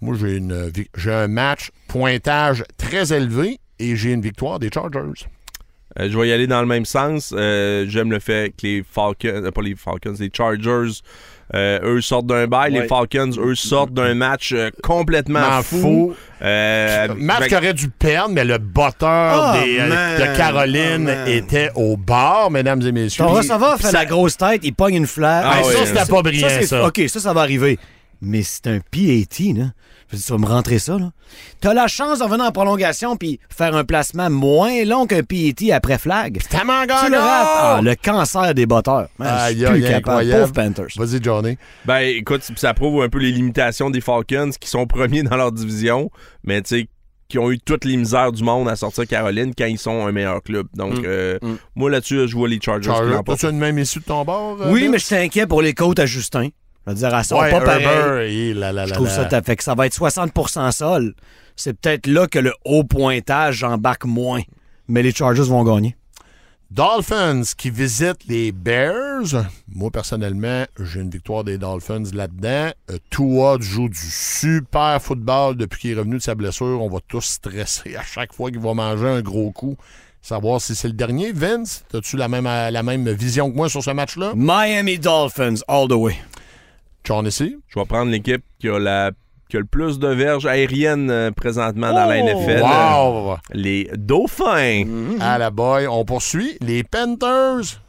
Moi, 0.00 0.14
j'ai 0.16 1.12
un 1.12 1.28
match 1.28 1.72
pointage 1.88 2.62
très 2.78 3.12
élevé 3.12 3.58
et 3.80 3.96
j'ai 3.96 4.12
une 4.12 4.22
victoire 4.22 4.60
des 4.60 4.70
Chargers. 4.72 5.26
Euh, 5.98 6.08
je 6.10 6.16
vais 6.18 6.28
y 6.28 6.32
aller 6.32 6.46
dans 6.46 6.60
le 6.60 6.66
même 6.66 6.84
sens. 6.84 7.34
Euh, 7.36 7.84
J'aime 7.88 8.10
le 8.12 8.20
fait 8.20 8.50
que 8.56 8.66
les 8.66 8.84
Falcons, 8.88 9.16
euh, 9.24 9.50
pas 9.50 9.62
les 9.62 9.74
Falcons, 9.74 10.14
les 10.20 10.30
Chargers, 10.34 11.00
euh, 11.52 11.80
eux 11.96 12.00
sortent 12.00 12.26
d'un 12.26 12.46
bail. 12.46 12.72
Ouais. 12.74 12.82
Les 12.82 12.86
Falcons, 12.86 13.30
eux 13.38 13.56
sortent 13.56 13.92
d'un 13.92 14.14
match 14.14 14.52
euh, 14.52 14.70
complètement 14.84 15.40
M'en 15.40 15.62
fou. 15.62 15.80
fou. 15.80 16.14
Euh, 16.42 17.08
Match 17.16 17.42
fait- 17.42 17.48
qui 17.48 17.56
aurait 17.56 17.74
dû 17.74 17.88
perdre, 17.88 18.34
mais 18.34 18.44
le 18.44 18.58
botteur 18.58 19.54
Oh, 19.56 19.58
des, 19.64 19.78
euh, 19.80 20.18
de 20.32 20.36
Caroline 20.36 21.08
Oh, 21.10 21.14
man. 21.16 21.28
était 21.28 21.70
au 21.74 21.96
bar, 21.96 22.50
mesdames 22.52 22.80
et 22.82 22.92
messieurs. 22.92 23.24
Receveur 23.24 23.76
fait 23.78 23.88
Ça- 23.88 23.92
la 23.98 24.06
grosse 24.06 24.36
tête, 24.36 24.60
il 24.62 24.72
pogne 24.74 24.94
une 24.94 25.06
flag. 25.08 25.44
Ah 25.44 25.58
ouais, 25.66 25.72
ça, 25.74 25.86
c'était 25.86 26.10
pas 26.10 26.22
brillant, 26.22 26.48
c'est- 26.48 26.66
ça. 26.66 26.86
OK, 26.86 27.00
ça, 27.08 27.18
ça 27.20 27.32
va 27.32 27.40
arriver. 27.40 27.78
Mais 28.22 28.42
c'est 28.42 28.66
un 28.66 28.80
PAT, 28.80 29.54
là. 29.54 29.72
Je 30.08 30.16
veux 30.16 30.18
dire, 30.18 30.26
tu 30.26 30.32
vas 30.32 30.38
me 30.38 30.46
rentrer 30.46 30.78
ça, 30.78 30.98
là. 30.98 31.10
T'as 31.60 31.72
la 31.72 31.86
chance 31.88 32.18
de 32.18 32.24
revenir 32.24 32.44
en 32.44 32.52
prolongation 32.52 33.16
puis 33.16 33.38
faire 33.48 33.74
un 33.76 33.84
placement 33.84 34.28
moins 34.28 34.84
long 34.84 35.06
qu'un 35.06 35.22
PAT 35.22 35.72
après 35.72 35.96
flag. 35.98 36.38
Tellement 36.50 36.82
Tu 36.82 37.10
le 37.10 37.16
rates. 37.18 37.48
Ah, 37.48 37.80
le 37.82 37.94
cancer 37.94 38.54
des 38.54 38.66
botteurs. 38.66 39.08
Man, 39.18 39.28
je 39.28 39.32
Aïe, 39.44 39.56
suis 39.56 39.66
plus 39.66 39.82
capable. 39.88 40.30
Pauvre 40.30 40.52
Panthers. 40.52 40.86
Vas-y, 40.96 41.22
Johnny. 41.22 41.56
Ben, 41.86 42.00
écoute, 42.00 42.42
ça 42.56 42.74
prouve 42.74 43.02
un 43.02 43.08
peu 43.08 43.18
les 43.18 43.30
limitations 43.32 43.88
des 43.90 44.00
Falcons 44.00 44.50
qui 44.58 44.68
sont 44.68 44.86
premiers 44.86 45.22
dans 45.22 45.36
leur 45.36 45.52
division, 45.52 46.10
mais 46.44 46.60
tu 46.62 46.80
sais, 46.80 46.88
qui 47.28 47.38
ont 47.38 47.52
eu 47.52 47.60
toutes 47.60 47.84
les 47.84 47.96
misères 47.96 48.32
du 48.32 48.42
monde 48.42 48.68
à 48.68 48.74
sortir 48.74 49.06
Caroline 49.06 49.52
quand 49.56 49.66
ils 49.66 49.78
sont 49.78 50.04
un 50.04 50.10
meilleur 50.10 50.42
club. 50.42 50.66
Donc, 50.74 50.94
Mm. 50.94 51.02
euh, 51.06 51.38
moi 51.76 51.88
là-dessus, 51.88 52.26
je 52.26 52.34
vois 52.36 52.48
les 52.48 52.58
Chargers 52.60 52.90
Charles, 52.90 53.10
l'emportent. 53.10 53.44
as-tu 53.44 53.52
une 53.54 53.58
même 53.60 53.78
issue 53.78 54.00
de 54.00 54.04
ton 54.04 54.24
bord? 54.24 54.56
euh, 54.60 54.72
Oui, 54.72 54.88
mais 54.88 54.98
je 54.98 55.06
t'inquiète 55.06 55.48
pour 55.48 55.62
les 55.62 55.72
côtes 55.72 56.00
à 56.00 56.06
Justin. 56.06 56.48
Je 56.86 56.92
veux 56.92 56.96
dire, 56.96 57.14
à 57.14 57.22
ça, 57.22 57.36
Ouais, 57.38 57.50
pas 57.50 57.60
pareil. 57.60 57.84
Herbert, 57.84 58.20
et 58.20 58.54
là, 58.54 58.72
là, 58.72 58.86
Je 58.86 58.94
trouve 58.94 59.08
ça 59.08 59.28
fait 59.42 59.56
que 59.56 59.62
ça 59.64 59.74
va 59.74 59.86
être 59.86 59.94
60% 59.96 60.72
sol. 60.72 61.14
C'est 61.56 61.74
peut-être 61.74 62.06
là 62.06 62.26
que 62.26 62.38
le 62.38 62.54
haut 62.64 62.84
pointage 62.84 63.62
embarque 63.64 64.04
moins. 64.06 64.40
Mais 64.88 65.02
les 65.02 65.12
Chargers 65.12 65.42
vont 65.42 65.62
gagner. 65.62 65.94
Dolphins 66.70 67.42
qui 67.56 67.68
visitent 67.68 68.24
les 68.28 68.52
Bears. 68.52 69.44
Moi, 69.74 69.90
personnellement, 69.90 70.64
j'ai 70.78 71.00
une 71.00 71.10
victoire 71.10 71.42
des 71.42 71.58
Dolphins 71.58 72.04
là-dedans. 72.14 72.70
Euh, 72.90 72.98
Tua 73.10 73.56
joue 73.58 73.88
du 73.88 73.98
super 73.98 75.02
football 75.02 75.56
depuis 75.56 75.80
qu'il 75.80 75.90
est 75.90 75.94
revenu 75.96 76.18
de 76.18 76.22
sa 76.22 76.36
blessure. 76.36 76.80
On 76.80 76.88
va 76.88 76.98
tous 77.08 77.24
stresser 77.24 77.96
à 77.96 78.02
chaque 78.04 78.32
fois 78.32 78.50
qu'il 78.50 78.60
va 78.60 78.72
manger 78.72 79.08
un 79.08 79.20
gros 79.20 79.50
coup. 79.50 79.76
Savoir 80.22 80.60
si 80.60 80.76
c'est 80.76 80.86
le 80.86 80.94
dernier. 80.94 81.32
Vince, 81.32 81.82
as-tu 81.92 82.16
la 82.16 82.28
même, 82.28 82.44
la 82.44 82.82
même 82.84 83.10
vision 83.10 83.50
que 83.50 83.56
moi 83.56 83.68
sur 83.68 83.82
ce 83.82 83.90
match-là? 83.90 84.32
Miami 84.36 84.98
Dolphins, 84.98 85.56
all 85.66 85.88
the 85.88 85.92
way. 85.94 86.16
John 87.04 87.26
ici? 87.26 87.56
Je 87.68 87.78
vais 87.78 87.86
prendre 87.86 88.10
l'équipe 88.10 88.42
qui 88.58 88.68
a 88.68 88.78
la 88.78 89.10
qui 89.48 89.56
a 89.56 89.60
le 89.60 89.66
plus 89.66 89.98
de 89.98 90.06
verges 90.06 90.46
aériennes 90.46 91.10
euh, 91.10 91.32
présentement 91.32 91.92
dans 91.92 92.06
la 92.06 92.22
NFL. 92.22 92.62
Wow! 92.62 93.36
Les 93.52 93.90
Dauphins. 93.96 94.84
À 95.20 95.38
la 95.38 95.50
boy, 95.50 95.88
on 95.88 96.04
poursuit. 96.04 96.56
Les 96.60 96.84
Panthers 96.84 97.80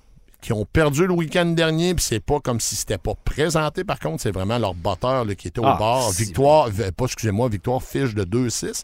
qui 0.42 0.54
ont 0.54 0.66
perdu 0.66 1.06
le 1.06 1.14
week-end 1.14 1.46
dernier, 1.46 1.94
puis 1.94 2.04
c'est 2.04 2.20
pas 2.20 2.40
comme 2.40 2.60
si 2.60 2.76
c'était 2.76 2.98
pas 2.98 3.14
présenté, 3.24 3.84
par 3.84 4.00
contre, 4.00 4.24
c'est 4.24 4.32
vraiment 4.32 4.58
leur 4.58 4.74
batteur 4.74 5.24
là, 5.24 5.36
qui 5.36 5.50
était 5.50 5.60
au 5.60 5.66
Ah, 5.68 5.76
bord. 5.78 6.12
Victoire, 6.14 6.68
v- 6.70 6.92
pas 6.92 7.06
excusez-moi, 7.06 7.48
victoire 7.48 7.84
fiche 7.84 8.16
de 8.16 8.24
2-6. 8.24 8.84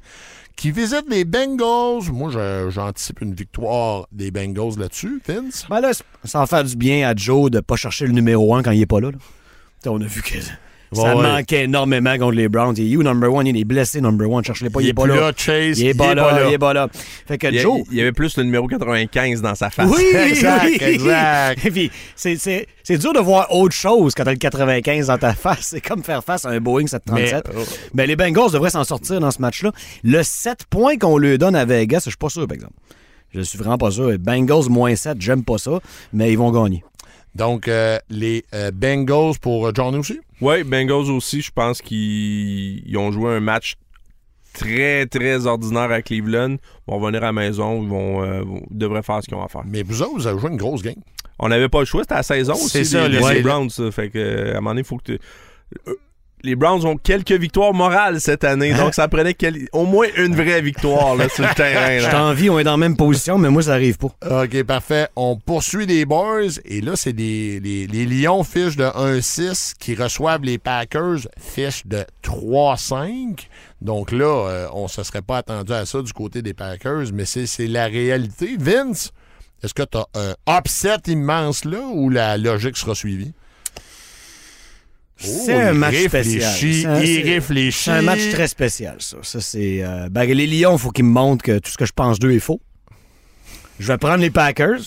Qui 0.56 0.70
visite 0.70 1.06
les 1.10 1.26
Bengals. 1.26 2.12
Moi, 2.12 2.30
je- 2.32 2.70
j'anticipe 2.70 3.22
une 3.22 3.34
victoire 3.34 4.06
des 4.12 4.30
Bengals 4.30 4.78
là-dessus. 4.78 5.20
Vince? 5.28 5.66
Ben 5.68 5.80
là, 5.82 5.94
ça 6.24 6.40
va 6.40 6.46
faire 6.46 6.64
du 6.64 6.76
bien 6.76 7.10
à 7.10 7.16
Joe 7.16 7.50
de 7.50 7.60
pas 7.60 7.76
chercher 7.76 8.06
le 8.06 8.14
numéro 8.14 8.54
1 8.54 8.62
quand 8.62 8.72
il 8.72 8.82
est 8.82 8.86
pas 8.86 9.00
là. 9.00 9.10
là. 9.10 9.18
On 9.88 10.02
a 10.02 10.06
vu 10.06 10.22
que 10.22 10.40
ça 10.42 10.52
Ouais, 10.94 11.04
ouais. 11.04 11.22
manquait 11.22 11.66
énormément 11.66 12.18
contre 12.18 12.32
les 12.36 12.48
Browns. 12.48 12.74
Il 12.78 12.94
est 12.94 12.96
où, 12.96 13.04
number 13.04 13.34
one? 13.34 13.46
Il 13.46 13.58
est 13.58 13.66
blessé, 13.66 14.00
number 14.00 14.30
one. 14.32 14.42
Cherche-le 14.44 14.70
pas, 14.70 14.80
il, 14.82 14.88
est 14.88 14.94
pas 14.94 15.06
là. 15.06 15.34
Chase. 15.36 15.80
Il 15.80 15.88
est 15.88 15.94
pas 15.94 16.16
là, 16.16 16.48
il 16.48 16.54
est 16.54 16.58
pas 16.58 16.74
là. 16.74 16.88
Fait 17.28 17.38
que 17.38 17.48
Il 17.48 17.60
Joe... 17.60 17.82
il 17.92 17.98
y 17.98 18.02
avait 18.02 18.14
plus 18.14 18.38
le 18.38 18.44
numéro 18.44 18.68
95 18.68 19.42
dans 19.42 19.54
sa 19.54 19.70
face. 19.70 19.90
Oui, 19.94 20.06
Exact, 20.30 20.64
oui. 20.66 20.78
exact. 20.80 21.66
Et 21.66 21.72
puis, 21.72 21.92
c'est, 22.16 22.38
c'est, 22.38 22.68
c'est 22.84 22.98
dur 22.98 23.12
de 23.12 23.20
voir 23.20 23.54
autre 23.54 23.76
chose 23.76 24.14
quand 24.16 24.24
t'as 24.24 24.32
le 24.32 24.38
95 24.38 25.08
dans 25.08 25.18
ta 25.18 25.34
face. 25.34 25.68
C'est 25.72 25.82
comme 25.82 26.04
faire 26.04 26.24
face 26.24 26.46
à 26.46 26.50
un 26.52 26.62
Boeing 26.62 26.88
737. 26.88 27.50
Mais, 27.94 28.08
les 28.08 28.16
Bengals 28.16 28.52
devraient 28.52 28.70
s'en 28.70 28.86
sortir 28.86 29.20
dans 29.20 29.32
ce 29.32 29.42
match-là. 29.42 29.74
Le 30.06 30.24
7 30.24 30.68
points 30.70 30.98
qu'on 30.98 31.18
lui 31.18 31.38
donne 31.38 31.58
à 31.58 31.66
Vegas, 31.66 32.04
je 32.06 32.12
suis 32.12 32.18
pas 32.18 32.30
sûr, 32.30 32.48
par 32.48 32.56
exemple. 32.56 32.74
Je 33.34 33.42
suis 33.42 33.58
vraiment 33.58 33.78
pas 33.78 33.92
sûr. 33.92 34.18
Bengals 34.18 34.70
moins 34.70 34.96
7, 34.96 35.18
j'aime 35.20 35.44
pas 35.44 35.58
ça, 35.58 35.80
mais 36.14 36.32
ils 36.32 36.38
vont 36.38 36.52
gagner. 36.52 36.82
Donc, 37.38 37.68
euh, 37.68 38.00
les 38.10 38.44
euh, 38.54 38.72
Bengals 38.72 39.38
pour 39.40 39.68
euh, 39.68 39.72
Johnny 39.76 39.98
aussi? 40.00 40.20
Oui, 40.42 40.64
Bengals 40.64 41.12
aussi, 41.12 41.42
je 41.42 41.52
pense 41.52 41.82
qu'ils 41.82 42.88
ils 42.88 42.98
ont 42.98 43.12
joué 43.12 43.32
un 43.36 43.40
match 43.40 43.76
très, 44.54 45.06
très 45.06 45.46
ordinaire 45.46 45.92
à 45.92 46.02
Cleveland. 46.02 46.54
Ils 46.88 46.92
vont 46.92 47.00
venir 47.00 47.22
à 47.24 47.28
la 47.28 47.34
maison, 47.34 47.84
ils 47.84 47.90
vont, 47.90 48.24
euh, 48.24 48.42
ils 48.72 48.78
devraient 48.78 49.04
faire 49.04 49.22
ce 49.22 49.28
qu'ils 49.28 49.38
ont 49.38 49.44
à 49.44 49.48
faire. 49.48 49.62
Mais 49.66 49.84
vous 49.84 50.02
autres, 50.02 50.16
vous 50.16 50.28
avez 50.28 50.40
joué 50.40 50.50
une 50.50 50.58
grosse 50.58 50.82
game. 50.82 51.02
On 51.40 51.50
n'avait 51.50 51.70
pas 51.70 51.80
le 51.80 51.86
choix, 51.86 52.02
c'était 52.02 52.14
à 52.16 52.18
la 52.18 52.24
saison 52.24 52.56
C'est 52.56 52.82
aussi. 52.82 52.86
ça, 52.92 53.08
les, 53.08 53.16
le- 53.16 53.20
les 53.20 53.24
ouais. 53.24 53.42
Browns. 53.42 53.70
ça. 53.70 53.92
Fait 53.92 54.10
que, 54.10 54.48
à 54.48 54.52
un 54.52 54.54
moment 54.56 54.72
donné, 54.72 54.82
il 54.82 54.86
faut 54.88 54.98
que 54.98 55.14
tu- 55.14 55.20
Les 56.44 56.56
Browns 56.56 56.86
ont 56.86 56.98
quelques 56.98 57.32
victoires 57.32 57.74
morales 57.74 58.22
cette 58.22 58.44
année, 58.44 58.72
Hein? 58.72 58.78
donc 58.78 58.94
ça 58.94 59.08
prenait 59.08 59.34
quel- 59.34 59.68
au 59.74 59.86
moins 59.86 60.06
une 60.18 60.36
vraie 60.36 60.62
victoire 60.62 61.16
là, 61.16 61.28
sur 61.30 61.44
le 61.48 61.54
terrain. 61.56 61.98
Je 62.00 62.10
t'envie, 62.12 62.50
on 62.50 62.60
est 62.60 62.64
dans 62.64 62.72
la 62.72 62.78
même 62.78 62.96
position, 62.96 63.38
mais 63.40 63.50
moi, 63.50 63.64
ça 63.64 63.74
arrive 63.74 63.98
pas. 63.98 64.44
OK, 64.44 64.64
parfait. 64.64 65.08
On 65.16 65.36
poursuit 65.38 65.88
les 65.88 66.06
Boys. 66.06 66.60
Et 66.66 66.82
là, 66.82 66.92
c'est 66.96 67.14
des, 67.14 67.60
les, 67.60 67.88
les 67.88 68.06
Lions 68.06 68.44
fiches 68.44 68.76
de 68.78 68.84
1-6 68.86 69.74
qui 69.80 69.96
reçoivent 69.96 70.44
les 70.44 70.60
Packers 70.60 71.28
fiches 71.40 71.86
de 71.88 72.06
3-5. 72.24 73.48
Donc 73.82 74.12
là, 74.12 74.26
euh, 74.48 74.68
on 74.74 74.84
ne 74.84 74.88
se 74.88 75.04
serait 75.04 75.22
pas 75.22 75.38
attendu 75.38 75.74
à 75.74 75.86
ça 75.86 76.02
du 76.02 76.14
côté 76.14 76.42
des 76.42 76.54
Packers, 76.54 77.06
mais 77.14 77.26
c'est 77.26 77.46
c'est 77.46 77.68
la 77.68 77.86
réalité. 77.88 78.56
Vince, 78.60 79.12
est-ce 79.64 79.74
que 79.74 79.84
tu 79.84 79.98
as 79.98 80.06
un 80.16 80.36
upset 80.60 80.98
immense 81.08 81.66
là 81.66 81.80
ou 81.94 82.10
la 82.10 82.38
logique 82.38 82.78
sera 82.78 82.96
suivie? 82.96 83.34
C'est 85.18 85.56
Oh, 85.56 85.60
un 85.60 85.74
il 85.74 85.80
match 85.80 85.96
réfléchit, 85.96 86.30
spécial. 86.42 86.54
C'est 86.54 86.86
un- 86.86 87.02
Il 87.02 87.22
réfléchit. 87.34 87.84
C'est 87.86 87.92
un 87.92 88.02
match 88.04 88.30
très 88.32 88.48
spécial, 88.48 88.98
ça. 89.00 89.18
Ça, 89.24 89.42
c'est. 89.42 89.80
euh, 89.84 90.10
ben, 90.10 90.26
les 90.26 90.46
Lions, 90.48 90.74
il 90.76 90.80
faut 90.80 90.92
qu'ils 90.92 91.06
me 91.06 91.10
montrent 91.12 91.44
que 91.44 91.58
tout 91.60 91.72
ce 91.72 91.78
que 91.78 91.86
je 91.86 91.94
pense 91.94 92.20
d'eux 92.20 92.32
est 92.34 92.40
faux. 92.40 92.62
Je 93.80 93.88
vais 93.88 93.98
prendre 93.98 94.18
les 94.18 94.30
Packers, 94.30 94.80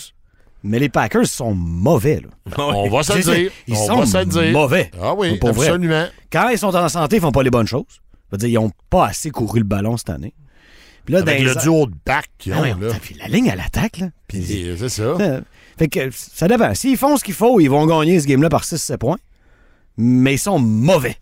mais 0.62 0.78
les 0.78 0.88
Packers 0.88 1.26
sont 1.26 1.54
mauvais, 1.54 2.20
là. 2.20 2.54
On 2.58 2.88
va 2.88 3.02
se 3.02 3.14
dire. 3.18 3.50
Ils 3.66 3.74
On 3.74 3.86
sont 3.86 3.96
va 4.00 4.06
se 4.06 4.18
le 4.18 4.24
dire. 4.26 4.52
mauvais. 4.52 4.90
Ah 5.00 5.14
oui, 5.14 5.36
Pour 5.38 5.52
vrai. 5.52 5.66
absolument. 5.68 6.06
Quand 6.32 6.48
ils 6.50 6.58
sont 6.58 6.74
en 6.74 6.88
santé, 6.88 7.16
ils 7.16 7.22
font 7.22 7.32
pas 7.32 7.42
les 7.42 7.50
bonnes 7.50 7.66
choses. 7.66 7.84
Je 8.30 8.36
veux 8.36 8.38
dire, 8.38 8.48
ils 8.48 8.58
ont 8.58 8.70
pas 8.88 9.06
assez 9.06 9.30
couru 9.30 9.58
le 9.58 9.64
ballon 9.64 9.96
cette 9.96 10.10
année. 10.10 10.34
Puis 11.04 11.14
là, 11.14 11.20
Avec 11.20 11.40
le 11.40 11.54
les- 11.54 11.60
duo 11.60 11.86
de 11.86 11.94
back 12.06 12.26
qu'ils 12.38 12.52
Ah 12.52 12.60
ont, 12.60 12.62
là. 12.78 12.92
puis 13.02 13.16
la 13.18 13.26
ligne 13.26 13.50
à 13.50 13.56
l'attaque, 13.56 13.98
là. 13.98 14.08
Puis, 14.28 14.44
c'est 14.78 14.88
ça. 14.88 15.02
Euh, 15.02 15.40
Fait 15.78 15.88
que 15.88 16.10
ça 16.12 16.46
dépend. 16.46 16.72
S'ils 16.74 16.96
font 16.98 17.16
ce 17.16 17.24
qu'il 17.24 17.34
faut, 17.34 17.58
ils 17.58 17.68
vont 17.70 17.86
gagner 17.86 18.20
ce 18.20 18.26
game-là 18.26 18.48
par 18.50 18.64
6-7 18.64 18.98
points. 18.98 19.16
Mais 19.96 20.34
ils 20.34 20.38
sont 20.38 20.58
mauvais. 20.58 21.16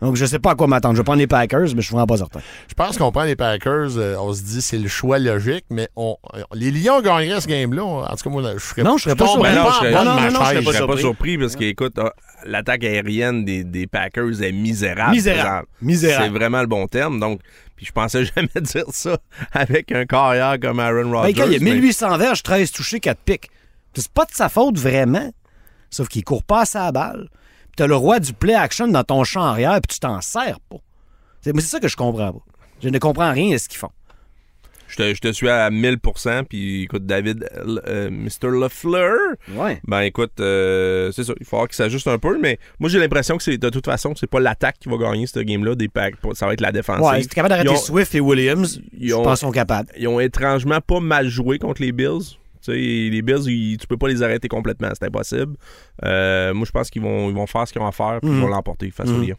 Donc, 0.00 0.16
je 0.16 0.24
sais 0.24 0.38
pas 0.38 0.52
à 0.52 0.54
quoi 0.54 0.66
m'attendre. 0.66 0.94
Je 0.94 1.00
vais 1.00 1.04
prendre 1.04 1.18
les 1.18 1.26
Packers, 1.26 1.60
mais 1.60 1.68
je 1.76 1.80
suis 1.82 1.92
vraiment 1.92 2.06
pas 2.06 2.16
certain. 2.16 2.40
Je 2.68 2.72
pense 2.74 2.96
qu'on 2.96 3.12
prend 3.12 3.24
les 3.24 3.36
Packers, 3.36 3.98
euh, 3.98 4.16
on 4.18 4.32
se 4.32 4.42
dit 4.42 4.62
c'est 4.62 4.78
le 4.78 4.88
choix 4.88 5.18
logique, 5.18 5.66
mais 5.68 5.90
on, 5.94 6.16
euh, 6.32 6.40
les 6.54 6.70
Lions 6.70 7.02
gagneraient 7.02 7.38
ce 7.42 7.46
game-là. 7.46 7.82
En 7.84 8.06
tout 8.16 8.24
cas, 8.24 8.30
moi, 8.30 8.42
je 8.54 8.58
serais 8.64 8.82
Non, 8.82 8.96
je 8.96 9.02
serais 9.04 9.14
pas 9.14 9.26
surpris. 9.26 9.54
Non, 9.54 9.68
je 9.68 9.74
serais- 9.74 9.92
non, 9.92 10.04
non, 10.04 10.14
non, 10.14 10.20
je 10.20 10.30
serais 10.30 10.62
pas 10.62 10.72
serais 10.72 10.86
pas 10.86 10.96
surpris. 10.96 11.36
parce 11.36 11.54
qu'écoute, 11.54 11.92
ah, 11.98 12.14
l'attaque 12.46 12.82
aérienne 12.84 13.44
des, 13.44 13.62
des 13.62 13.86
Packers 13.86 14.42
est 14.42 14.52
misérable. 14.52 15.10
Misérable. 15.10 15.66
Misérable. 15.82 16.24
C'est 16.24 16.30
vraiment 16.38 16.60
le 16.62 16.66
bon 16.66 16.86
terme. 16.86 17.20
Donc, 17.20 17.42
puis 17.76 17.84
je 17.84 17.92
pensais 17.92 18.24
jamais 18.36 18.48
dire 18.62 18.84
ça 18.92 19.18
avec 19.52 19.92
un 19.92 20.06
carrière 20.06 20.56
comme 20.62 20.80
Aaron 20.80 21.10
Rodgers. 21.12 21.34
Ben, 21.34 21.42
quand 21.42 21.46
il 21.50 21.52
y 21.52 21.56
a 21.56 21.60
mais- 21.60 21.74
1800 21.74 22.16
verges, 22.16 22.42
13 22.42 22.72
touchés, 22.72 23.00
4 23.00 23.20
pics. 23.22 23.50
C'est 23.94 24.08
pas 24.08 24.24
de 24.24 24.32
sa 24.32 24.48
faute 24.48 24.78
vraiment. 24.78 25.30
Sauf 25.90 26.08
qu'il 26.08 26.24
court 26.24 26.42
pas 26.44 26.60
à 26.62 26.64
sa 26.64 26.90
balle. 26.90 27.28
Puis 27.80 27.86
t'as 27.86 27.86
le 27.86 27.96
roi 27.96 28.20
du 28.20 28.34
play 28.34 28.52
action 28.54 28.88
dans 28.88 29.04
ton 29.04 29.24
champ 29.24 29.42
arrière, 29.42 29.72
puis 29.80 29.94
tu 29.94 30.00
t'en 30.00 30.20
sers 30.20 30.60
pas. 30.68 30.76
C'est, 31.40 31.54
mais 31.54 31.62
c'est 31.62 31.68
ça 31.68 31.80
que 31.80 31.88
je 31.88 31.96
comprends 31.96 32.30
pas. 32.34 32.40
Je 32.82 32.90
ne 32.90 32.98
comprends 32.98 33.32
rien 33.32 33.52
de 33.54 33.56
ce 33.58 33.70
qu'ils 33.70 33.78
font. 33.78 33.88
Je 34.88 34.96
te, 34.96 35.14
je 35.14 35.20
te 35.20 35.32
suis 35.32 35.48
à 35.48 35.70
1000%. 35.70 36.44
Puis 36.44 36.82
écoute, 36.82 37.06
David, 37.06 37.48
euh, 37.86 38.10
Mr. 38.10 38.50
LeFleur, 38.60 39.16
Ouais. 39.54 39.80
ben 39.86 40.00
écoute, 40.00 40.32
euh, 40.40 41.10
c'est 41.12 41.24
ça. 41.24 41.32
Il 41.40 41.46
faut 41.46 41.52
falloir 41.52 41.68
qu'il 41.68 41.76
s'ajuste 41.76 42.06
un 42.08 42.18
peu. 42.18 42.38
Mais 42.38 42.58
moi, 42.80 42.90
j'ai 42.90 42.98
l'impression 42.98 43.38
que 43.38 43.42
c'est 43.42 43.56
de 43.56 43.70
toute 43.70 43.86
façon, 43.86 44.14
c'est 44.14 44.26
pas 44.28 44.40
l'attaque 44.40 44.76
qui 44.78 44.90
va 44.90 44.98
gagner 44.98 45.26
ce 45.26 45.38
game-là. 45.40 45.74
Des 45.74 45.88
Pack, 45.88 46.16
ça 46.34 46.44
va 46.46 46.52
être 46.52 46.60
la 46.60 46.72
défensive. 46.72 47.04
Ouais, 47.04 47.22
si 47.22 47.28
t'es 47.28 47.36
capable 47.36 47.50
d'arrêter 47.50 47.70
Ils 47.72 47.78
Swift 47.78 48.14
et 48.14 48.20
Williams, 48.20 48.78
ils 48.98 49.08
je 49.08 49.14
ont- 49.14 49.22
pense 49.22 49.38
qu'ils 49.38 49.46
sont 49.46 49.52
capables. 49.52 49.88
ils 49.96 50.08
ont 50.08 50.20
étrangement 50.20 50.80
pas 50.82 51.00
mal 51.00 51.28
joué 51.28 51.58
contre 51.58 51.80
les 51.80 51.92
Bills. 51.92 52.36
Les 52.68 53.22
Bills, 53.22 53.44
ils- 53.46 53.76
tu 53.78 53.86
peux 53.86 53.96
pas 53.96 54.08
les 54.08 54.22
arrêter 54.22 54.48
complètement, 54.48 54.88
c'est 54.92 55.06
impossible. 55.06 55.56
Euh, 56.04 56.52
moi, 56.54 56.64
je 56.66 56.70
pense 56.72 56.90
qu'ils 56.90 57.02
vont, 57.02 57.28
ils 57.28 57.34
vont 57.34 57.46
faire 57.46 57.66
ce 57.66 57.72
qu'ils 57.72 57.82
ont 57.82 57.86
à 57.86 57.92
faire 57.92 58.18
puis 58.20 58.30
ils 58.30 58.34
Mhm. 58.36 58.40
vont 58.42 58.48
l'emporter 58.48 58.90
face 58.90 59.08
aux 59.08 59.14
Mhm. 59.18 59.28
Lions. 59.28 59.36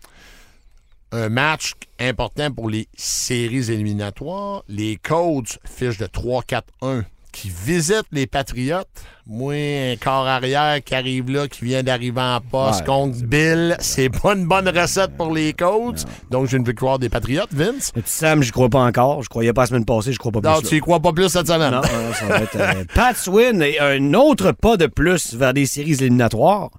Un 1.14 1.28
match 1.30 1.74
important 2.00 2.52
pour 2.52 2.70
les 2.70 2.88
séries 2.96 3.70
éliminatoires. 3.72 4.64
Les 4.70 4.96
Colts 4.96 5.60
fichent 5.66 5.98
de 5.98 6.06
3-4-1 6.08 7.04
qui 7.32 7.50
visite 7.50 8.06
les 8.12 8.28
Patriotes. 8.28 8.88
Moi, 9.28 9.54
un 9.54 9.96
corps 9.96 10.28
arrière 10.28 10.84
qui 10.84 10.94
arrive 10.94 11.30
là, 11.30 11.48
qui 11.48 11.66
vient 11.66 11.84
d'arriver 11.84 12.22
en 12.22 12.42
poste 12.42 12.82
Ouais, 12.82 12.86
contre 12.86 13.24
Bill, 13.24 13.78
c'est 13.80 14.10
pas 14.10 14.34
une 14.34 14.46
bonne 14.46 14.68
recette 14.68 15.16
pour 15.16 15.34
les 15.34 15.54
coachs. 15.54 16.04
Donc, 16.30 16.48
j'ai 16.48 16.58
une 16.58 16.64
victoire 16.64 17.00
des 17.00 17.10
Patriotes, 17.10 17.54
Vince. 17.54 17.92
Sam, 18.06 18.44
j'y 18.44 18.52
crois 18.52 18.70
pas 18.70 18.84
encore. 18.84 19.24
Je 19.24 19.30
croyais 19.30 19.54
pas 19.54 19.62
la 19.62 19.68
semaine 19.68 19.86
passée, 19.86 20.12
je 20.12 20.20
crois 20.20 20.32
pas 20.32 20.42
plus. 20.42 20.50
Non, 20.50 20.62
tu 20.62 20.76
y 20.76 20.80
crois 20.80 21.00
pas 21.00 21.14
plus 21.14 21.30
cette 21.30 21.48
semaine? 21.48 21.72
Non, 21.72 21.82
non, 21.82 22.14
ça 22.14 22.26
va 22.26 22.40
être 22.42 22.56
euh, 22.56 22.84
Pat's 22.94 23.28
win 23.28 23.62
et 23.62 23.80
un 23.80 24.14
autre 24.14 24.52
pas 24.52 24.76
de 24.78 24.88
plus 24.88 25.34
vers 25.36 25.54
des 25.54 25.66
séries 25.66 25.94
éliminatoires 25.94 26.72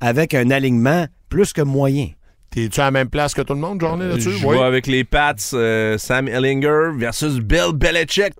avec 0.00 0.34
un 0.34 0.50
alignement 0.50 1.06
plus 1.28 1.52
que 1.52 1.62
moyen. 1.62 2.08
T'es-tu 2.56 2.80
à 2.80 2.84
la 2.84 2.90
même 2.90 3.10
place 3.10 3.34
que 3.34 3.42
tout 3.42 3.52
le 3.52 3.60
monde, 3.60 3.78
journée 3.78 4.08
là-dessus? 4.08 4.30
Je 4.32 4.46
Oui. 4.46 4.56
vois 4.56 4.66
avec 4.66 4.86
les 4.86 5.04
Pats, 5.04 5.34
euh, 5.52 5.98
Sam 5.98 6.26
Ellinger 6.26 6.92
versus 6.96 7.34
Bill 7.40 7.72
Belichick. 7.74 8.32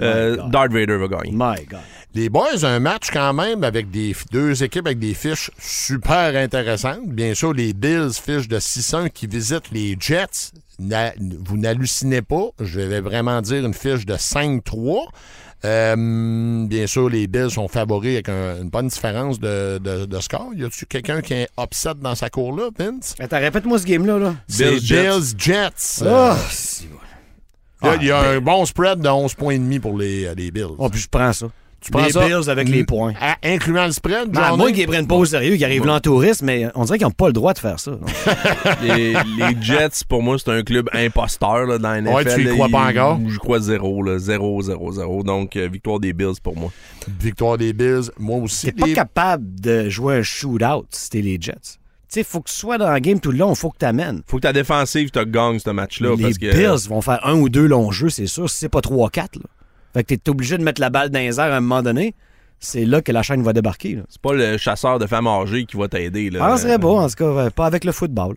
Euh. 0.00 0.38
Darth 0.48 0.72
Vader 0.72 0.96
va 0.96 1.08
gagner. 1.08 1.32
My 1.34 1.66
God. 1.68 1.80
Les 2.14 2.30
boys, 2.30 2.64
un 2.64 2.80
match 2.80 3.10
quand 3.12 3.34
même 3.34 3.64
avec 3.64 3.90
des 3.90 4.16
deux 4.32 4.62
équipes 4.64 4.86
avec 4.86 4.98
des 4.98 5.12
fiches 5.12 5.50
super 5.58 6.34
intéressantes. 6.36 7.06
Bien 7.06 7.34
sûr, 7.34 7.52
les 7.52 7.74
Bills, 7.74 8.12
fiches 8.14 8.48
de 8.48 8.58
6-1 8.58 9.10
qui 9.10 9.26
visitent 9.26 9.70
les 9.72 9.94
Jets. 10.00 10.52
Na- 10.78 11.12
vous 11.44 11.58
n'hallucinez 11.58 12.22
pas. 12.22 12.46
Je 12.60 12.80
vais 12.80 13.02
vraiment 13.02 13.42
dire 13.42 13.62
une 13.66 13.74
fiche 13.74 14.06
de 14.06 14.14
5-3. 14.16 15.02
Euh, 15.64 16.66
bien 16.66 16.86
sûr, 16.86 17.08
les 17.08 17.26
Bills 17.26 17.50
sont 17.50 17.66
favoris 17.68 18.14
avec 18.14 18.28
un- 18.28 18.62
une 18.62 18.68
bonne 18.70 18.88
différence 18.88 19.40
de, 19.40 19.78
de- 19.78 20.06
de 20.06 20.20
score. 20.20 20.50
Y 20.54 20.64
a-tu 20.64 20.86
quelqu'un 20.86 21.20
qui 21.20 21.34
est 21.34 21.48
upset 21.60 21.94
dans 22.00 22.14
sa 22.14 22.30
cour-là, 22.30 22.68
Vince? 22.78 23.14
Attends, 23.18 23.40
répète-moi 23.40 23.78
ce 23.78 23.84
game-là. 23.86 24.18
Là. 24.18 24.34
C'est 24.46 24.70
Bills, 24.70 24.80
Jets. 24.86 25.02
Bills 25.10 25.34
Jets. 25.38 26.04
Ah, 26.06 26.36
Euh, 26.36 26.36
bon. 27.80 27.88
il 28.00 28.06
y 28.06 28.10
a- 28.10 28.22
il 28.22 28.24
y 28.24 28.28
a, 28.28 28.30
un 28.36 28.40
bon 28.40 28.64
spread 28.66 29.00
de 29.00 29.08
11 29.08 29.34
points 29.34 29.54
et 29.54 29.58
demi 29.58 29.78
pour 29.80 29.96
les, 29.98 30.26
euh, 30.26 30.34
les 30.36 30.50
Bills. 30.50 30.74
Oh, 30.78 30.88
puis 30.88 31.00
je 31.00 31.08
prends 31.08 31.32
ça. 31.32 31.46
Tu 31.80 31.90
prends 31.92 32.04
les 32.04 32.10
ça? 32.12 32.26
Bills 32.26 32.50
avec 32.50 32.68
les 32.68 32.84
points. 32.84 33.12
À- 33.20 33.36
incluant 33.44 33.86
le 33.86 33.92
spread, 33.92 34.30
Ben, 34.30 34.40
à 34.42 34.56
moins 34.56 34.72
qu'ils 34.72 34.86
prennent 34.86 35.06
pas 35.06 35.14
au 35.14 35.24
sérieux, 35.24 35.54
qu'ils 35.54 35.64
arrivent 35.64 35.86
là 35.86 35.94
en 35.94 36.00
tourisme, 36.00 36.46
mais 36.46 36.66
on 36.74 36.84
dirait 36.84 36.98
qu'ils 36.98 37.06
n'ont 37.06 37.12
pas 37.12 37.28
le 37.28 37.32
droit 37.32 37.54
de 37.54 37.58
faire 37.58 37.78
ça. 37.78 37.92
les, 38.82 39.12
les 39.12 39.56
Jets, 39.60 40.04
pour 40.08 40.22
moi, 40.22 40.36
c'est 40.38 40.50
un 40.50 40.62
club 40.62 40.88
imposteur 40.92 41.66
là, 41.66 41.78
dans 41.78 41.90
la 41.90 42.00
NFL. 42.02 42.14
Ouais, 42.14 42.34
tu 42.34 42.40
y 42.40 42.44
là. 42.44 42.52
crois 42.54 42.68
pas 42.68 42.86
encore? 42.90 43.20
Je 43.28 43.38
crois 43.38 43.60
zéro, 43.60 44.02
là. 44.02 44.18
Zéro, 44.18 44.60
zéro, 44.62 44.92
zéro. 44.92 45.22
Donc, 45.22 45.56
euh, 45.56 45.68
victoire 45.70 46.00
des 46.00 46.12
Bills 46.12 46.40
pour 46.42 46.56
moi. 46.56 46.70
Victoire 47.20 47.58
des 47.58 47.72
Bills, 47.72 48.10
moi 48.18 48.38
aussi. 48.38 48.66
T'es 48.66 48.72
pas 48.72 48.86
Les- 48.86 48.92
capable 48.94 49.44
de 49.60 49.88
jouer 49.88 50.16
un 50.18 50.22
shootout 50.22 50.86
si 50.90 51.10
t'es 51.10 51.20
les 51.22 51.38
Jets. 51.40 51.54
Tu 52.10 52.14
sais, 52.20 52.24
faut 52.24 52.40
que 52.40 52.48
tu 52.48 52.56
sois 52.56 52.78
dans 52.78 52.90
le 52.90 53.00
game 53.00 53.20
tout 53.20 53.30
le 53.30 53.36
long, 53.36 53.54
faut 53.54 53.68
que 53.70 53.76
t'amènes. 53.76 54.22
Faut 54.26 54.38
que 54.38 54.42
ta 54.42 54.52
défensive 54.54 55.10
te 55.10 55.22
gagne 55.22 55.58
ce 55.58 55.68
match-là. 55.68 56.14
Les 56.16 56.22
parce 56.22 56.38
que, 56.38 56.52
Bills 56.52 56.88
vont 56.88 57.02
faire 57.02 57.20
un 57.26 57.34
ou 57.34 57.50
deux 57.50 57.66
longs 57.66 57.90
jeux, 57.90 58.08
c'est 58.08 58.26
sûr, 58.26 58.48
si 58.48 58.56
c'est 58.56 58.70
pas 58.70 58.80
3-4. 58.80 59.40
Fait 59.94 60.04
que 60.04 60.14
t'es 60.14 60.30
obligé 60.30 60.58
de 60.58 60.62
mettre 60.64 60.80
la 60.80 60.90
balle 60.90 61.10
dans 61.10 61.18
les 61.18 61.38
airs 61.40 61.52
à 61.52 61.56
un 61.56 61.60
moment 61.60 61.82
donné. 61.82 62.14
C'est 62.60 62.84
là 62.84 63.00
que 63.02 63.12
la 63.12 63.22
chaîne 63.22 63.42
va 63.42 63.52
débarquer. 63.52 63.94
Là. 63.94 64.02
C'est 64.08 64.20
pas 64.20 64.32
le 64.34 64.56
chasseur 64.58 64.98
de 64.98 65.06
femmes 65.06 65.28
âgées 65.28 65.64
qui 65.64 65.76
va 65.76 65.86
t'aider. 65.88 66.28
là. 66.30 66.40
Ah, 66.42 66.56
ça 66.56 66.64
serait 66.64 66.78
beau, 66.78 66.96
en 66.98 67.08
tout 67.08 67.14
cas, 67.14 67.24
euh, 67.24 67.50
pas 67.50 67.66
avec 67.66 67.84
le 67.84 67.92
football. 67.92 68.36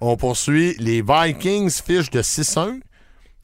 On 0.00 0.16
poursuit 0.16 0.74
les 0.80 1.00
Vikings, 1.00 1.70
fiches 1.70 2.10
de 2.10 2.22
6-1, 2.22 2.80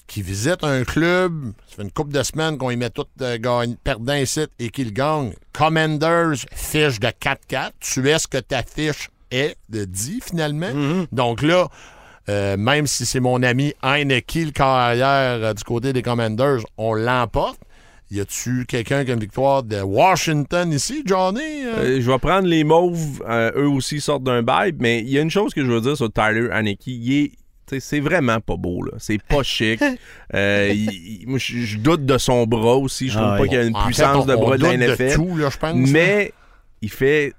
qui 0.08 0.22
visitent 0.22 0.64
un 0.64 0.82
club. 0.82 1.52
Ça 1.68 1.76
fait 1.76 1.82
une 1.82 1.92
couple 1.92 2.12
de 2.12 2.22
semaines 2.24 2.58
qu'on 2.58 2.70
y 2.70 2.76
met 2.76 2.90
tout 2.90 3.04
euh, 3.22 3.38
gagne- 3.38 3.76
perdant 3.84 4.14
ici 4.14 4.40
et 4.58 4.70
qu'ils 4.70 4.92
gagnent. 4.92 5.34
Commanders, 5.52 6.34
fiche 6.52 6.98
de 6.98 7.08
4-4. 7.08 7.70
Tu 7.78 8.08
es 8.08 8.18
ce 8.18 8.26
que 8.26 8.38
ta 8.38 8.62
fiche 8.64 9.10
est 9.30 9.56
de 9.68 9.84
10 9.84 10.20
finalement. 10.24 11.06
Donc 11.12 11.42
là, 11.42 11.68
euh, 12.28 12.56
même 12.56 12.86
si 12.86 13.06
c'est 13.06 13.20
mon 13.20 13.42
ami 13.42 13.72
Heineke, 13.82 14.34
le 14.46 14.50
carrière 14.50 15.42
euh, 15.44 15.54
du 15.54 15.64
côté 15.64 15.92
des 15.92 16.02
Commanders, 16.02 16.60
on 16.76 16.94
l'emporte. 16.94 17.58
Y 18.10 18.20
a-tu 18.20 18.64
quelqu'un 18.66 19.04
qui 19.04 19.10
a 19.10 19.14
une 19.14 19.20
victoire 19.20 19.62
de 19.62 19.80
Washington 19.82 20.72
ici, 20.72 21.02
Johnny? 21.04 21.40
Euh, 21.64 21.74
Euh, 21.98 22.00
je 22.00 22.10
vais 22.10 22.18
prendre 22.18 22.48
les 22.48 22.64
Mauves. 22.64 23.22
euh, 23.28 23.50
eux 23.54 23.68
aussi 23.68 24.00
sortent 24.00 24.22
d'un 24.24 24.42
bail. 24.42 24.72
Mais 24.78 25.00
il 25.00 25.10
y 25.10 25.18
a 25.18 25.20
une 25.20 25.30
chose 25.30 25.52
que 25.52 25.62
je 25.64 25.70
veux 25.70 25.80
dire 25.82 25.96
sur 25.96 26.10
Tyler 26.12 26.48
Haneke. 26.50 26.86
Il 26.86 27.12
est. 27.12 27.32
C'est 27.80 28.00
vraiment 28.00 28.40
pas 28.40 28.56
beau, 28.56 28.82
là. 28.82 28.92
C'est 28.98 29.22
pas 29.22 29.42
chic. 29.42 29.82
Euh, 30.34 30.70
il- 30.74 31.22
il- 31.22 31.28
moi, 31.28 31.38
je 31.38 31.76
doute 31.78 32.04
de 32.06 32.16
son 32.18 32.46
bras 32.46 32.76
aussi. 32.76 33.08
Je 33.08 33.14
trouve 33.18 33.30
Ah 33.34 33.38
pas 33.38 33.44
qu'il 33.44 33.54
y 33.54 33.60
a 33.60 33.64
une 33.64 33.74
en 33.76 33.80
fait, 33.80 33.86
puissance 33.86 34.24
on- 34.24 34.26
de 34.26 34.34
on 34.34 34.40
bras 34.40 34.56
de 34.58 34.62
la 34.62 34.72
NFL. 34.76 35.14
tout, 35.14 35.36
là, 35.38 35.48
pense. 35.50 35.74
là. 35.74 35.86
mais 35.90 36.32
il 36.82 36.90
fait. 36.90 37.32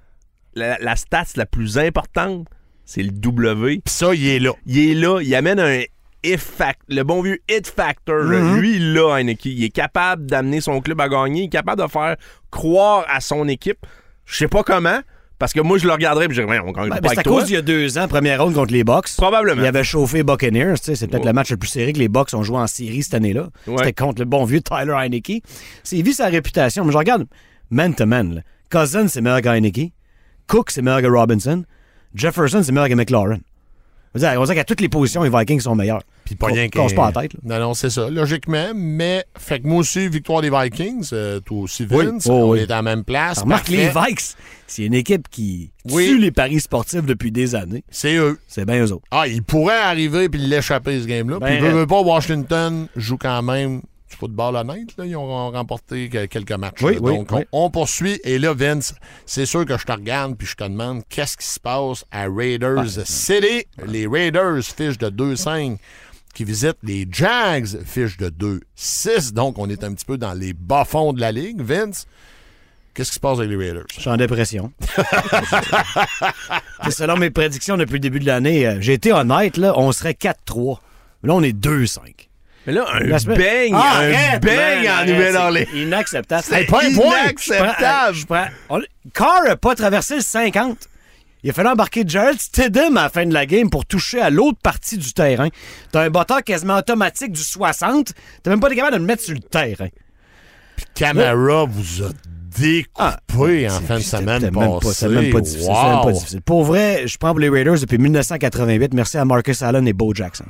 La, 0.56 0.76
la 0.78 0.94
stats 0.96 1.24
la 1.36 1.46
plus 1.46 1.78
importante, 1.78 2.46
c'est 2.92 3.02
le 3.04 3.10
W. 3.12 3.80
Puis 3.84 3.94
ça, 3.94 4.12
il 4.14 4.26
est 4.26 4.40
là. 4.40 4.50
Il 4.66 4.78
est 4.90 4.94
là, 4.94 5.20
il 5.22 5.32
amène 5.36 5.60
un 5.60 5.80
if 6.24 6.40
fact, 6.40 6.80
le 6.88 7.02
bon 7.04 7.22
vieux 7.22 7.38
hit 7.48 7.66
factor. 7.68 8.16
là. 8.16 8.38
Mm-hmm. 8.40 8.56
Lui, 8.58 8.78
là, 8.92 9.14
Heineke, 9.18 9.44
il 9.46 9.62
est 9.64 9.68
capable 9.70 10.26
d'amener 10.26 10.60
son 10.60 10.80
club 10.80 11.00
à 11.00 11.08
gagner, 11.08 11.42
il 11.42 11.46
est 11.46 11.48
capable 11.48 11.80
de 11.82 11.86
faire 11.88 12.16
croire 12.50 13.04
à 13.08 13.20
son 13.20 13.46
équipe. 13.48 13.86
Je 14.26 14.36
sais 14.36 14.48
pas 14.48 14.62
comment, 14.64 14.98
parce 15.38 15.52
que 15.52 15.60
moi, 15.60 15.78
je 15.78 15.86
le 15.86 15.92
regarderais 15.92 16.26
et 16.26 16.28
je 16.34 16.42
dirais, 16.42 16.58
on 16.58 16.72
gagne 16.72 16.88
Ben, 16.90 16.96
pas 16.96 17.00
c'est 17.00 17.06
avec 17.06 17.18
à 17.20 17.22
toi. 17.22 17.38
cause 17.38 17.46
d'il 17.46 17.54
y 17.54 17.58
a 17.58 17.62
deux 17.62 17.96
ans, 17.96 18.08
première 18.08 18.42
ronde 18.42 18.54
contre 18.54 18.72
les 18.72 18.84
Bucks. 18.84 19.08
Probablement. 19.16 19.62
Il 19.62 19.66
avait 19.66 19.84
chauffé 19.84 20.22
Buccaneers, 20.24 20.74
c'est 20.82 20.98
peut-être 21.06 21.20
Ouais. 21.22 21.26
le 21.28 21.32
match 21.32 21.50
le 21.52 21.56
plus 21.56 21.68
serré 21.68 21.92
que 21.92 21.98
les 21.98 22.08
Bucks 22.08 22.34
ont 22.34 22.42
joué 22.42 22.58
en 22.58 22.66
série 22.66 23.02
cette 23.04 23.14
année-là. 23.14 23.48
Ouais. 23.68 23.76
C'était 23.78 23.92
contre 23.94 24.20
le 24.20 24.26
bon 24.26 24.44
vieux 24.44 24.60
Tyler 24.60 24.92
Heineke. 24.98 25.42
C'est 25.84 26.02
vu 26.02 26.12
sa 26.12 26.26
réputation, 26.26 26.84
mais 26.84 26.92
je 26.92 26.98
regarde 26.98 27.26
man-to-man. 27.70 28.34
là. 28.34 28.40
Cousins, 28.70 29.08
c'est 29.08 29.20
meilleur 29.20 29.40
que 29.42 29.48
Heineke. 29.48 29.92
Cook, 30.46 30.70
c'est 30.70 30.82
meilleur 30.82 31.00
que 31.02 31.06
Robinson. 31.06 31.64
Jefferson, 32.14 32.62
c'est 32.62 32.72
meilleur 32.72 32.88
que 32.88 32.94
McLaurin. 32.94 33.38
On 34.12 34.18
dirait 34.18 34.54
qu'à 34.56 34.64
toutes 34.64 34.80
les 34.80 34.88
positions, 34.88 35.22
les 35.22 35.30
Vikings 35.30 35.60
sont 35.60 35.76
meilleurs. 35.76 36.02
Puis 36.24 36.34
pas 36.34 36.48
rien 36.48 36.68
qu'un- 36.68 36.88
pas 36.88 37.12
la 37.14 37.22
tête, 37.22 37.34
là. 37.34 37.40
Non, 37.44 37.60
non, 37.68 37.74
c'est 37.74 37.90
ça, 37.90 38.10
logiquement. 38.10 38.72
Mais, 38.74 39.24
fait 39.38 39.60
que 39.60 39.68
moi 39.68 39.78
aussi, 39.78 40.08
victoire 40.08 40.42
des 40.42 40.50
Vikings. 40.50 41.08
euh, 41.12 41.38
toi 41.38 41.58
aussi, 41.60 41.86
Oui. 41.88 42.06
Vince. 42.06 42.26
Oh, 42.28 42.32
on 42.32 42.50
oui. 42.50 42.58
est 42.60 42.64
à 42.72 42.76
la 42.76 42.82
même 42.82 43.04
place. 43.04 43.42
Remarque, 43.42 43.66
Parfait. 43.70 43.76
les 43.76 43.88
Vikes, 44.10 44.34
c'est 44.66 44.84
une 44.84 44.94
équipe 44.94 45.28
qui 45.30 45.70
Oui. 45.92 46.08
tue 46.08 46.18
les 46.18 46.32
paris 46.32 46.58
sportifs 46.58 47.04
depuis 47.04 47.30
des 47.30 47.54
années. 47.54 47.84
C'est 47.88 48.16
eux. 48.16 48.40
C'est 48.48 48.64
bien 48.64 48.84
eux 48.84 48.90
autres. 48.92 49.04
Ah, 49.12 49.28
ils 49.28 49.44
pourraient 49.44 49.78
arriver 49.80 50.28
puis 50.28 50.40
l'échapper, 50.40 51.00
ce 51.00 51.06
game-là. 51.06 51.38
Ben, 51.38 51.46
puis, 51.60 51.68
veut, 51.68 51.78
euh, 51.82 51.86
pas, 51.86 52.00
Washington 52.00 52.88
joue 52.96 53.16
quand 53.16 53.42
même 53.42 53.82
football 54.20 54.54
honnête. 54.54 54.96
Là. 54.98 55.06
Ils 55.06 55.16
ont 55.16 55.50
remporté 55.50 56.08
que- 56.08 56.26
quelques 56.26 56.52
matchs. 56.52 56.82
Oui, 56.82 56.98
oui, 57.00 57.16
Donc, 57.16 57.32
oui. 57.32 57.42
On, 57.50 57.64
on 57.64 57.70
poursuit. 57.70 58.20
Et 58.22 58.38
là, 58.38 58.54
Vince, 58.54 58.94
c'est 59.26 59.46
sûr 59.46 59.64
que 59.64 59.76
je 59.76 59.84
te 59.84 59.90
regarde 59.92 60.36
puis 60.36 60.46
je 60.46 60.54
te 60.54 60.62
demande 60.64 61.02
qu'est-ce 61.08 61.36
qui 61.36 61.46
se 61.46 61.58
passe 61.58 62.04
à 62.12 62.26
Raiders 62.28 62.98
Ah, 62.98 63.04
City? 63.04 63.64
Les 63.86 64.06
Raiders 64.06 64.62
fichent 64.62 64.98
de 64.98 65.08
2-5 65.10 65.78
qui 66.34 66.44
visitent 66.44 66.78
les 66.84 67.08
Jags 67.10 67.66
fichent 67.84 68.16
de 68.18 68.28
2-6. 68.76 69.32
Donc, 69.32 69.58
on 69.58 69.68
est 69.68 69.82
un 69.82 69.92
petit 69.94 70.04
peu 70.04 70.16
dans 70.18 70.34
les 70.34 70.52
bas-fonds 70.52 71.12
de 71.12 71.20
la 71.20 71.32
ligue. 71.32 71.60
Vince, 71.60 72.06
qu'est-ce 72.94 73.08
qui 73.10 73.14
se 73.16 73.20
passe 73.20 73.38
avec 73.38 73.50
les 73.50 73.56
Raiders? 73.56 73.86
Je 73.92 74.00
suis 74.00 74.10
en 74.10 74.16
dépression. 74.16 74.72
Selon 76.90 77.16
mes 77.16 77.30
prédictions 77.30 77.76
depuis 77.76 77.94
le 77.94 78.00
début 78.00 78.20
de 78.20 78.26
l'année, 78.26 78.66
euh, 78.66 78.76
j'ai 78.80 78.92
été 78.94 79.12
honnête, 79.12 79.56
là, 79.56 79.72
on 79.76 79.90
serait 79.92 80.12
4-3. 80.14 80.78
Là, 81.22 81.34
on 81.34 81.42
est 81.42 81.52
2-5. 81.52 82.28
Mais 82.66 82.72
là, 82.74 82.84
un 82.92 83.18
semaine- 83.18 83.38
bang, 83.38 83.70
Ah, 83.74 83.98
un 83.98 84.12
arrête, 84.12 84.42
bang 84.42 84.84
man, 84.84 84.98
en 85.00 85.12
Nouvelle-Orléans. 85.12 85.66
c'est 85.72 85.78
Inacceptable. 85.78 86.44
Hey. 86.52 86.64
Je 86.64 86.66
prends- 86.66 86.80
Inacceptable. 86.80 88.16
je 88.16 88.26
prends- 88.26 89.42
n'a 89.44 89.56
pas 89.56 89.74
traversé 89.74 90.16
le 90.16 90.20
50. 90.20 90.76
Il 91.42 91.48
a 91.48 91.52
fallu 91.54 91.68
embarquer 91.70 92.04
Gerald 92.06 92.38
Stidham 92.38 92.98
à 92.98 93.04
la 93.04 93.08
fin 93.08 93.24
de 93.24 93.32
la 93.32 93.46
game 93.46 93.70
pour 93.70 93.86
toucher 93.86 94.20
à 94.20 94.28
l'autre 94.28 94.58
partie 94.62 94.98
du 94.98 95.12
terrain. 95.14 95.48
T'as 95.90 96.02
un 96.02 96.10
botteur 96.10 96.44
quasiment 96.44 96.76
automatique 96.76 97.32
du 97.32 97.42
60. 97.42 98.12
T'as 98.42 98.50
même 98.50 98.60
pas 98.60 98.66
été 98.66 98.76
capable 98.76 98.96
de 98.96 99.00
le 99.00 99.06
mettre 99.06 99.22
sur 99.22 99.32
le 99.32 99.40
terrain. 99.40 99.88
Camara 100.94 101.64
vous 101.64 102.02
a 102.04 102.08
découpé 102.58 103.70
en 103.70 103.80
fin 103.80 103.96
de 103.96 104.00
semaine 104.02 104.50
passée. 104.50 104.92
C'était 104.92 105.08
même 105.08 105.30
pas 105.32 105.40
difficile. 105.40 105.70
même 105.72 106.00
pas 106.04 106.12
difficile. 106.12 106.40
Pour 106.42 106.64
vrai, 106.64 107.06
je 107.06 107.16
prends 107.16 107.30
pour 107.30 107.38
les 107.40 107.48
Raiders 107.48 107.78
depuis 107.80 107.96
1988. 107.98 108.92
Merci 108.92 109.16
à 109.16 109.24
Marcus 109.24 109.62
Allen 109.62 109.86
et 109.88 109.92
Bo 109.94 110.12
Jackson. 110.14 110.44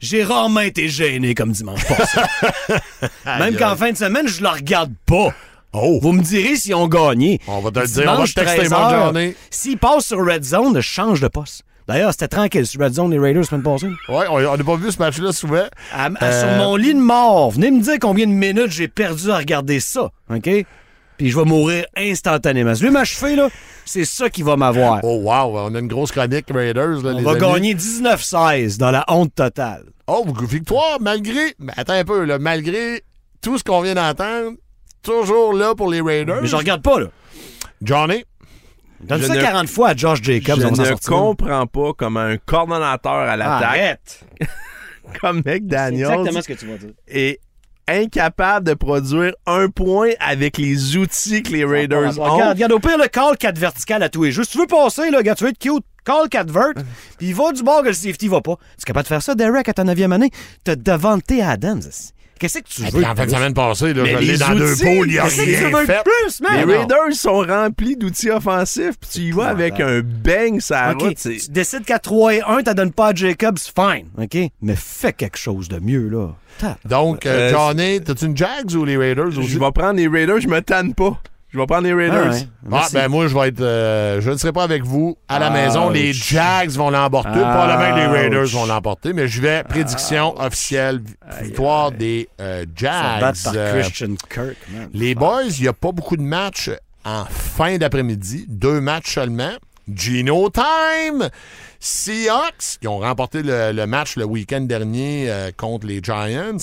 J'ai 0.00 0.24
rarement 0.24 0.60
été 0.60 0.88
gêné 0.88 1.34
comme 1.34 1.52
dimanche 1.52 1.84
passé. 1.86 2.18
Même 3.26 3.56
qu'en 3.56 3.76
fin 3.76 3.92
de 3.92 3.96
semaine, 3.96 4.26
je 4.28 4.40
le 4.42 4.48
regarde 4.48 4.92
pas. 5.06 5.28
Oh, 5.72 5.98
Vous 6.02 6.12
me 6.12 6.22
direz 6.22 6.56
s'ils 6.56 6.74
ont 6.74 6.88
gagné. 6.88 7.38
On 7.46 7.60
va 7.60 7.70
te 7.70 7.78
le 7.78 7.86
dire, 7.86 8.02
on 8.02 8.06
va 8.06 8.12
Dimanche, 8.14 8.34
te 8.34 8.40
texter, 8.40 8.56
13 8.58 8.70
bonne 8.70 8.80
heures, 8.80 9.04
journée. 9.04 9.36
S'ils 9.50 9.78
passent 9.78 10.06
sur 10.06 10.18
Red 10.24 10.42
Zone, 10.42 10.74
je 10.76 10.80
change 10.80 11.20
de 11.20 11.28
poste. 11.28 11.62
D'ailleurs, 11.86 12.12
c'était 12.12 12.28
tranquille 12.28 12.66
sur 12.66 12.80
Red 12.80 12.94
Zone, 12.94 13.10
les 13.10 13.18
Raiders, 13.18 13.42
la 13.42 13.46
semaine 13.48 13.62
passée. 13.62 13.86
ouais, 14.08 14.26
on 14.28 14.56
n'a 14.56 14.64
pas 14.64 14.76
vu 14.76 14.90
ce 14.90 14.98
match-là 14.98 15.32
souvent. 15.32 15.64
À- 15.92 16.08
Euh, 16.22 16.40
Sur 16.40 16.50
mon 16.64 16.76
lit 16.76 16.94
de 16.94 17.00
mort, 17.00 17.50
venez 17.50 17.70
me 17.70 17.80
dire 17.82 17.96
combien 18.00 18.26
de 18.26 18.32
minutes 18.32 18.70
j'ai 18.70 18.88
perdu 18.88 19.30
à 19.30 19.36
regarder 19.38 19.80
ça, 19.80 20.10
OK? 20.32 20.48
Puis 21.20 21.28
je 21.28 21.36
vais 21.38 21.44
mourir 21.44 21.84
instantanément. 21.98 22.72
Je 22.72 22.82
vais 22.82 22.90
m'achever, 22.90 23.36
là, 23.36 23.50
c'est 23.84 24.06
ça 24.06 24.30
qui 24.30 24.42
va 24.42 24.56
m'avoir. 24.56 25.00
Oh, 25.02 25.20
wow, 25.22 25.58
on 25.58 25.74
a 25.74 25.78
une 25.78 25.86
grosse 25.86 26.12
chronique 26.12 26.46
Raiders. 26.50 27.02
Là, 27.02 27.10
On 27.12 27.18
les 27.18 27.22
va 27.22 27.32
amis. 27.32 27.40
gagner 27.40 27.74
19-16 27.74 28.78
dans 28.78 28.90
la 28.90 29.04
honte 29.06 29.34
totale. 29.34 29.84
Oh, 30.06 30.24
victoire, 30.48 30.96
malgré. 30.98 31.54
Mais 31.58 31.74
attends 31.76 31.92
un 31.92 32.04
peu, 32.06 32.24
là, 32.24 32.38
malgré 32.38 33.02
tout 33.42 33.58
ce 33.58 33.64
qu'on 33.64 33.82
vient 33.82 33.96
d'entendre, 33.96 34.52
toujours 35.02 35.52
là 35.52 35.74
pour 35.74 35.90
les 35.90 36.00
Raiders. 36.00 36.40
Mais 36.40 36.48
je 36.48 36.56
regarde 36.56 36.80
pas, 36.80 37.00
là. 37.00 37.08
Johnny, 37.82 38.24
Donne 39.02 39.20
ça 39.20 39.34
ne- 39.34 39.42
40 39.42 39.68
fois 39.68 39.88
à 39.90 39.94
Josh 39.94 40.22
Jacobs. 40.22 40.58
Je 40.58 40.66
on 40.68 40.70
ne 40.70 40.94
comprends 41.06 41.66
pas 41.66 41.92
comment 41.98 42.20
un 42.20 42.38
coordonnateur 42.38 43.12
à 43.12 43.36
l'attaque 43.36 43.62
Arrête. 43.68 44.24
comme 45.20 45.42
C'est 45.44 45.60
McDaniels 45.60 46.00
exactement 46.10 46.40
ce 46.40 46.48
que 46.48 46.52
tu 46.54 46.66
vas 46.66 46.78
dire. 46.78 46.90
est 47.08 47.40
incapables 47.88 48.66
de 48.66 48.74
produire 48.74 49.32
un 49.46 49.68
point 49.68 50.10
avec 50.20 50.58
les 50.58 50.96
outils 50.96 51.42
que 51.42 51.52
les 51.52 51.64
Raiders 51.64 52.18
ont. 52.18 52.34
Regarde, 52.34 52.54
regarde, 52.54 52.72
au 52.72 52.78
pire, 52.78 52.98
le 52.98 53.08
call 53.08 53.36
4 53.36 53.58
vertical 53.58 54.02
à 54.02 54.08
tous 54.08 54.24
les 54.24 54.32
jeux. 54.32 54.44
Si 54.44 54.52
tu 54.52 54.58
veux 54.58 54.66
passer, 54.66 55.10
là, 55.10 55.18
regarde, 55.18 55.38
tu 55.38 55.44
veux 55.44 55.50
être 55.50 55.58
cute, 55.58 55.84
call 56.04 56.28
4 56.28 56.50
vert, 56.50 56.72
puis 57.18 57.28
il 57.28 57.34
va 57.34 57.52
du 57.52 57.62
bord 57.62 57.82
que 57.82 57.88
le 57.88 57.94
safety 57.94 58.28
va 58.28 58.40
pas. 58.40 58.56
Tu 58.76 58.82
es 58.82 58.86
capable 58.86 59.04
de 59.04 59.08
faire 59.08 59.22
ça, 59.22 59.34
Derek, 59.34 59.68
à 59.68 59.72
ta 59.72 59.84
9e 59.84 60.12
année? 60.12 60.30
T'as 60.64 60.76
Devante 60.76 61.30
Adams. 61.42 61.82
Qu'est-ce 62.40 62.58
que 62.58 62.64
tu 62.68 62.82
Et 62.82 62.90
veux? 62.90 63.04
en 63.04 63.14
fin 63.14 63.26
de 63.26 63.30
semaine 63.30 63.54
passée, 63.54 63.92
là, 63.94 64.04
je 64.04 64.16
l'ai 64.16 64.24
les 64.32 64.38
dans 64.38 64.54
deux 64.54 64.72
outils, 64.72 64.82
poules, 64.82 65.08
il 65.08 65.14
y 65.14 65.18
a 65.18 65.28
tu 65.28 65.40
rien 65.42 65.84
fait. 65.86 66.02
plus, 66.02 66.40
man? 66.40 66.66
Les. 66.66 66.76
Raiders 66.78 67.12
sont 67.12 67.40
remplis 67.42 67.96
d'outils 67.96 68.30
offensifs, 68.30 68.98
puis 68.98 69.10
tu 69.12 69.18
y 69.20 69.30
vas 69.30 69.48
avec 69.48 69.78
un 69.78 70.00
bang 70.02 70.58
ça 70.60 70.92
OK, 70.92 71.02
route. 71.02 71.16
tu 71.18 71.38
décides 71.50 71.84
qu'à 71.84 71.98
3 71.98 72.34
et 72.34 72.40
1, 72.42 72.62
t'as 72.62 72.74
donnes 72.74 72.92
pas 72.92 73.08
à 73.08 73.14
Jacobs, 73.14 73.58
fine, 73.58 74.06
OK? 74.18 74.38
Mais 74.62 74.74
fais 74.74 75.12
quelque 75.12 75.38
chose 75.38 75.68
de 75.68 75.78
mieux, 75.78 76.08
là. 76.08 76.28
Ta- 76.58 76.76
Donc, 76.86 77.26
euh, 77.26 77.30
Euh, 77.30 77.50
Johnny, 77.52 78.00
t'as-tu 78.02 78.24
une 78.24 78.36
Jags 78.36 78.72
ou 78.74 78.84
les 78.84 78.96
Raiders 78.96 79.28
aussi? 79.28 79.46
Je 79.46 79.58
vais 79.58 79.70
prendre 79.72 79.94
les 79.94 80.08
Raiders, 80.08 80.40
je 80.40 80.48
me 80.48 80.60
tanne 80.62 80.94
pas. 80.94 81.20
Je 81.52 81.58
vais 81.58 81.66
prendre 81.66 81.82
les 81.82 81.92
Raiders. 81.94 82.28
Ah 82.28 82.30
ouais. 82.30 82.46
Ah, 82.72 82.86
ben 82.92 83.08
moi, 83.08 83.26
je 83.26 83.34
vais 83.36 83.48
être. 83.48 83.60
euh, 83.60 84.20
je 84.20 84.30
ne 84.30 84.36
serai 84.36 84.52
pas 84.52 84.62
avec 84.62 84.84
vous 84.84 85.16
à 85.28 85.38
la 85.40 85.48
Ouch. 85.48 85.52
maison. 85.54 85.90
Les 85.90 86.12
Jags 86.12 86.70
vont 86.70 86.90
l'emporter. 86.90 87.30
Probablement 87.30 87.90
que 87.94 88.00
les 88.00 88.06
Raiders 88.06 88.44
Ouch. 88.44 88.52
vont 88.52 88.66
l'emporter. 88.66 89.12
Mais 89.12 89.26
je 89.26 89.42
vais. 89.42 89.64
Prédiction 89.64 90.38
officielle. 90.40 91.00
Victoire 91.42 91.90
des 91.92 92.28
euh, 92.40 92.64
Jags. 92.76 93.20
bat 93.20 93.32
par 93.44 93.52
Christian 93.72 94.14
Kirk, 94.32 94.56
man. 94.72 94.88
les 94.94 95.14
boys, 95.14 95.42
il 95.48 95.62
n'y 95.62 95.68
a 95.68 95.72
pas 95.72 95.90
beaucoup 95.92 96.16
de 96.16 96.22
matchs 96.22 96.70
en 97.04 97.24
fin 97.24 97.78
d'après-midi. 97.78 98.46
Deux 98.48 98.80
matchs 98.80 99.14
seulement. 99.14 99.52
Gino 99.92 100.50
Time! 100.50 101.28
Seahawks, 101.80 102.78
qui 102.80 102.86
ont 102.86 102.98
remporté 102.98 103.42
le, 103.42 103.72
le 103.72 103.86
match 103.86 104.16
le 104.16 104.24
week-end 104.24 104.60
dernier 104.60 105.26
euh, 105.30 105.50
contre 105.56 105.86
les 105.86 106.00
Giants. 106.02 106.58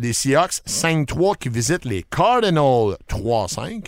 Les 0.00 0.12
Seahawks 0.12 0.60
5-3 0.66 1.36
qui 1.38 1.48
visitent 1.48 1.84
les 1.84 2.02
Cardinals 2.02 2.96
3-5. 3.08 3.86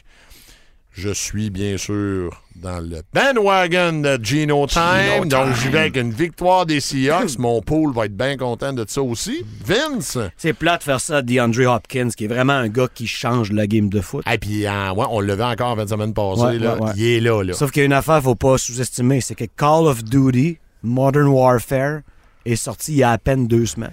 Je 0.96 1.10
suis 1.10 1.50
bien 1.50 1.76
sûr 1.76 2.40
dans 2.54 2.78
le 2.78 3.02
bandwagon 3.12 4.00
de 4.00 4.16
Gino 4.22 4.64
Time. 4.68 5.28
donc, 5.28 5.54
j'y 5.56 5.68
vais 5.68 5.80
avec 5.80 5.96
une 5.96 6.12
victoire 6.12 6.66
des 6.66 6.78
Seahawks. 6.80 7.36
Mon 7.38 7.60
pool 7.60 7.92
va 7.92 8.06
être 8.06 8.16
bien 8.16 8.36
content 8.36 8.72
de 8.72 8.84
ça 8.86 9.02
aussi. 9.02 9.44
Vince! 9.64 10.18
C'est 10.36 10.52
plat 10.52 10.78
de 10.78 10.84
faire 10.84 11.00
ça 11.00 11.16
à 11.16 11.22
DeAndre 11.22 11.66
Hopkins, 11.74 12.10
qui 12.16 12.24
est 12.24 12.28
vraiment 12.28 12.52
un 12.52 12.68
gars 12.68 12.86
qui 12.92 13.08
change 13.08 13.50
la 13.50 13.66
game 13.66 13.88
de 13.88 14.00
foot. 14.00 14.24
Et 14.32 14.38
puis, 14.38 14.66
ouais, 14.66 15.04
on 15.10 15.18
le 15.20 15.34
vit 15.34 15.42
encore 15.42 15.70
en 15.72 15.76
fin 15.76 15.84
de 15.84 15.90
semaine 15.90 16.14
passée. 16.14 16.42
Ouais, 16.42 16.58
là. 16.58 16.76
ouais, 16.76 16.82
ouais. 16.82 16.92
Il 16.96 17.04
est 17.04 17.20
là. 17.20 17.42
là. 17.42 17.54
Sauf 17.54 17.72
qu'il 17.72 17.80
y 17.80 17.82
a 17.82 17.86
une 17.86 17.92
affaire 17.92 18.16
qu'il 18.16 18.24
faut 18.24 18.36
pas 18.36 18.56
sous-estimer, 18.56 19.20
c'est 19.20 19.34
que 19.34 19.44
Call 19.56 19.86
of 19.86 20.04
Duty, 20.04 20.58
Modern 20.84 21.26
Warfare, 21.26 22.02
est 22.44 22.56
sorti 22.56 22.92
il 22.92 22.98
y 22.98 23.02
a 23.02 23.10
à 23.12 23.18
peine 23.18 23.46
deux 23.46 23.66
semaines. 23.66 23.90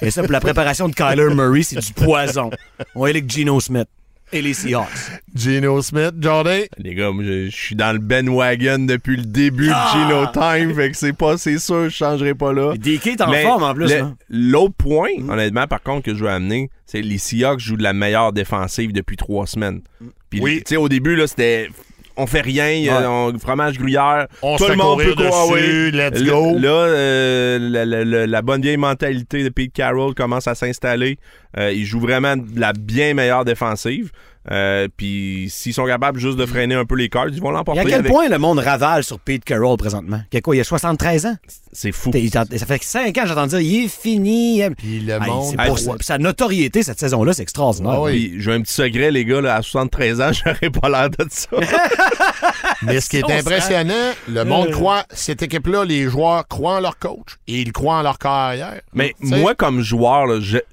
Et 0.00 0.10
ça, 0.10 0.22
pour 0.22 0.32
la 0.32 0.40
préparation 0.40 0.88
de 0.88 0.94
Kyler 0.94 1.34
Murray, 1.34 1.62
c'est 1.62 1.78
du 1.80 1.92
poison. 1.92 2.50
On 2.94 3.06
est 3.06 3.10
avec 3.10 3.30
Geno 3.30 3.60
Smith 3.60 3.88
et 4.34 4.40
les 4.40 4.54
Seahawks. 4.54 4.88
Gino 5.34 5.82
Smith, 5.82 6.14
Jordan? 6.18 6.62
Les 6.78 6.94
gars, 6.94 7.10
moi, 7.10 7.22
je, 7.22 7.50
je 7.50 7.54
suis 7.56 7.76
dans 7.76 7.92
le 7.92 7.98
bandwagon 7.98 8.78
depuis 8.86 9.16
le 9.18 9.24
début 9.24 9.66
de 9.68 9.74
Gino 9.92 10.26
Time, 10.32 10.74
fait 10.74 10.90
que 10.90 10.96
c'est 10.96 11.12
pas, 11.12 11.36
c'est 11.36 11.58
sûr, 11.58 11.84
je 11.84 11.88
changerai 11.90 12.34
pas 12.34 12.52
là. 12.54 12.74
DK 12.74 13.08
est 13.08 13.20
en 13.20 13.30
Mais 13.30 13.42
forme 13.42 13.62
en 13.62 13.74
plus. 13.74 13.88
le- 13.90 13.98
là. 13.98 14.14
L'autre 14.30 14.74
point, 14.78 15.10
honnêtement, 15.28 15.66
par 15.66 15.82
contre, 15.82 16.06
que 16.06 16.14
je 16.14 16.24
veux 16.24 16.30
amener, 16.30 16.70
c'est 16.86 17.02
les 17.02 17.18
Seahawks 17.18 17.60
jouent 17.60 17.76
de 17.76 17.82
la 17.82 17.92
meilleure 17.92 18.32
défensive 18.32 18.92
depuis 18.94 19.16
trois 19.18 19.46
semaines. 19.46 19.82
Puis, 20.30 20.40
Oui. 20.40 20.62
tu 20.64 20.70
sais, 20.70 20.76
au 20.76 20.88
début, 20.88 21.14
là, 21.14 21.26
c'était. 21.26 21.68
On 22.16 22.26
fait 22.26 22.40
rien, 22.42 22.64
Ouais. 22.66 23.06
on- 23.06 23.38
fromage 23.38 23.78
gruyère. 23.78 24.26
On 24.42 24.56
tout 24.56 24.64
se 24.64 24.70
le 24.70 24.76
monde 24.76 24.98
peut 25.02 25.14
courir, 25.14 25.30
dessus, 25.56 25.90
let's 25.92 26.20
Là- 26.20 26.30
go. 26.32 26.58
Là, 26.58 26.68
euh, 26.68 27.58
la, 27.60 27.84
la- 27.86 28.04
la- 28.04 28.26
la 28.26 28.42
bonne 28.42 28.60
vieille 28.60 28.76
mentalité 28.76 29.42
de 29.44 29.48
Pete 29.48 29.72
Carroll 29.72 30.14
commence 30.14 30.46
à 30.46 30.54
s'installer. 30.54 31.18
Euh, 31.58 31.72
il 31.72 31.84
joue 31.84 32.00
vraiment 32.00 32.36
de 32.36 32.58
la 32.60 32.72
bien 32.72 33.14
meilleure 33.14 33.44
défensive. 33.44 34.10
Euh, 34.50 34.88
Puis 34.96 35.46
s'ils 35.50 35.72
sont 35.72 35.86
capables 35.86 36.18
juste 36.18 36.36
de 36.36 36.46
freiner 36.46 36.74
un 36.74 36.84
peu 36.84 36.96
les 36.96 37.08
cards, 37.08 37.28
ils 37.28 37.40
vont 37.40 37.50
Et 37.50 37.54
l'emporter. 37.54 37.80
à 37.80 37.84
quel 37.84 37.94
avec- 37.94 38.10
point 38.10 38.28
le 38.28 38.38
monde 38.38 38.58
ravale 38.58 39.04
sur 39.04 39.20
Pete 39.20 39.44
Carroll 39.44 39.76
présentement? 39.76 40.20
Il 40.32 40.34
y 40.34 40.38
a 40.38 40.40
quoi? 40.40 40.54
Il 40.56 40.58
y 40.58 40.60
a 40.60 40.64
73 40.64 41.26
ans? 41.26 41.36
C'est 41.72 41.92
fou. 41.92 42.10
Ça 42.12 42.66
fait 42.66 42.82
5 42.82 43.16
ans 43.18 43.22
que 43.22 43.28
j'entends 43.28 43.46
dire 43.46 43.60
il 43.60 43.84
est 43.84 43.88
fini. 43.88 44.62
Puis 44.76 45.00
le 45.00 45.18
monde. 45.20 45.44
c'est 45.50 45.64
pour 45.66 45.78
sa 46.02 46.18
notoriété 46.18 46.82
cette 46.82 46.98
saison-là, 46.98 47.32
c'est 47.32 47.42
extraordinaire. 47.42 47.92
Ah 47.94 48.02
oui. 48.02 48.34
J'ai 48.38 48.52
un 48.52 48.60
petit 48.62 48.72
secret, 48.74 49.10
les 49.12 49.24
gars, 49.24 49.40
là, 49.40 49.54
à 49.56 49.62
73 49.62 50.20
ans, 50.20 50.30
j'aurais 50.44 50.70
pas 50.70 50.88
l'air 50.88 51.08
de 51.10 51.24
ça. 51.30 51.48
Mais 52.82 53.00
ce 53.00 53.08
qui 53.08 53.18
est 53.18 53.24
On 53.24 53.30
impressionnant, 53.30 54.10
le 54.28 54.44
monde 54.44 54.68
Euh. 54.68 54.72
croit, 54.72 55.04
cette 55.12 55.42
équipe-là, 55.42 55.84
les 55.84 56.04
joueurs 56.08 56.46
croient 56.48 56.76
en 56.78 56.80
leur 56.80 56.98
coach 56.98 57.36
et 57.46 57.60
ils 57.60 57.72
croient 57.72 57.96
en 57.98 58.02
leur 58.02 58.18
carrière. 58.18 58.80
Mais 58.92 59.14
moi, 59.20 59.54
comme 59.54 59.82
joueur, 59.82 60.26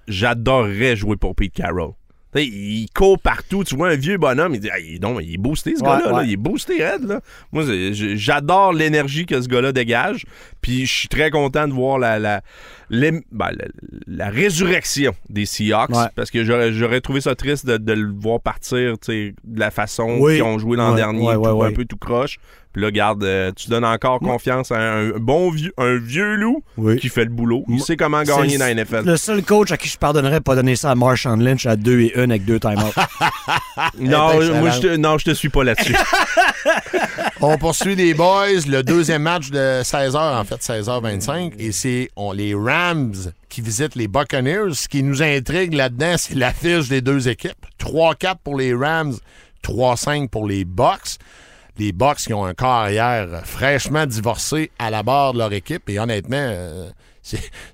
j'adorerais 0.08 0.96
jouer 0.96 1.16
pour 1.18 1.36
Pete 1.36 1.54
Carroll. 1.54 1.92
Il 2.36 2.86
court 2.96 3.18
partout. 3.18 3.64
Tu 3.64 3.76
vois 3.76 3.90
un 3.90 3.96
vieux 3.96 4.18
bonhomme, 4.18 4.54
il 4.54 4.60
dit 4.62 4.70
ah, 4.72 4.80
il, 4.80 5.00
donc, 5.00 5.20
il 5.24 5.34
est 5.34 5.38
boosté, 5.38 5.76
ce 5.76 5.82
Ouais, 5.82 5.90
gars-là. 5.90 6.12
là. 6.12 6.24
Il 6.24 6.34
est 6.34 6.38
boosté, 6.38 6.84
raide. 6.84 7.08
Là. 7.08 7.22
Moi, 7.52 7.64
j'adore 7.92 8.72
l'énergie 8.74 9.26
que 9.26 9.42
ce 9.42 9.48
gars-là 9.48 9.72
dégage. 9.72 10.26
Puis 10.62 10.86
je 10.86 10.94
suis 10.94 11.08
très 11.08 11.32
content 11.32 11.68
de 11.68 11.74
voir 11.74 11.98
la, 11.98 12.20
la, 12.20 12.42
ben, 12.92 13.22
la, 13.32 13.66
la 14.08 14.30
résurrection 14.30 15.14
des 15.30 15.46
Seahawks. 15.46 15.90
Ouais. 15.90 16.06
Parce 16.16 16.30
que 16.30 16.44
j'aurais, 16.44 17.02
trouvé 17.02 17.22
ça 17.22 17.34
triste 17.34 17.66
de, 17.66 17.78
de 17.78 17.94
le 17.94 18.12
voir 18.16 18.40
partir 18.42 18.96
de 19.08 19.34
la 19.60 19.72
façon 19.72 20.18
Oui. 20.20 20.34
qu'ils 20.36 20.44
ont 20.44 20.60
joué 20.60 20.78
l'an 20.78 20.94
dernier. 20.96 21.34
tout-. 21.34 21.64
Un 21.64 21.72
peu 21.74 21.86
tout 21.86 21.98
croche. 21.98 22.38
Puis 22.72 22.84
là, 22.84 22.92
garde, 22.92 23.24
euh, 23.24 23.52
tu 23.56 23.68
donnes 23.68 23.84
encore 23.84 24.20
confiance 24.20 24.72
à 24.72 24.78
un, 24.80 25.10
bon 25.18 25.50
vieux, 25.50 25.74
un 25.78 25.98
vieux 25.98 26.36
loup 26.36 26.64
Oui. 26.78 26.98
qui 26.98 27.10
fait 27.10 27.24
le 27.24 27.32
boulot. 27.32 27.64
Il 27.68 27.82
sait 27.82 27.98
comment 27.98 28.22
gagner 28.22 28.60
dans 28.60 28.66
la 28.66 28.76
NFL. 28.76 29.06
Le 29.06 29.18
seul 29.18 29.42
coach 29.42 29.72
à 29.72 29.78
qui 29.78 29.88
je 29.90 29.98
pardonnerais 29.98 30.38
de 30.38 30.44
pas 30.44 30.56
donner 30.56 30.76
ça 30.76 30.92
à 30.92 30.96
Marshawn 30.96 31.44
Lynch 31.44 31.66
à 31.66 31.76
2 31.76 32.00
et 32.02 32.14
1 32.16 32.30
avec 32.30 32.46
deux 32.46 32.60
timeouts. 32.60 32.76
Non, 33.98 34.32
Elle 34.34 34.50
est 34.50 34.60
moi, 34.60 34.70
je 34.72 34.80
te, 34.82 34.96
non, 34.98 35.18
je 35.18 35.26
te 35.26 35.32
suis 35.34 35.50
pas 35.50 35.64
là-dessus. 35.64 35.96
On 37.42 37.58
poursuit 37.58 37.96
les 37.96 38.14
boys. 38.14 38.48
Le 38.68 38.82
deuxième 38.82 39.24
match 39.24 39.50
de 39.50 39.82
16h, 39.82 40.18
en 40.18 40.44
fait, 40.44 40.58
16h25. 40.62 41.54
Et 41.58 41.72
c'est 41.72 42.10
on, 42.16 42.32
les 42.34 42.54
Rams 42.54 43.16
qui 43.48 43.62
visitent 43.62 43.96
les 43.96 44.08
Buccaneers. 44.08 44.74
Ce 44.74 44.88
qui 44.88 45.02
nous 45.04 45.24
intrigue 45.24 45.74
là-dedans, 45.74 46.16
c'est 46.18 46.36
l'affiche 46.36 46.90
des 46.90 47.02
deux 47.02 47.30
équipes. 47.30 47.66
3-4 47.82 48.36
pour 48.44 48.58
les 48.58 48.74
Rams, 48.74 49.16
3-5 49.64 50.28
pour 50.30 50.48
les 50.48 50.66
Bucks. 50.66 51.18
Les 51.80 51.94
Bucks 51.94 52.18
qui 52.18 52.34
ont 52.34 52.44
un 52.44 52.54
carrière 52.54 53.46
fraîchement 53.46 54.06
divorcé 54.06 54.70
à 54.80 54.90
la 54.90 55.02
barre 55.02 55.32
de 55.32 55.38
leur 55.38 55.54
équipe. 55.54 55.90
Et 55.90 55.98
honnêtement, 55.98 56.36
euh, 56.38 56.90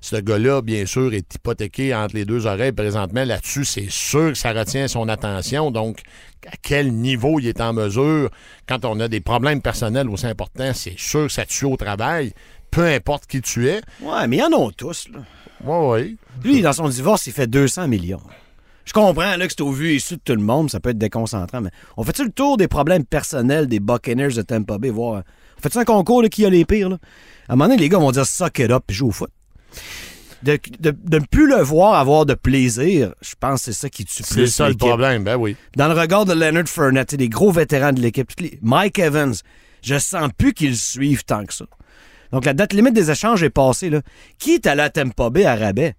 ce 0.00 0.16
gars-là, 0.16 0.62
bien 0.62 0.86
sûr, 0.86 1.12
est 1.12 1.34
hypothéqué 1.34 1.92
entre 1.92 2.14
les 2.14 2.24
deux 2.24 2.46
oreilles 2.46 2.70
présentement. 2.70 3.24
Là-dessus, 3.24 3.64
c'est 3.64 3.90
sûr 3.90 4.28
que 4.28 4.34
ça 4.34 4.52
retient 4.52 4.86
son 4.86 5.08
attention. 5.08 5.72
Donc, 5.72 6.02
à 6.46 6.54
quel 6.62 6.92
niveau 6.92 7.40
il 7.40 7.48
est 7.48 7.60
en 7.60 7.72
mesure, 7.72 8.30
quand 8.68 8.84
on 8.84 9.00
a 9.00 9.08
des 9.08 9.20
problèmes 9.20 9.60
personnels 9.60 10.08
aussi 10.08 10.26
importants, 10.26 10.72
c'est 10.72 10.96
sûr 10.96 11.26
que 11.26 11.32
ça 11.32 11.44
tue 11.44 11.64
au 11.64 11.76
travail, 11.76 12.32
peu 12.70 12.86
importe 12.86 13.26
qui 13.26 13.40
tu 13.40 13.68
es. 13.68 13.80
ouais, 14.02 14.28
mais 14.28 14.36
ils 14.36 14.42
en 14.42 14.52
ont 14.52 14.70
tous. 14.70 15.08
Là. 15.12 15.18
Oui, 15.64 16.00
oui. 16.00 16.16
Lui, 16.44 16.62
dans 16.62 16.72
son 16.72 16.88
divorce, 16.88 17.26
il 17.26 17.32
fait 17.32 17.48
200 17.48 17.88
millions. 17.88 18.22
Je 18.86 18.92
comprends 18.92 19.36
là, 19.36 19.46
que 19.46 19.52
c'est 19.52 19.60
au 19.60 19.72
vu 19.72 19.92
et 19.92 19.98
su 19.98 20.14
de 20.14 20.20
tout 20.24 20.32
le 20.34 20.42
monde, 20.42 20.70
ça 20.70 20.80
peut 20.80 20.90
être 20.90 20.98
déconcentrant, 20.98 21.60
mais 21.60 21.70
on 21.96 22.04
fait-tu 22.04 22.24
le 22.24 22.30
tour 22.30 22.56
des 22.56 22.68
problèmes 22.68 23.04
personnels 23.04 23.66
des 23.66 23.80
Buccaneers 23.80 24.32
de 24.32 24.42
Tampa 24.42 24.78
Bay, 24.78 24.90
voir... 24.90 25.22
On 25.58 25.62
fait-tu 25.62 25.78
un 25.78 25.84
concours 25.84 26.22
de 26.22 26.28
qui 26.28 26.46
a 26.46 26.50
les 26.50 26.64
pires, 26.64 26.88
là? 26.88 26.98
À 27.48 27.52
un 27.52 27.56
moment 27.56 27.68
donné, 27.68 27.80
les 27.80 27.88
gars 27.88 27.98
vont 27.98 28.12
dire 28.12 28.26
«suck 28.26 28.58
it 28.58 28.70
up» 28.70 28.84
puis 28.86 28.96
joue 28.96 29.08
au 29.08 29.12
foot. 29.12 29.30
De, 30.42 30.58
de, 30.78 30.90
de 30.90 31.18
ne 31.18 31.24
plus 31.24 31.48
le 31.48 31.62
voir 31.62 31.94
avoir 31.94 32.26
de 32.26 32.34
plaisir, 32.34 33.14
je 33.22 33.34
pense 33.40 33.60
que 33.60 33.72
c'est 33.72 33.80
ça 33.80 33.88
qui 33.88 34.04
tue 34.04 34.22
C'est 34.22 34.34
plus 34.34 34.48
ça 34.48 34.68
le 34.68 34.74
problème, 34.76 35.24
ben 35.24 35.36
oui. 35.36 35.56
Dans 35.76 35.88
le 35.88 35.98
regard 35.98 36.24
de 36.24 36.34
Leonard 36.34 36.68
Fournette, 36.68 37.10
c'est 37.10 37.16
des 37.16 37.28
gros 37.28 37.50
vétérans 37.50 37.92
de 37.92 38.00
l'équipe. 38.00 38.30
Mike 38.62 38.98
Evans, 38.98 39.34
je 39.82 39.98
sens 39.98 40.30
plus 40.36 40.52
qu'ils 40.52 40.76
suivent 40.76 41.24
tant 41.24 41.44
que 41.44 41.54
ça. 41.54 41.64
Donc 42.32 42.44
la 42.44 42.52
date 42.52 42.74
limite 42.74 42.94
des 42.94 43.10
échanges 43.10 43.42
est 43.42 43.50
passée. 43.50 43.88
Là. 43.88 44.02
Qui 44.38 44.54
est 44.54 44.66
allé 44.66 44.82
à 44.82 44.90
Tampa 44.90 45.30
Bay 45.30 45.44
à 45.46 45.56
rabais? 45.56 45.94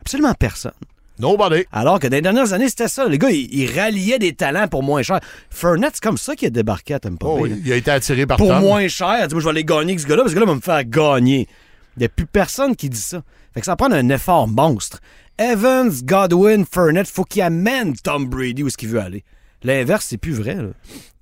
Absolument 0.00 0.34
personne. 0.34 0.72
Nobody. 1.18 1.64
Alors 1.72 1.98
que 1.98 2.06
dans 2.06 2.16
les 2.16 2.22
dernières 2.22 2.52
années, 2.52 2.68
c'était 2.68 2.88
ça. 2.88 3.08
Les 3.08 3.18
gars, 3.18 3.30
ils, 3.30 3.48
ils 3.54 3.78
ralliaient 3.78 4.18
des 4.18 4.34
talents 4.34 4.68
pour 4.68 4.82
moins 4.82 5.02
cher. 5.02 5.20
Fournette, 5.50 5.92
c'est 5.94 6.02
comme 6.02 6.18
ça 6.18 6.34
qu'il 6.36 6.48
a 6.48 6.50
débarqué 6.50 6.94
à 6.94 6.98
Tampa 7.00 7.26
Oh 7.26 7.42
Bay. 7.42 7.48
là. 7.50 7.56
il 7.64 7.72
a 7.72 7.76
été 7.76 7.90
attiré 7.90 8.26
par 8.26 8.36
Pour 8.36 8.48
Tom. 8.48 8.60
moins 8.60 8.86
cher. 8.88 9.26
Il 9.28 9.32
moi, 9.32 9.40
je 9.40 9.44
vais 9.44 9.50
aller 9.50 9.64
gagner 9.64 9.92
avec 9.92 10.00
ce 10.00 10.06
gars-là, 10.06 10.22
parce 10.22 10.34
que 10.34 10.38
ce 10.38 10.40
gars-là 10.40 10.52
va 10.52 10.56
me 10.56 10.60
faire 10.60 10.84
gagner. 10.84 11.48
Il 11.96 12.00
n'y 12.00 12.06
a 12.06 12.08
plus 12.10 12.26
personne 12.26 12.76
qui 12.76 12.90
dit 12.90 13.00
ça. 13.00 13.22
Fait 13.54 13.60
que 13.60 13.66
ça 13.66 13.76
prend 13.76 13.90
un 13.90 14.08
effort 14.10 14.46
monstre. 14.48 15.00
Evans, 15.38 15.90
Godwin, 16.04 16.64
Fournette, 16.70 17.08
faut 17.08 17.24
qu'il 17.24 17.42
amène 17.42 17.94
Tom 17.96 18.26
Brady 18.28 18.62
où 18.62 18.66
est-ce 18.68 18.76
qu'il 18.76 18.88
veut 18.90 19.00
aller. 19.00 19.24
L'inverse, 19.62 20.06
c'est 20.08 20.18
plus 20.18 20.32
vrai. 20.34 20.54
là. 20.56 20.68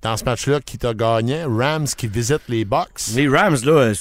Dans 0.01 0.17
ce 0.17 0.23
match-là, 0.25 0.59
qui 0.59 0.77
t'a 0.77 0.93
gagné? 0.93 1.43
Rams 1.45 1.87
qui 1.87 2.07
visitent 2.07 2.47
les 2.49 2.63
Bucks. 2.65 3.07
Les 3.15 3.27
Rams, 3.27 3.57
là, 3.63 3.71
euh, 3.71 3.93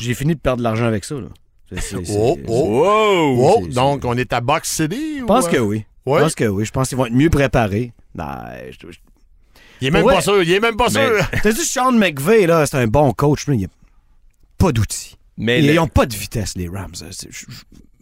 j'ai 0.00 0.14
fini 0.14 0.34
de 0.34 0.40
perdre 0.40 0.58
de 0.58 0.64
l'argent 0.64 0.84
avec 0.86 1.04
ça. 1.04 1.14
Là. 1.14 1.28
Oh, 1.72 2.36
oh. 2.48 2.64
wow! 2.66 3.54
Oh, 3.62 3.66
donc 3.68 4.04
on 4.04 4.16
est 4.16 4.32
à 4.32 4.40
Box 4.40 4.68
City? 4.70 5.18
Je 5.20 5.24
pense 5.24 5.46
que 5.48 5.58
oui. 5.58 5.84
Ouais. 6.06 6.18
Je 6.18 6.22
pense 6.24 6.34
que 6.34 6.44
oui. 6.44 6.64
Je 6.64 6.70
pense 6.72 6.88
qu'ils 6.88 6.98
vont 6.98 7.06
être 7.06 7.12
mieux 7.12 7.30
préparés. 7.30 7.92
Ben, 8.14 8.44
je- 8.70 8.86
Il 9.80 9.88
est 9.88 9.90
même 9.90 10.04
Ouais. 10.04 10.14
pas 10.14 10.20
sûr, 10.20 10.42
il 10.42 10.50
est 10.50 10.60
même 10.60 10.76
pas 10.76 10.88
Mais- 10.92 11.06
sûr. 11.06 11.26
T'as 11.42 11.52
dit 11.52 11.64
Sean 11.64 11.92
McVay, 11.92 12.46
là, 12.46 12.66
c'est 12.66 12.76
un 12.78 12.86
bon 12.86 13.12
coach. 13.12 13.46
mais 13.46 13.54
Il 13.54 13.58
n'y 13.60 13.64
a 13.66 13.68
pas 14.58 14.72
d'outils. 14.72 15.16
Mais 15.38 15.60
Ils 15.60 15.68
le- 15.68 15.74
n'ont 15.74 15.86
pas 15.88 16.06
de 16.06 16.14
vitesse, 16.14 16.54
les 16.56 16.68
Rams. 16.68 16.92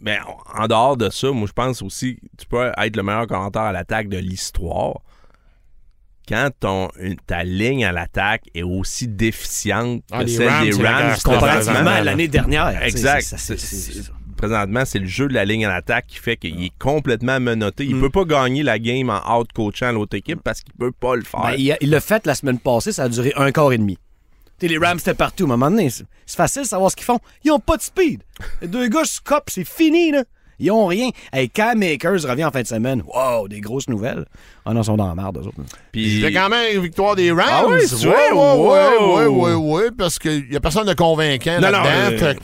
Mais 0.01 0.17
en 0.57 0.67
dehors 0.67 0.97
de 0.97 1.09
ça, 1.09 1.31
moi, 1.31 1.47
je 1.47 1.53
pense 1.53 1.81
aussi 1.81 2.15
que 2.15 2.21
tu 2.39 2.45
peux 2.47 2.71
être 2.77 2.95
le 2.95 3.03
meilleur 3.03 3.27
commentaire 3.27 3.61
à 3.63 3.71
l'attaque 3.71 4.09
de 4.09 4.17
l'histoire. 4.17 5.01
Quand 6.29 6.51
ton, 6.59 6.89
une- 6.99 7.15
ta 7.17 7.43
ligne 7.43 7.83
à 7.85 7.91
l'attaque 7.91 8.43
est 8.53 8.61
aussi 8.63 9.07
déficiente 9.07 10.03
Ah, 10.11 10.19
que 10.19 10.25
les 10.25 10.35
celle 10.35 10.47
Rams, 10.47 10.69
des 10.69 10.83
Rams. 10.87 11.15
Comparativement 11.23 11.89
à 11.89 12.01
l'année 12.01 12.27
dernière. 12.27 12.83
Exact. 12.83 13.35
présentement, 14.37 14.85
c'est 14.85 14.99
le 14.99 15.05
jeu 15.07 15.27
de 15.27 15.33
la 15.33 15.43
ligne 15.43 15.65
à 15.65 15.69
l'attaque 15.69 16.05
qui 16.07 16.17
fait 16.17 16.37
qu'il 16.37 16.63
est 16.63 16.71
complètement 16.79 17.39
menotté. 17.41 17.85
Mm. 17.85 17.89
Il 17.89 17.99
peut 17.99 18.09
pas 18.09 18.23
gagner 18.23 18.63
la 18.63 18.79
game 18.79 19.09
en 19.09 19.39
out-coachant 19.39 19.91
l'autre 19.91 20.15
équipe 20.15 20.39
parce 20.43 20.61
qu'il 20.61 20.73
peut 20.75 20.91
pas 20.93 21.15
le 21.15 21.23
faire. 21.23 21.41
Ben, 21.41 21.55
il 21.57 21.71
a- 21.73 21.77
il 21.81 21.89
l'a 21.89 21.99
fait 21.99 22.25
la 22.25 22.35
semaine 22.35 22.59
passée, 22.59 22.91
ça 22.93 23.03
a 23.03 23.09
duré 23.09 23.33
un 23.35 23.51
quart 23.51 23.73
et 23.73 23.77
demi. 23.77 23.97
Les 24.61 24.77
Rams 24.77 24.97
étaient 24.99 25.13
partout. 25.13 25.43
À 25.43 25.47
un 25.47 25.49
moment 25.57 25.71
donné, 25.71 25.89
c'est 25.89 26.03
c'est 26.25 26.35
facile 26.37 26.61
de 26.63 26.67
savoir 26.67 26.91
ce 26.91 26.95
qu'ils 26.95 27.05
font. 27.05 27.19
Ils 27.43 27.51
ont 27.51 27.59
pas 27.59 27.77
de 27.77 27.81
speed. 27.81 28.21
Les 28.61 28.67
deux 28.67 28.87
gars 28.87 29.03
se 29.05 29.19
copent, 29.21 29.49
c'est 29.49 29.65
fini, 29.67 30.11
là. 30.11 30.23
Ils 30.59 30.71
ont 30.71 30.85
rien. 30.87 31.09
Hey, 31.31 31.49
Cam 31.49 31.79
Makers 31.79 32.23
revient 32.29 32.45
en 32.45 32.51
fin 32.51 32.61
de 32.61 32.67
semaine. 32.67 33.01
Wow, 33.05 33.47
des 33.47 33.61
grosses 33.61 33.87
nouvelles. 33.87 34.25
Ah 34.65 34.73
non, 34.73 34.81
ils 34.81 34.85
sont 34.85 34.97
dans 34.97 35.07
la 35.07 35.15
merde, 35.15 35.37
eux 35.41 35.47
autres. 35.47 35.57
Puis- 35.91 36.17
C'était 36.21 36.33
quand 36.33 36.49
même 36.49 36.75
une 36.75 36.81
victoire 36.81 37.15
des 37.15 37.31
Rams. 37.31 37.45
Ah 37.49 37.63
oui, 37.69 37.79
c'est 37.87 38.05
vrai? 38.05 38.31
ouais, 38.33 39.25
ouais, 39.27 39.53
ouais, 39.53 39.91
parce 39.97 40.19
qu'il 40.19 40.47
n'y 40.49 40.55
a 40.55 40.59
personne 40.59 40.87
de 40.87 40.93
convaincant 40.93 41.59
là-dedans. 41.59 41.83
euh, 41.85 42.17
Fait 42.17 42.37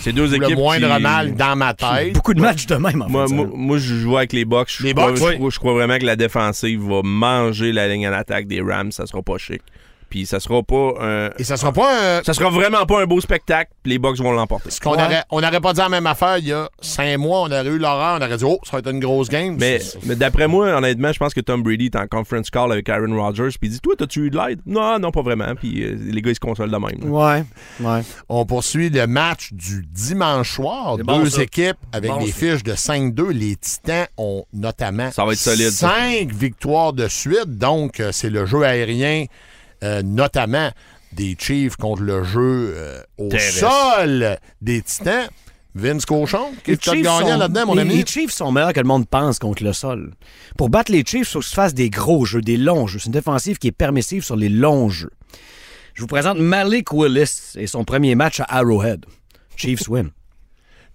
c'est 0.00 0.12
deux 0.12 0.32
équipes 0.34 0.50
le 0.50 0.54
moindre 0.56 0.96
qui- 0.96 1.02
mal 1.02 1.34
dans 1.34 1.56
ma 1.56 1.74
tête. 1.74 2.12
Beaucoup 2.14 2.32
de 2.34 2.40
matchs 2.40 2.66
de 2.66 2.76
même, 2.76 3.02
en 3.02 3.08
Moi, 3.08 3.26
de 3.26 3.32
moi, 3.34 3.78
je 3.78 3.94
joue 3.96 4.16
avec 4.16 4.32
les 4.32 4.44
Bucks. 4.44 4.68
Je 4.78 4.84
Les 4.84 4.94
crois- 4.94 5.08
Bucks, 5.08 5.16
je, 5.18 5.24
oui. 5.24 5.34
crois, 5.36 5.50
je 5.50 5.58
crois 5.58 5.72
vraiment 5.74 5.98
que 5.98 6.06
la 6.06 6.16
défensive 6.16 6.80
va 6.82 7.00
manger 7.02 7.72
la 7.72 7.88
ligne 7.88 8.06
en 8.08 8.12
attaque 8.12 8.46
des 8.46 8.60
Rams. 8.62 8.92
Ça 8.92 9.06
sera 9.06 9.22
pas 9.22 9.38
chic. 9.38 9.60
Puis 10.08 10.26
ça 10.26 10.40
sera 10.40 10.62
pas 10.62 10.94
un... 11.00 11.30
Et 11.38 11.44
ça 11.44 11.56
sera 11.56 11.72
pas 11.72 12.18
un. 12.18 12.22
Ça 12.22 12.34
sera 12.34 12.50
vraiment 12.50 12.84
pas 12.86 13.00
un 13.02 13.06
beau 13.06 13.20
spectacle. 13.20 13.70
puis 13.82 13.92
Les 13.92 13.98
Bucks 13.98 14.18
vont 14.18 14.32
l'emporter. 14.32 14.70
Ce 14.70 14.80
qu'on 14.80 14.92
aurait, 14.94 15.22
on 15.30 15.40
n'aurait 15.40 15.60
pas 15.60 15.72
dit 15.72 15.80
la 15.80 15.88
même 15.88 16.06
affaire 16.06 16.38
il 16.38 16.48
y 16.48 16.52
a 16.52 16.68
cinq 16.80 17.18
mois. 17.18 17.40
On 17.42 17.46
aurait 17.46 17.66
eu 17.66 17.78
l'horreur. 17.78 18.18
On 18.20 18.24
aurait 18.24 18.36
dit, 18.36 18.44
oh, 18.44 18.58
ça 18.64 18.72
va 18.72 18.78
être 18.78 18.90
une 18.90 19.00
grosse 19.00 19.28
game. 19.28 19.56
Mais, 19.58 19.80
d'après 20.16 20.48
moi, 20.48 20.68
honnêtement, 20.76 21.12
je 21.12 21.18
pense 21.18 21.34
que 21.34 21.40
Tom 21.40 21.62
Brady 21.62 21.86
est 21.86 21.96
en 21.96 22.06
conference 22.06 22.50
call 22.50 22.72
avec 22.72 22.88
Aaron 22.88 23.14
Rodgers. 23.16 23.50
Puis 23.60 23.68
il 23.68 23.70
dit 23.70 23.80
Toi, 23.80 23.94
t'as-tu 23.98 24.26
eu 24.26 24.30
de 24.30 24.36
l'aide? 24.38 24.60
Non, 24.66 24.98
non, 24.98 25.10
pas 25.10 25.22
vraiment. 25.22 25.54
Puis 25.54 25.82
euh, 25.84 25.96
les 26.00 26.22
gars, 26.22 26.30
ils 26.30 26.34
se 26.34 26.40
consolent 26.40 26.70
de 26.70 26.76
même. 26.76 27.00
là. 27.02 27.06
Ouais, 27.06 27.44
ouais. 27.80 28.00
On 28.28 28.44
poursuit 28.46 28.90
le 28.90 29.06
match 29.06 29.52
du 29.52 29.86
dimanche 29.90 30.52
soir. 30.54 30.96
Deux 30.96 31.04
bon, 31.04 31.24
équipes 31.24 31.76
avec 31.92 32.10
Bon, 32.10 32.18
des 32.24 32.32
fiches 32.32 32.62
de 32.62 32.72
5-2. 32.72 33.30
Les 33.30 33.56
Titans 33.56 34.06
ont 34.16 34.44
notamment 34.52 35.10
Ça 35.10 35.24
va 35.24 35.32
être 35.32 35.38
solide, 35.38 35.70
ça. 35.70 35.88
cinq 35.90 36.32
victoires 36.32 36.92
de 36.92 37.08
suite. 37.08 37.58
Donc, 37.58 38.00
euh, 38.00 38.10
c'est 38.12 38.30
le 38.30 38.46
jeu 38.46 38.62
aérien, 38.64 39.24
euh, 39.84 40.02
notamment 40.02 40.70
des 41.12 41.36
Chiefs 41.38 41.76
contre 41.76 42.02
le 42.02 42.22
jeu 42.24 42.72
euh, 42.76 43.00
au 43.18 43.28
Terrestre. 43.28 43.70
sol 43.70 44.36
des 44.60 44.82
Titans. 44.82 45.28
Vince 45.74 46.06
Cochon, 46.06 46.50
qui 46.64 46.72
Les 46.72 46.76
est 46.76 47.02
gagnant 47.02 47.20
sont- 47.20 47.38
là-dedans, 47.38 47.66
mon 47.66 47.74
les- 47.74 47.82
ami? 47.82 47.96
Les 47.98 48.06
Chiefs 48.06 48.32
sont 48.32 48.50
meilleurs 48.50 48.72
que 48.72 48.80
le 48.80 48.86
monde 48.86 49.06
pense 49.06 49.38
contre 49.38 49.62
le 49.62 49.72
sol. 49.72 50.12
Pour 50.56 50.70
battre 50.70 50.90
les 50.90 51.04
Chiefs, 51.04 51.28
il 51.28 51.32
faut 51.32 51.40
que 51.40 51.44
tu 51.44 51.54
fasses 51.54 51.74
des 51.74 51.88
gros 51.88 52.24
jeux, 52.24 52.40
des 52.40 52.56
longs 52.56 52.86
jeux. 52.88 52.98
C'est 52.98 53.06
une 53.06 53.12
défensive 53.12 53.58
qui 53.58 53.68
est 53.68 53.72
permissive 53.72 54.24
sur 54.24 54.34
les 54.34 54.48
longs 54.48 54.88
jeux. 54.88 55.12
Je 55.94 56.00
vous 56.00 56.08
présente 56.08 56.38
Malik 56.38 56.92
Willis 56.92 57.52
et 57.56 57.66
son 57.68 57.84
premier 57.84 58.14
match 58.16 58.40
à 58.40 58.56
Arrowhead. 58.58 59.04
Chiefs 59.56 59.88
win. 59.88 60.10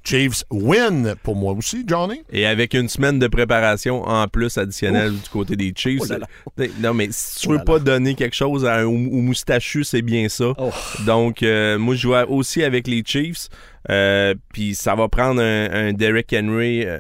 Chiefs 0.04 0.44
win 0.52 1.16
pour 1.24 1.36
moi 1.36 1.54
aussi, 1.54 1.84
Johnny. 1.88 2.22
Et 2.32 2.46
avec 2.46 2.74
une 2.74 2.90
semaine 2.90 3.20
de 3.20 3.28
préparation 3.28 4.04
en 4.04 4.28
plus 4.28 4.58
additionnelle 4.58 5.14
du 5.14 5.30
côté 5.30 5.56
des 5.56 5.74
Chiefs. 5.76 6.02
Oh 6.04 6.06
là 6.10 6.18
là. 6.20 6.28
euh, 6.60 6.68
Non, 6.80 6.94
mais 6.94 7.08
si 7.12 7.40
tu 7.40 7.48
Oh 7.48 7.52
veux 7.52 7.58
là 7.58 7.64
pas 7.64 7.80
donner 7.80 8.16
quelque 8.16 8.36
chose 8.36 8.66
à 8.66 8.76
un, 8.80 8.84
au, 8.86 8.90
au 8.92 9.22
moustachu, 9.22 9.84
c'est 9.84 10.02
bien 10.02 10.28
ça. 10.30 10.54
Oh. 10.58 10.70
Donc, 11.06 11.42
euh, 11.44 11.78
moi, 11.78 11.96
je 11.96 12.02
joue 12.02 12.14
aussi 12.30 12.64
avec 12.64 12.88
les 12.88 13.04
Chiefs. 13.06 13.48
Euh, 13.90 14.34
Puis 14.54 14.76
ça 14.76 14.96
va 14.96 15.08
prendre 15.10 15.42
un, 15.42 15.70
un 15.72 15.94
Derrick 15.94 16.34
Henry 16.34 16.86
euh, 16.86 17.00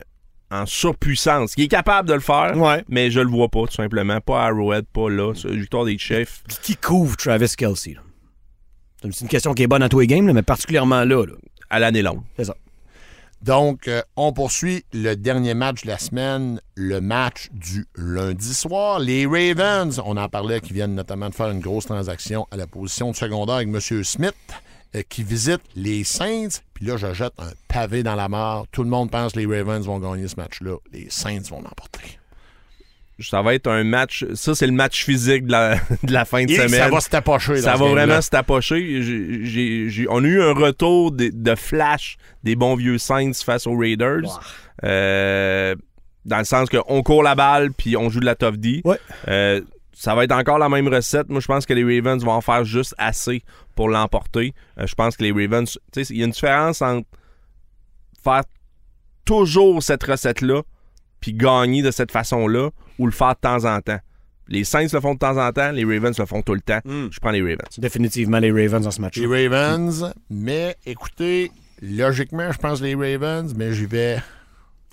en 0.51 0.65
surpuissance. 0.65 1.55
qui 1.55 1.63
est 1.63 1.67
capable 1.67 2.07
de 2.07 2.13
le 2.13 2.19
faire, 2.19 2.57
Ouais. 2.57 2.83
mais 2.87 3.09
je 3.11 3.19
le 3.19 3.27
vois 3.29 3.49
pas, 3.49 3.65
tout 3.65 3.73
simplement. 3.73 4.21
Pas 4.21 4.43
à 4.43 4.47
Arrowhead, 4.47 4.85
pas 4.93 5.09
là. 5.09 5.33
C'est 5.33 5.47
la 5.49 5.55
victoire 5.55 5.85
des 5.85 5.97
Chiefs. 5.97 6.43
Qui 6.61 6.75
couvre 6.75 7.17
Travis 7.17 7.53
Kelsey? 7.57 7.97
C'est 9.01 9.07
une- 9.07 9.13
C'est 9.13 9.21
une 9.25 9.29
question 9.29 9.53
qui 9.53 9.63
est 9.63 9.67
bonne 9.67 9.83
à 9.83 9.89
tous 9.89 9.99
les 9.99 10.07
games, 10.07 10.25
là, 10.27 10.33
mais 10.33 10.43
particulièrement 10.43 11.03
là. 11.03 11.25
là. 11.25 11.33
À 11.69 11.79
l'année 11.79 12.01
longue. 12.03 12.21
C'est 12.37 12.45
ça. 12.45 12.55
Donc, 13.43 13.89
euh, 13.89 14.01
on 14.15 14.31
poursuit 14.31 14.85
le 14.93 15.15
dernier 15.15 15.53
match 15.53 15.81
de 15.83 15.87
la 15.89 15.97
semaine, 15.97 16.61
le 16.75 17.01
match 17.01 17.49
du 17.51 17.85
lundi 17.97 18.53
soir. 18.53 18.99
Les 18.99 19.25
Ravens, 19.25 19.99
on 20.05 20.15
en 20.15 20.29
parlait, 20.29 20.61
qui 20.61 20.71
viennent 20.71 20.95
notamment 20.95 21.27
de 21.27 21.35
faire 21.35 21.49
une 21.49 21.59
grosse 21.59 21.85
transaction 21.85 22.47
à 22.51 22.55
la 22.55 22.67
position 22.67 23.11
de 23.11 23.17
secondaire 23.17 23.55
avec 23.55 23.67
M. 23.67 24.03
Smith, 24.05 24.33
euh, 24.95 25.01
qui 25.09 25.23
visite 25.23 25.59
les 25.75 26.05
Saints. 26.05 26.61
Puis 26.73 26.85
là, 26.85 26.95
je 26.95 27.13
jette 27.13 27.33
un 27.37 27.51
pavé 27.67 28.01
dans 28.01 28.15
la 28.15 28.29
mort. 28.29 28.65
Tout 28.71 28.83
le 28.83 28.89
monde 28.89 29.11
pense 29.11 29.33
que 29.33 29.39
les 29.39 29.45
Ravens 29.45 29.85
vont 29.85 29.99
gagner 29.99 30.29
ce 30.29 30.37
match-là. 30.37 30.77
Les 30.93 31.09
Saints 31.09 31.49
vont 31.49 31.61
l'emporter. 31.61 32.19
Ça 33.19 33.41
va 33.41 33.53
être 33.53 33.67
un 33.67 33.83
match. 33.83 34.25
Ça, 34.33 34.55
c'est 34.55 34.65
le 34.65 34.73
match 34.73 35.03
physique 35.05 35.45
de 35.45 35.51
la, 35.51 35.75
de 36.03 36.11
la 36.11 36.25
fin 36.25 36.43
de 36.45 36.51
Et 36.51 36.55
semaine. 36.55 36.69
ça 36.69 36.89
va 36.89 36.99
se 36.99 37.09
tapocher. 37.09 37.57
Ça 37.57 37.75
va 37.75 37.85
vraiment 37.87 38.21
se 38.21 38.29
tapocher. 38.29 39.01
J'ai- 39.03 39.45
j'ai- 39.45 39.89
j'ai- 39.89 40.07
on 40.09 40.23
a 40.23 40.27
eu 40.27 40.41
un 40.41 40.53
retour 40.53 41.11
de, 41.11 41.29
de 41.31 41.55
flash 41.55 42.17
des 42.43 42.55
bons 42.55 42.75
vieux 42.75 42.97
Saints 42.97 43.33
face 43.45 43.67
aux 43.67 43.77
Raiders. 43.77 44.39
Euh, 44.83 45.75
dans 46.25 46.37
le 46.39 46.43
sens 46.45 46.69
qu'on 46.69 47.03
court 47.03 47.21
la 47.23 47.35
balle 47.35 47.71
puis 47.73 47.95
on 47.97 48.09
joue 48.09 48.19
de 48.19 48.25
la 48.25 48.35
tough 48.35 48.55
D. 48.57 48.81
Ouais. 48.85 48.97
Euh, 49.27 49.61
ça 49.93 50.15
va 50.15 50.23
être 50.23 50.31
encore 50.31 50.57
la 50.57 50.69
même 50.69 50.87
recette. 50.87 51.29
Moi, 51.29 51.39
je 51.39 51.47
pense 51.47 51.65
que 51.65 51.73
les 51.73 51.83
Ravens 51.83 52.23
vont 52.23 52.31
en 52.31 52.41
faire 52.41 52.63
juste 52.65 52.95
assez 52.97 53.43
pour 53.75 53.89
l'emporter. 53.89 54.53
Euh, 54.79 54.87
je 54.87 54.95
pense 54.95 55.15
que 55.15 55.23
les 55.23 55.31
Ravens... 55.31 55.77
Tu 55.93 56.03
sais, 56.03 56.13
il 56.13 56.19
y 56.19 56.21
a 56.23 56.25
une 56.25 56.31
différence 56.31 56.81
entre 56.81 57.07
faire 58.23 58.43
toujours 59.25 59.83
cette 59.83 60.03
recette-là 60.03 60.63
puis 61.23 61.33
gagner 61.33 61.81
de 61.81 61.89
cette 61.89 62.11
façon-là 62.11 62.69
ou 62.99 63.05
le 63.05 63.13
faire 63.13 63.29
de 63.35 63.39
temps 63.39 63.63
en 63.63 63.79
temps. 63.79 63.99
Les 64.49 64.65
Saints 64.65 64.87
le 64.91 64.99
font 64.99 65.13
de 65.13 65.19
temps 65.19 65.37
en 65.37 65.53
temps, 65.53 65.71
les 65.71 65.85
Ravens 65.85 66.19
le 66.19 66.25
font 66.25 66.41
tout 66.41 66.53
le 66.53 66.59
temps. 66.59 66.81
Je 66.85 67.17
prends 67.21 67.31
les 67.31 67.41
Ravens. 67.41 67.69
Définitivement 67.77 68.39
les 68.39 68.51
Ravens 68.51 68.83
dans 68.83 68.91
ce 68.91 68.99
match. 68.99 69.15
Les 69.15 69.25
Ravens, 69.25 70.13
mais 70.29 70.75
écoutez, 70.85 71.49
logiquement, 71.81 72.51
je 72.51 72.57
pense 72.57 72.81
les 72.81 72.93
Ravens, 72.93 73.55
mais 73.55 73.71
j'y 73.71 73.85
vais 73.85 74.17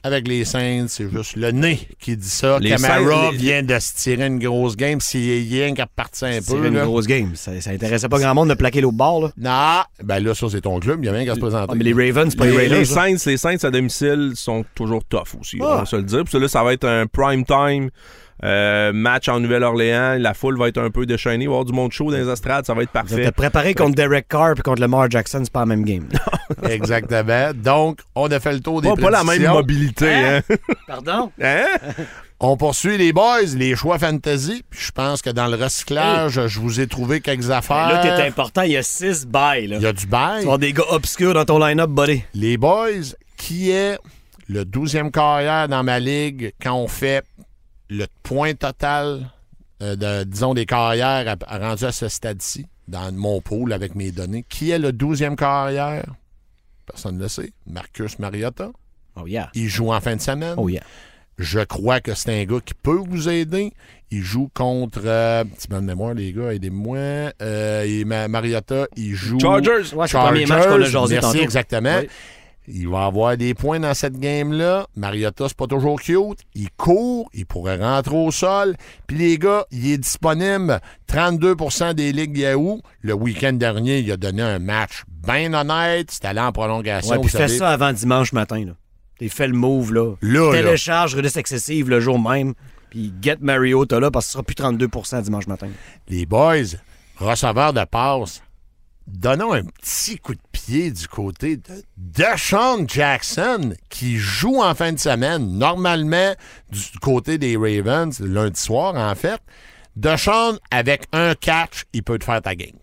avec 0.03 0.27
les 0.29 0.45
Saints. 0.45 0.87
C'est 0.89 1.11
juste 1.11 1.37
le 1.37 1.51
nez 1.51 1.79
qui 1.99 2.17
dit 2.17 2.29
ça. 2.29 2.59
Les 2.59 2.71
Camara 2.71 2.99
Saints, 2.99 3.31
les- 3.33 3.37
vient 3.39 3.63
de 3.63 3.79
se 3.79 3.95
tirer 3.97 4.27
une 4.27 4.39
grosse 4.39 4.77
game. 4.77 5.01
S'il 5.01 5.29
est 5.31 5.65
rien 5.65 5.75
qu'à 5.75 5.87
partir 5.87 6.29
un 6.29 6.41
C'est 6.41 6.47
peu. 6.57 6.67
une 6.67 6.75
là. 6.75 6.85
grosse 6.85 7.07
game. 7.07 7.33
Ça, 7.35 7.59
ça 7.61 7.71
intéressait 7.71 8.09
pas 8.09 8.19
grand 8.19 8.35
monde 8.35 8.49
de 8.49 8.55
plaquer 8.55 8.81
l'autre 8.81 8.97
bord. 8.97 9.23
Là. 9.23 9.31
Non, 9.37 10.05
ben 10.07 10.21
là, 10.25 10.35
ça, 10.35 10.47
c'est 10.51 10.61
ton 10.63 10.79
club. 10.81 11.01
Il 11.03 11.07
y 11.07 11.09
a 11.09 11.13
rien 11.13 11.25
qu'à 11.25 11.35
se 11.35 11.41
présenter. 11.41 11.71
Ah, 11.73 11.75
mais 11.77 11.85
les 11.85 11.93
Ravens, 11.93 12.31
c'est 12.31 12.37
pas 12.39 12.47
les, 12.47 12.57
Les, 12.57 12.69
les 12.69 12.79
là. 12.81 12.85
Saints, 12.85 13.17
les 13.27 13.37
Saints 13.37 13.57
à 13.65 13.71
domicile 13.71 14.33
sont 14.35 14.65
toujours 14.75 15.05
tough 15.05 15.35
aussi, 15.41 15.59
Ah. 15.61 15.65
on 15.67 15.77
va 15.81 15.87
se 15.87 15.97
le 15.97 16.03
dire. 16.03 16.25
Puis 16.25 16.33
ça, 16.33 16.39
là, 16.39 16.49
ça 16.49 16.63
va 16.63 16.73
être 16.73 16.85
un 16.89 17.07
prime 17.07 17.45
time 17.45 17.91
euh, 18.45 18.93
match 18.93 19.29
en 19.29 19.41
Nouvelle-Orléans. 19.41 20.17
La 20.19 20.35
foule 20.35 20.59
va 20.59 20.69
être 20.69 20.79
un 20.79 20.91
peu 20.91 21.07
déchaînée. 21.07 21.45
Il 21.45 21.49
va 21.49 21.53
y 21.53 21.55
avoir 21.57 21.65
du 21.65 21.73
monde 21.73 21.93
chaud 21.93 22.11
dans 22.11 22.17
les 22.17 22.29
estrades. 22.29 22.65
Ça 22.67 22.75
va 22.75 22.83
être 22.83 22.91
parfait. 22.91 23.25
êtes 23.25 23.35
préparé 23.35 23.75
contre 23.75 23.95
Derek 23.95 24.29
Carr 24.29 24.53
et 24.59 24.63
contre 24.63 24.81
Lamar 24.81 25.11
Jackson, 25.11 25.41
c'est 25.43 25.53
pas 25.53 25.61
la 25.61 25.67
même 25.67 25.85
game. 25.85 26.09
Exactement. 26.69 27.53
Donc, 27.55 28.01
on 28.15 28.31
a 28.31 28.41
fait 28.41 28.53
le 28.53 28.61
tour 28.61 28.81
des 28.83 28.89
Pas, 28.89 28.97
pas 28.97 29.11
la 29.11 29.25
même 29.25 29.43
mobilité, 29.47 30.13
hein? 30.13 30.41
Pardon? 30.87 31.31
Hein? 31.43 31.67
On 32.43 32.57
poursuit 32.57 32.97
les 32.97 33.13
boys, 33.13 33.43
les 33.55 33.77
choix 33.77 33.99
fantasy. 33.99 34.65
Puis 34.71 34.81
je 34.87 34.93
pense 34.93 35.21
que 35.21 35.29
dans 35.29 35.47
le 35.47 35.63
recyclage, 35.63 36.47
je 36.47 36.59
vous 36.59 36.81
ai 36.81 36.87
trouvé 36.87 37.21
quelques 37.21 37.51
affaires. 37.51 37.89
Là, 37.89 37.99
t'es 38.17 38.27
important, 38.27 38.63
il 38.63 38.71
y 38.73 38.77
a 38.79 38.83
six 38.83 39.27
bails. 39.27 39.65
Il 39.77 39.83
y 39.83 39.87
a 39.87 39.93
du 39.93 40.05
Tu 40.05 40.07
bail. 40.07 40.37
vas 40.37 40.41
avoir 40.41 40.59
des 40.59 40.73
gars 40.73 40.85
obscurs 40.89 41.35
dans 41.35 41.45
ton 41.45 41.59
line-up, 41.59 41.91
buddy. 41.91 42.25
Les 42.33 42.57
boys, 42.57 43.13
qui 43.37 43.71
est 43.71 43.99
le 44.49 44.65
12e 44.65 45.11
carrière 45.11 45.69
dans 45.69 45.83
ma 45.83 45.99
ligue 46.01 46.55
quand 46.63 46.77
on 46.77 46.89
fait 46.89 47.23
le 47.91 48.07
point 48.23 48.55
total, 48.55 49.29
euh, 49.83 49.97
de, 49.97 50.25
disons, 50.25 50.55
des 50.55 50.65
carrières 50.67 51.29
à, 51.29 51.55
à- 51.55 51.59
rendu 51.59 51.85
à 51.85 51.93
ce 51.93 52.09
stade-ci, 52.09 52.67
dans 52.89 53.13
mon 53.13 53.41
pool 53.41 53.73
avec 53.73 53.95
mes 53.95 54.11
données. 54.13 54.45
Qui 54.49 54.71
est 54.71 54.79
le 54.79 54.93
12e 54.93 55.37
carrière? 55.37 56.05
Personne 56.87 57.17
ne 57.17 57.23
le 57.23 57.29
sait. 57.29 57.53
Marcus 57.67 58.19
Mariota. 58.19 58.71
Oh 59.17 59.27
yeah. 59.27 59.51
Il 59.55 59.69
joue 59.69 59.93
en 59.93 60.01
fin 60.01 60.17
de 60.17 60.21
semaine. 60.21 60.55
Oh 60.57 60.69
yeah. 60.69 60.83
Je 61.39 61.61
crois 61.61 62.01
que 62.01 62.15
c'est 62.15 62.43
un 62.43 62.45
gars 62.45 62.61
qui 62.65 62.75
peut 62.75 62.99
vous 63.09 63.29
aider. 63.29 63.73
Il 64.11 64.23
joue 64.23 64.51
contre. 64.53 65.01
Euh, 65.05 65.45
petit 65.45 65.69
peu 65.69 65.77
de 65.77 65.81
mémoire, 65.81 66.15
les 66.15 66.33
gars, 66.33 66.53
aidez-moi. 66.53 66.99
Euh, 67.41 68.05
Mariota, 68.29 68.87
il 68.97 69.15
joue. 69.15 69.39
Chargers. 69.41 69.95
Ouais, 69.95 70.07
c'est 70.09 70.19
le 70.19 70.25
premier 70.25 70.47
match 70.47 70.65
qu'on 70.67 70.75
a 70.75 70.79
Merci, 71.09 71.21
tantôt. 71.21 71.39
exactement. 71.39 71.99
Oui. 72.01 72.09
Il 72.73 72.89
va 72.89 73.07
avoir 73.07 73.37
des 73.37 73.55
points 73.55 73.81
dans 73.81 73.95
cette 73.95 74.19
game-là. 74.19 74.87
Mariota, 74.97 75.47
c'est 75.49 75.57
pas 75.57 75.67
toujours 75.67 76.01
cute. 76.01 76.41
Il 76.55 76.71
court, 76.77 77.29
il 77.35 77.47
pourrait 77.47 77.77
rentrer 77.77 78.17
au 78.17 78.31
sol. 78.31 78.77
Puis 79.07 79.19
les 79.19 79.39
gars, 79.39 79.65
il 79.71 79.91
est 79.91 79.99
disponible 79.99 80.81
32% 81.09 81.95
des 81.95 82.13
ligues 82.13 82.37
Yahoo. 82.37 82.81
Le 83.03 83.15
week-end 83.15 83.53
dernier, 83.53 84.01
il 84.01 84.13
a 84.13 84.17
donné 84.17 84.43
un 84.43 84.59
match 84.59 85.03
bien 85.09 85.53
honnête. 85.53 86.11
C'était 86.11 86.29
allé 86.29 86.41
en 86.41 86.53
prolongation. 86.53 87.13
Ouais, 87.13 87.21
puis 87.21 87.29
fais 87.29 87.49
savez. 87.49 87.59
ça 87.59 87.71
avant 87.71 87.93
dimanche 87.93 88.33
matin. 88.33 88.65
Là. 88.65 88.73
T'es 89.19 89.29
fait 89.29 89.49
le 89.49 89.55
move, 89.55 89.93
là. 89.93 90.15
Là, 90.23 90.53
là. 90.53 90.63
Télécharge 90.63 91.15
Redis 91.15 91.39
excessive 91.39 91.91
le 91.91 92.01
jour 92.01 92.19
même. 92.19 92.55
Puis 92.91 93.13
get 93.23 93.37
Mariota 93.41 94.01
là 94.01 94.11
parce 94.11 94.27
que 94.27 94.29
ce 94.29 94.33
sera 94.33 94.43
plus 94.43 94.55
32% 94.55 95.23
dimanche 95.23 95.47
matin. 95.47 95.69
Les 96.09 96.27
boys, 96.27 96.77
receveurs 97.17 97.73
de 97.73 97.85
passe 97.85 98.43
donnons 99.13 99.53
un 99.53 99.65
petit 99.65 100.19
coup 100.19 100.35
de 100.35 100.41
pied 100.53 100.91
du 100.91 101.09
côté 101.09 101.57
de 101.57 101.83
Deshaun 101.97 102.87
Jackson, 102.89 103.75
qui 103.89 104.17
joue 104.17 104.63
en 104.63 104.75
fin 104.75 104.93
de 104.93 104.99
semaine, 104.99 105.59
normalement 105.59 106.35
du 106.71 106.99
côté 107.01 107.39
des 107.39 107.57
Ravens, 107.57 108.19
lundi 108.21 108.61
soir 108.61 108.95
en 108.97 109.15
fait. 109.15 109.41
Deshaun, 109.97 110.59
avec 110.71 111.05
un 111.13 111.35
catch, 111.35 111.85
il 111.93 112.03
peut 112.03 112.19
te 112.19 112.25
faire 112.25 112.41
ta 112.41 112.55
game. 112.55 112.79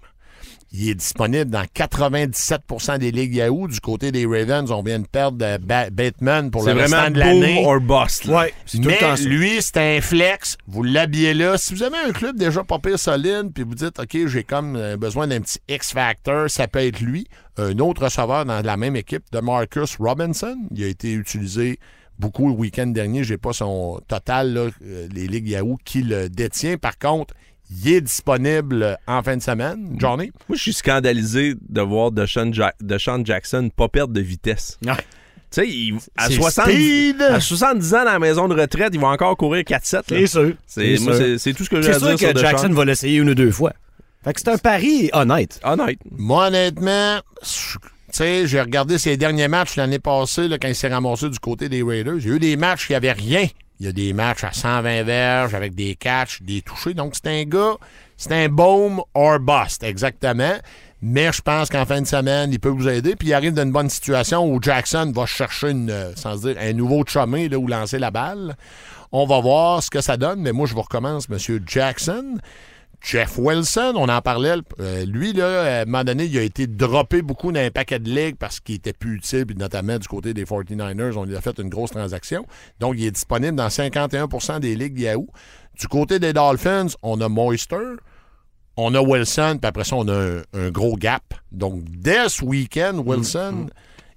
Il 0.73 0.89
est 0.89 0.95
disponible 0.95 1.49
dans 1.49 1.63
97% 1.73 2.97
des 2.99 3.11
ligues 3.11 3.35
Yahoo. 3.35 3.67
Du 3.67 3.79
côté 3.79 4.11
des 4.11 4.25
Ravens, 4.25 4.69
on 4.71 4.83
vient 4.83 4.99
de 4.99 5.07
perdre 5.07 5.37
de 5.37 5.57
ba- 5.63 5.89
Bateman 5.89 6.51
pour 6.51 6.63
C'est 6.63 6.73
le 6.73 6.81
vraiment 6.81 6.97
restant 6.97 7.11
de 7.11 7.19
l'année. 7.19 7.55
boom 7.63 7.65
or 7.65 7.79
bust. 8.03 8.25
Ouais, 8.25 8.53
c'est 8.65 8.79
tout 8.79 8.87
Mais 8.89 8.99
ça. 8.99 9.15
lui, 9.15 9.61
c'est 9.61 9.77
un 9.77 10.01
flex. 10.01 10.57
Vous 10.67 10.83
l'habillez 10.83 11.33
là. 11.33 11.57
Si 11.57 11.73
vous 11.73 11.83
avez 11.83 11.97
un 11.97 12.11
club 12.11 12.37
déjà 12.37 12.63
pas 12.63 12.79
pire 12.79 12.99
solide, 12.99 13.51
puis 13.53 13.63
vous 13.63 13.75
dites, 13.75 13.97
OK, 13.99 14.27
j'ai 14.27 14.43
comme 14.43 14.75
euh, 14.75 14.97
besoin 14.97 15.27
d'un 15.27 15.39
petit 15.41 15.59
X-Factor, 15.69 16.49
ça 16.49 16.67
peut 16.67 16.79
être 16.85 16.99
lui. 16.99 17.27
Un 17.57 17.79
autre 17.79 18.03
receveur 18.03 18.45
dans 18.45 18.61
la 18.63 18.77
même 18.77 18.95
équipe, 18.95 19.23
de 19.31 19.39
Marcus 19.39 19.95
Robinson. 19.97 20.57
Il 20.75 20.83
a 20.83 20.87
été 20.87 21.13
utilisé 21.13 21.79
beaucoup 22.19 22.47
le 22.49 22.53
week-end 22.53 22.87
dernier. 22.87 23.23
J'ai 23.23 23.37
pas 23.37 23.53
son 23.53 24.01
total, 24.07 24.53
là, 24.53 24.67
euh, 24.83 25.07
les 25.13 25.27
ligues 25.27 25.47
Yahoo, 25.49 25.77
qui 25.85 26.01
le 26.03 26.29
détient. 26.29 26.77
Par 26.77 26.97
contre, 26.99 27.33
il 27.69 27.93
est 27.93 28.01
disponible 28.01 28.97
en 29.07 29.21
fin 29.23 29.37
de 29.37 29.41
semaine. 29.41 29.95
Johnny? 29.99 30.31
Moi, 30.47 30.55
je 30.55 30.61
suis 30.61 30.73
scandalisé 30.73 31.55
de 31.69 31.81
voir 31.81 32.11
Deshaun, 32.11 32.51
Ja- 32.53 32.73
Deshaun 32.81 33.25
Jackson 33.25 33.69
pas 33.75 33.87
perdre 33.89 34.13
de 34.13 34.21
vitesse. 34.21 34.77
Tu 34.81 34.89
sais, 35.49 36.07
à, 36.17 36.27
C'est 36.27 36.33
70 36.35 37.09
speed. 37.11 37.21
à 37.21 37.39
70 37.39 37.93
ans 37.93 37.97
dans 37.99 38.11
la 38.11 38.19
maison 38.19 38.47
de 38.49 38.53
retraite, 38.59 38.89
il 38.93 38.99
va 38.99 39.07
encore 39.07 39.35
courir 39.37 39.63
4-7. 39.63 39.93
là. 39.93 40.01
C'est 40.09 40.27
sûr. 40.27 40.53
C'est 40.65 40.97
C'est 40.97 41.03
moi, 41.03 41.15
sûr. 41.15 41.25
c'est- 41.25 41.37
c'est 41.37 41.53
tout 41.53 41.63
ce 41.63 41.69
que 41.69 41.77
j'ai 41.81 41.83
C'est 41.89 41.95
à 41.95 41.99
sûr 41.99 42.07
dire 42.09 42.19
sur 42.19 42.33
que 42.33 42.39
Jackson 42.39 42.69
va 42.69 42.83
l'essayer 42.85 43.17
une 43.17 43.29
ou 43.29 43.35
deux 43.35 43.51
fois. 43.51 43.71
Fait 44.23 44.33
que 44.33 44.41
c'est 44.41 44.49
un 44.49 44.57
pari 44.57 45.09
honnête. 45.13 45.59
Honnête. 45.63 45.99
Moi, 46.11 46.47
honnêtement, 46.47 47.19
je- 47.43 47.77
tu 47.77 47.83
sais, 48.11 48.45
j'ai 48.47 48.59
regardé 48.59 48.97
ses 48.97 49.15
derniers 49.15 49.47
matchs 49.47 49.77
l'année 49.77 49.99
passée, 49.99 50.47
là, 50.49 50.57
quand 50.57 50.67
il 50.67 50.75
s'est 50.75 50.89
ramassé 50.89 51.29
du 51.29 51.39
côté 51.39 51.69
des 51.69 51.81
Raiders. 51.81 52.15
Il 52.19 52.27
y 52.27 52.31
a 52.31 52.35
eu 52.35 52.39
des 52.39 52.57
matchs 52.57 52.87
qui 52.87 52.93
n'avaient 52.93 53.13
rien. 53.13 53.47
Il 53.79 53.85
y 53.85 53.89
a 53.89 53.91
des 53.91 54.13
matchs 54.13 54.43
à 54.43 54.51
120 54.51 55.03
verges 55.03 55.53
avec 55.53 55.75
des 55.75 55.95
catchs, 55.95 56.41
des 56.41 56.61
touchés. 56.61 56.93
Donc, 56.93 57.13
c'est 57.15 57.27
un 57.27 57.43
gars, 57.43 57.75
c'est 58.17 58.31
un 58.31 58.49
boom 58.49 59.01
or 59.13 59.39
bust, 59.39 59.83
exactement. 59.83 60.55
Mais 61.01 61.31
je 61.31 61.41
pense 61.41 61.69
qu'en 61.69 61.85
fin 61.85 62.01
de 62.01 62.07
semaine, 62.07 62.51
il 62.51 62.59
peut 62.59 62.69
vous 62.69 62.87
aider. 62.87 63.15
Puis 63.15 63.27
il 63.29 63.33
arrive 63.33 63.53
dans 63.53 63.63
une 63.63 63.71
bonne 63.71 63.89
situation 63.89 64.51
où 64.51 64.59
Jackson 64.61 65.11
va 65.15 65.27
chercher 65.27 65.73
euh, 65.73 66.13
un 66.59 66.73
nouveau 66.73 67.03
chumé 67.05 67.49
là, 67.49 67.59
où 67.59 67.67
lancer 67.67 67.99
la 67.99 68.09
balle. 68.09 68.55
On 69.11 69.25
va 69.27 69.39
voir 69.39 69.83
ce 69.83 69.91
que 69.91 70.01
ça 70.01 70.17
donne. 70.17 70.41
Mais 70.41 70.51
moi, 70.51 70.65
je 70.65 70.73
vous 70.73 70.81
recommence, 70.81 71.27
M. 71.29 71.59
Jackson. 71.67 72.39
Jeff 73.09 73.37
Wilson, 73.37 73.93
on 73.95 74.09
en 74.09 74.21
parlait. 74.21 74.55
euh, 74.81 75.05
lui, 75.05 75.31
là, 75.31 75.79
à 75.79 75.81
un 75.81 75.85
moment 75.85 76.03
donné, 76.03 76.25
il 76.25 76.37
a 76.37 76.41
été 76.41 76.67
droppé 76.67 77.21
beaucoup 77.21 77.53
dans 77.53 77.59
un 77.61 77.71
paquet 77.71 77.99
de 77.99 78.09
ligues 78.09 78.35
parce 78.37 78.59
qu'il 78.59 78.75
était 78.75 78.91
plus 78.91 79.15
utile, 79.15 79.45
puis 79.45 79.55
notamment 79.55 79.97
du 79.97 80.07
côté 80.09 80.33
des 80.33 80.43
49ers, 80.43 81.15
on 81.15 81.23
lui 81.23 81.35
a 81.37 81.41
fait 81.41 81.57
une 81.59 81.69
grosse 81.69 81.91
transaction. 81.91 82.45
Donc, 82.81 82.95
il 82.97 83.05
est 83.05 83.11
disponible 83.11 83.55
dans 83.55 83.67
51% 83.69 84.59
des 84.59 84.75
ligues 84.75 84.99
Yahoo. 84.99 85.27
Du 85.79 85.87
côté 85.87 86.19
des 86.19 86.33
Dolphins, 86.33 86.87
on 87.01 87.21
a 87.21 87.29
Moister, 87.29 87.77
on 88.75 88.93
a 88.93 88.99
Wilson, 88.99 89.57
puis 89.61 89.67
après 89.69 89.85
ça, 89.85 89.95
on 89.95 90.07
a 90.09 90.13
un, 90.13 90.41
un 90.53 90.69
gros 90.69 90.95
gap. 90.97 91.23
Donc, 91.51 91.83
dès 91.85 92.27
ce 92.27 92.43
week-end, 92.43 93.01
Wilson, 93.05 93.67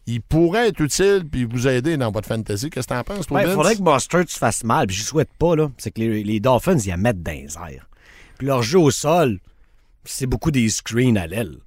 il 0.07 0.21
pourrait 0.21 0.69
être 0.69 0.81
utile 0.81 1.23
puis 1.31 1.45
vous 1.45 1.69
aider 1.69 1.97
dans 1.97 2.11
votre 2.11 2.27
fantasy. 2.27 2.71
Qu'est-ce 2.71 2.89
que 2.89 2.95
t'en 2.95 3.05
penses, 3.05 3.27
toi, 3.29 3.43
Il 3.43 3.47
Vince? 3.47 3.55
faudrait 3.55 3.77
que 3.77 3.83
Mustard 3.83 4.25
se 4.29 4.39
fasse 4.39 4.65
mal, 4.65 4.89
puis 4.89 4.97
je 4.97 5.05
souhaite 5.05 5.31
pas, 5.39 5.55
là. 5.55 5.71
C'est 5.79 5.93
que 5.93 6.01
les, 6.01 6.25
les 6.25 6.41
Dolphins, 6.41 6.77
ils 6.79 6.89
la 6.89 6.97
mettent 6.97 7.23
dans 7.23 7.31
les 7.33 7.55
airs. 7.57 7.87
Puis 8.41 8.47
leur 8.47 8.63
jeu 8.63 8.79
au 8.79 8.91
sol, 8.91 9.39
c'est 10.07 10.25
beaucoup 10.25 10.51
des 10.51 10.71
screens 10.71 11.19
à 11.19 11.27
l'aile. 11.27 11.59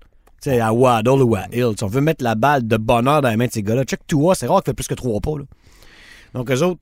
Tu 0.41 0.49
sais, 0.49 0.59
à 0.59 0.74
Waddle 0.74 1.21
ou 1.21 1.36
à 1.36 1.43
Hill. 1.53 1.74
Si 1.78 1.84
on 1.84 1.88
veut 1.88 2.01
mettre 2.01 2.24
la 2.24 2.34
balle 2.34 2.67
de 2.67 2.78
bonheur 2.78 3.21
dans 3.21 3.30
les 3.30 3.38
mains 3.38 3.45
de 3.45 3.51
ces 3.51 3.61
gars-là, 3.61 3.84
check 3.84 3.99
Tua, 4.07 4.34
c'est 4.34 4.47
rare 4.47 4.63
qu'il 4.63 4.71
fait 4.71 4.74
plus 4.74 4.88
que 4.88 4.95
trois 4.95 5.21
pas, 5.21 5.38
là. 5.38 5.43
Donc, 6.34 6.49
eux 6.49 6.63
autres, 6.63 6.80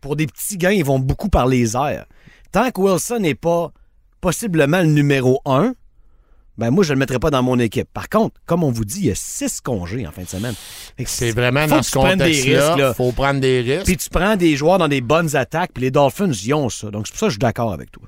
pour 0.00 0.14
des 0.14 0.28
petits 0.28 0.58
gains, 0.58 0.70
ils 0.70 0.84
vont 0.84 1.00
beaucoup 1.00 1.28
par 1.28 1.48
les 1.48 1.74
airs. 1.74 2.06
Tant 2.52 2.70
que 2.70 2.80
Wilson 2.80 3.18
n'est 3.18 3.34
pas 3.34 3.72
possiblement 4.20 4.78
le 4.78 4.86
numéro 4.86 5.40
un, 5.44 5.74
ben 6.56 6.70
moi, 6.70 6.84
je 6.84 6.90
ne 6.90 6.94
le 6.94 6.98
mettrai 7.00 7.18
pas 7.18 7.30
dans 7.30 7.42
mon 7.42 7.58
équipe. 7.58 7.88
Par 7.92 8.08
contre, 8.08 8.40
comme 8.46 8.62
on 8.62 8.70
vous 8.70 8.84
dit, 8.84 9.00
il 9.00 9.06
y 9.06 9.10
a 9.10 9.16
six 9.16 9.60
congés 9.60 10.06
en 10.06 10.12
fin 10.12 10.22
de 10.22 10.28
semaine. 10.28 10.54
C'est 11.04 11.32
vraiment 11.32 11.66
dans 11.66 11.82
ce 11.82 11.90
contexte-là. 11.90 12.76
là. 12.76 12.88
Il 12.90 12.94
faut 12.94 13.10
prendre 13.10 13.40
des 13.40 13.60
risques. 13.60 13.86
Puis 13.86 13.96
tu 13.96 14.08
prends 14.08 14.36
des 14.36 14.54
joueurs 14.54 14.78
dans 14.78 14.86
des 14.86 15.00
bonnes 15.00 15.34
attaques, 15.34 15.72
puis 15.74 15.82
les 15.82 15.90
Dolphins, 15.90 16.30
ils 16.30 16.54
ont 16.54 16.68
ça. 16.68 16.92
Donc 16.92 17.08
c'est 17.08 17.12
pour 17.14 17.18
ça 17.18 17.26
que 17.26 17.30
je 17.30 17.34
suis 17.34 17.38
d'accord 17.40 17.72
avec 17.72 17.90
toi. 17.90 18.04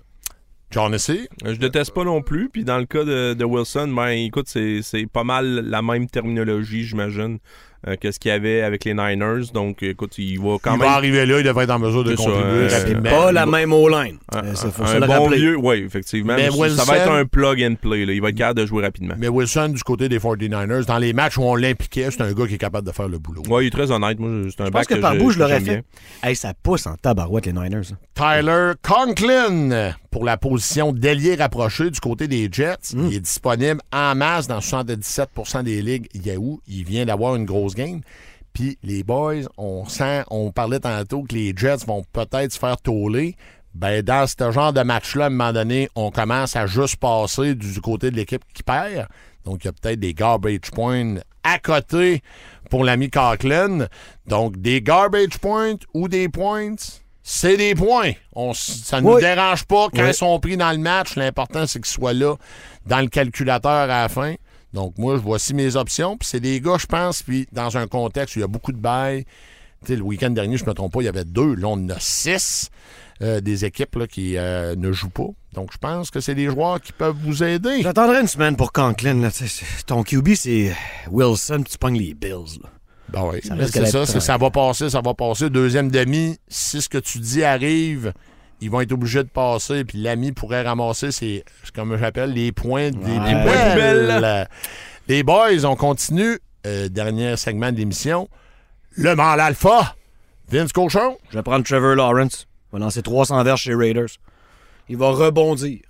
John 0.75 0.93
ici. 0.95 1.29
Je 1.45 1.53
déteste 1.55 1.93
pas 1.93 2.05
non 2.05 2.21
plus. 2.21 2.49
Puis 2.53 2.65
dans 2.65 2.79
le 2.79 2.87
cas 2.87 3.05
de, 3.05 3.35
de 3.35 3.45
Wilson, 3.45 3.89
ben 3.95 4.09
écoute, 4.09 4.47
c'est 4.49 4.81
c'est 4.83 5.07
pas 5.07 5.25
mal 5.25 5.65
la 5.69 5.83
même 5.83 6.09
terminologie, 6.09 6.83
j'imagine, 6.85 7.39
euh, 7.87 7.97
que 7.97 8.11
ce 8.11 8.19
qu'il 8.19 8.31
y 8.31 8.33
avait 8.33 8.63
avec 8.63 8.85
les 8.85 8.93
Niners. 8.95 9.53
Donc 9.53 9.83
écoute, 9.83 10.19
il 10.19 10.39
va 10.41 10.57
quand 10.61 10.75
il 10.75 10.79
même. 10.81 10.89
va 10.89 10.95
arriver 10.95 11.27
là, 11.27 11.39
il 11.39 11.45
devrait 11.45 11.65
être 11.65 11.71
en 11.71 11.79
mesure 11.79 12.03
de 12.03 12.17
C'est 12.17 12.23
ça, 12.23 12.31
contribuer 12.31 12.51
euh, 12.73 12.79
rapidement. 12.79 13.11
Pas 13.11 13.33
la 13.33 13.47
même 13.47 13.73
O-line. 13.73 14.19
Un, 14.33 14.45
Euh, 14.45 14.55
ça, 14.55 14.71
faut 14.71 14.83
un 14.83 14.87
se 14.87 14.97
le 14.99 15.07
bon 15.07 15.29
vieux, 15.31 15.57
oui, 15.57 15.77
effectivement. 15.87 16.35
Mais 16.37 16.51
Ça- 16.71 16.85
va 16.85 16.97
être 16.99 17.11
un 17.13 17.25
plug 17.25 17.63
and 17.63 17.75
play. 17.81 18.05
Là. 18.05 18.13
Il 18.13 18.21
va 18.21 18.31
être 18.31 18.37
capable 18.37 18.61
de 18.61 18.67
jouer 18.67 18.83
rapidement. 18.83 19.15
Mais 19.19 19.29
Wilson, 19.29 19.69
du 19.69 19.83
côté 19.83 20.09
des 20.09 20.19
49ers, 20.19 20.87
dans 20.87 20.99
les 20.99 21.13
matchs 21.13 21.39
où 21.39 21.43
on 21.43 21.55
l'impliquait, 21.55 22.09
c'est 22.11 22.23
un 22.23 22.33
gars 22.33 22.47
qui 22.47 22.55
est 22.55 22.59
capable 22.59 22.87
de 22.87 22.93
faire 22.93 23.09
le 23.09 23.19
boulot. 23.19 23.43
Ouais, 23.49 23.65
il 23.65 23.67
est 23.69 23.71
très 23.71 23.91
honnête. 23.93 24.19
Moi, 24.19 24.31
c'est 24.51 24.63
un 24.63 24.67
Je 24.67 24.71
pense 24.71 24.87
bac 24.87 24.89
que 24.89 24.95
par 24.97 25.15
bout, 25.17 25.31
je 25.31 25.39
l'aurais 25.39 25.61
fait. 25.61 25.85
Hey, 26.23 26.35
ça 26.35 26.53
pousse 26.61 26.87
en 26.87 26.97
tabarouette, 26.97 27.47
les 27.47 27.53
Niners. 27.53 27.93
hein. 27.93 27.97
Tyler 28.17 28.73
Conklin 28.83 29.93
pour 30.15 30.25
la 30.25 30.37
position 30.37 30.93
d'ailier 30.93 31.35
rapproché 31.35 31.91
du 31.91 31.99
côté 31.99 32.29
des 32.29 32.49
Jets. 32.49 32.95
Mm. 32.95 33.07
Il 33.09 33.15
est 33.17 33.21
disponible 33.21 33.81
en 33.93 34.15
masse 34.15 34.47
dans 34.47 34.61
77% 34.61 35.65
des 35.65 35.83
ligues 35.83 36.07
Yahoo. 36.15 36.61
Il 36.69 36.85
vient 36.85 37.05
d'avoir 37.05 37.35
une 37.35 37.45
grosse 37.45 37.75
game. 37.75 38.01
Puis 38.53 38.79
les 38.85 39.03
boys, 39.03 39.43
on 39.59 39.85
sent, 39.87 40.23
on 40.31 40.53
parlait 40.53 40.79
tantôt 40.79 41.25
que 41.25 41.35
les 41.35 41.53
Jets 41.57 41.85
vont 41.89 42.05
peut-être 42.13 42.53
se 42.53 42.61
faire 42.61 42.77
tauler. 42.81 43.35
Ben, 43.75 44.03
dans 44.03 44.29
ce 44.29 44.53
genre 44.53 44.73
de 44.73 44.83
match-là, 44.83 45.25
à 45.25 45.27
un 45.27 45.31
moment 45.31 45.53
donné, 45.53 45.89
on 45.97 46.13
commence 46.13 46.55
à 46.55 46.69
juste 46.69 46.99
passer 46.99 47.57
du 47.57 47.81
côté 47.81 48.13
de 48.13 48.17
l'équipe 48.17 48.45
qui 48.55 48.63
perd. 48.63 49.09
Donc, 49.45 49.65
il 49.65 49.67
y 49.67 49.69
a 49.69 49.73
peut-être 49.73 49.99
des 49.99 50.15
garbage 50.15 50.71
points 50.73 51.17
à 51.43 51.59
côté 51.59 52.23
pour 52.71 52.85
l'ami 52.85 53.11
Conklin. 53.11 53.89
Donc, 54.29 54.59
des 54.59 54.81
garbage 54.81 55.39
points 55.41 55.75
ou 55.93 56.07
des 56.07 56.29
points, 56.29 56.77
c'est 57.27 57.57
des 57.57 57.75
points. 57.75 58.13
On, 58.35 58.53
ça 58.53 59.01
ne 59.01 59.07
nous 59.07 59.19
dérange 59.19 59.65
pas 59.65 59.89
quand 59.95 60.03
Oui. 60.03 60.09
ils 60.11 60.15
sont 60.15 60.39
pris 60.39 60.59
dans 60.59 60.71
le 60.73 60.79
match. 60.79 61.17
L'important, 61.17 61.67
c'est 61.67 61.81
qu'ils 61.81 61.91
soient 61.91 62.13
là 62.13 62.37
dans 62.85 63.01
le 63.01 63.09
calculateur 63.09 63.71
à 63.73 63.87
la 63.87 64.09
fin. 64.11 64.35
Donc, 64.75 64.99
moi, 64.99 65.17
je 65.17 65.23
voici 65.23 65.55
mes 65.55 65.75
options. 65.77 66.19
Puis 66.19 66.29
c'est 66.31 66.41
des 66.41 66.61
gars, 66.61 66.77
je 66.79 66.85
pense, 66.87 67.23
puis 67.23 67.49
dans 67.51 67.79
un 67.79 67.87
contexte 67.87 68.37
où 68.37 68.41
il 68.41 68.43
y 68.43 68.45
a 68.45 68.49
beaucoup 68.49 68.73
de 68.73 68.77
bails. 68.79 69.25
Tu 69.87 69.93
sais, 69.93 69.97
le 69.97 70.03
week-end 70.03 70.31
dernier, 70.31 70.57
je 70.59 70.65
ne 70.65 70.69
me 70.69 70.75
trompe 70.75 70.93
pas, 70.93 71.01
il 71.01 71.07
y 71.07 71.09
avait 71.09 71.25
deux. 71.25 71.55
Là, 71.55 71.69
on 71.69 71.73
en 71.73 71.89
a 71.91 71.99
six 71.99 72.69
euh, 73.23 73.41
des 73.41 73.65
équipes 73.65 73.97
là, 73.97 74.07
qui 74.07 74.37
euh, 74.37 74.75
ne 74.77 74.93
jouent 74.93 75.09
pas. 75.09 75.29
Donc, 75.55 75.71
je 75.73 75.79
pense 75.79 76.11
que 76.11 76.21
c'est 76.21 76.35
des 76.35 76.47
joueurs 76.47 76.81
qui 76.81 76.93
peuvent 76.93 77.17
vous 77.23 77.43
aider. 77.43 77.81
J'attendrai 77.83 78.21
une 78.21 78.27
semaine 78.27 78.57
pour 78.57 78.73
Conklin. 78.73 79.15
Là. 79.21 79.31
Ton 79.87 80.03
QB, 80.03 80.35
c'est 80.35 80.75
Wilson, 81.11 81.61
puis 81.63 81.73
tu 81.73 81.79
pognes 81.79 81.99
les 81.99 82.13
Bills. 82.13 82.61
là. 82.63 82.69
Ben 83.09 83.23
oui, 83.33 83.41
Ça 83.43 83.55
c'est 83.67 83.87
ça, 83.87 84.07
c'est- 84.07 84.21
ça 84.21 84.37
va 84.37 84.51
passer, 84.51 84.91
ça 84.91 85.01
va 85.01 85.15
passer. 85.15 85.51
Deuxième 85.51 85.91
demi, 85.91 86.39
si 86.49 86.81
ce 86.83 86.89
que 86.89 86.99
tu 86.99 87.19
dis 87.19 87.45
arrive, 87.45 88.13
ils 88.61 88.71
vont 88.71 88.81
être 88.81 88.93
obligés 88.93 89.23
de 89.23 89.29
passer, 89.29 89.85
puis 89.85 89.99
l'ami 89.99 90.33
pourrait 90.33 90.63
ramasser, 90.63 91.13
c'est 91.13 91.45
comme 91.75 91.97
j'appelle, 91.99 92.33
les 92.33 92.51
points 92.53 92.91
des 92.91 92.97
Ouais. 92.97 93.45
poubelles. 93.45 94.49
Les 95.07 95.23
boys, 95.23 95.65
on 95.65 95.77
continue. 95.77 96.39
Euh, 96.67 96.89
dernier 96.89 97.37
segment 97.37 97.71
de 97.71 97.77
l'émission. 97.77 98.29
Le 98.97 99.15
mal 99.15 99.39
alpha. 99.39 99.95
Vince 100.49 100.73
Cochon. 100.73 101.19
Je 101.31 101.37
vais 101.37 101.43
prendre 101.43 101.63
Trevor 101.65 101.95
Lawrence. 101.95 102.47
Il 102.73 102.79
va 102.79 102.85
lancer 102.87 103.03
300 103.03 103.43
verges 103.45 103.61
chez 103.63 103.75
Raiders. 103.75 104.09
Il 104.89 104.97
va 104.97 105.11
rebondir. 105.11 105.81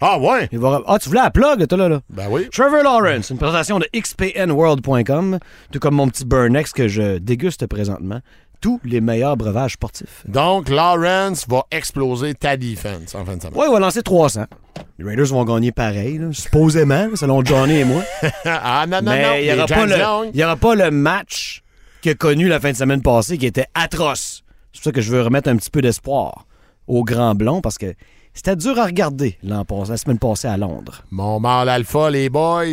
Ah 0.00 0.18
ouais? 0.18 0.48
Il 0.52 0.58
va 0.58 0.78
re- 0.78 0.84
Ah, 0.86 0.98
tu 0.98 1.08
voulais 1.08 1.22
la 1.22 1.30
plug, 1.30 1.66
toi, 1.66 1.78
là? 1.78 1.88
là? 1.88 2.00
Ben 2.10 2.26
oui. 2.30 2.48
Trevor 2.52 2.82
Lawrence, 2.82 3.30
une 3.30 3.38
présentation 3.38 3.78
de 3.78 3.86
xpnworld.com, 3.94 5.38
tout 5.72 5.78
comme 5.78 5.94
mon 5.94 6.08
petit 6.08 6.24
Burnex 6.24 6.72
que 6.72 6.88
je 6.88 7.18
déguste 7.18 7.66
présentement. 7.66 8.20
Tous 8.60 8.80
les 8.84 9.00
meilleurs 9.00 9.36
breuvages 9.36 9.74
sportifs. 9.74 10.24
Donc, 10.26 10.68
Lawrence 10.68 11.46
va 11.48 11.62
exploser 11.70 12.34
ta 12.34 12.56
defense 12.56 13.14
en 13.14 13.24
fin 13.24 13.36
de 13.36 13.42
semaine. 13.42 13.56
Ouais, 13.56 13.66
il 13.68 13.72
va 13.72 13.78
lancer 13.78 14.02
300. 14.02 14.46
Les 14.98 15.04
Raiders 15.04 15.26
vont 15.26 15.44
gagner 15.44 15.70
pareil, 15.70 16.18
là, 16.18 16.26
supposément, 16.32 17.08
selon 17.14 17.44
Johnny 17.44 17.78
et 17.78 17.84
moi. 17.84 18.02
ah 18.44 18.84
non, 18.88 18.96
non, 18.96 19.12
non. 19.12 19.12
Mais 19.12 19.44
il 19.46 19.52
n'y 19.52 19.56
aura, 19.56 19.66
pas 19.66 19.86
le- 19.86 19.96
gagnent. 19.96 20.30
il 20.34 20.40
y 20.40 20.44
aura 20.44 20.56
pas 20.56 20.74
le 20.74 20.90
match 20.90 21.62
qu'il 22.02 22.10
a 22.10 22.14
connu 22.16 22.48
la 22.48 22.58
fin 22.58 22.72
de 22.72 22.76
semaine 22.76 23.00
passée 23.02 23.38
qui 23.38 23.46
était 23.46 23.66
atroce. 23.74 24.42
C'est 24.72 24.80
pour 24.82 24.84
ça 24.84 24.92
que 24.92 25.00
je 25.02 25.12
veux 25.12 25.22
remettre 25.22 25.48
un 25.48 25.56
petit 25.56 25.70
peu 25.70 25.80
d'espoir 25.80 26.46
au 26.88 27.04
Grand 27.04 27.36
Blond 27.36 27.60
parce 27.60 27.78
que 27.78 27.94
c'était 28.34 28.56
dur 28.56 28.78
à 28.78 28.86
regarder 28.86 29.36
l'an 29.42 29.64
passé, 29.64 29.90
la 29.90 29.96
semaine 29.96 30.18
passée 30.18 30.48
à 30.48 30.56
Londres. 30.56 31.02
Mon 31.10 31.40
mal 31.40 31.68
alpha, 31.68 32.10
les 32.10 32.28
boys, 32.30 32.64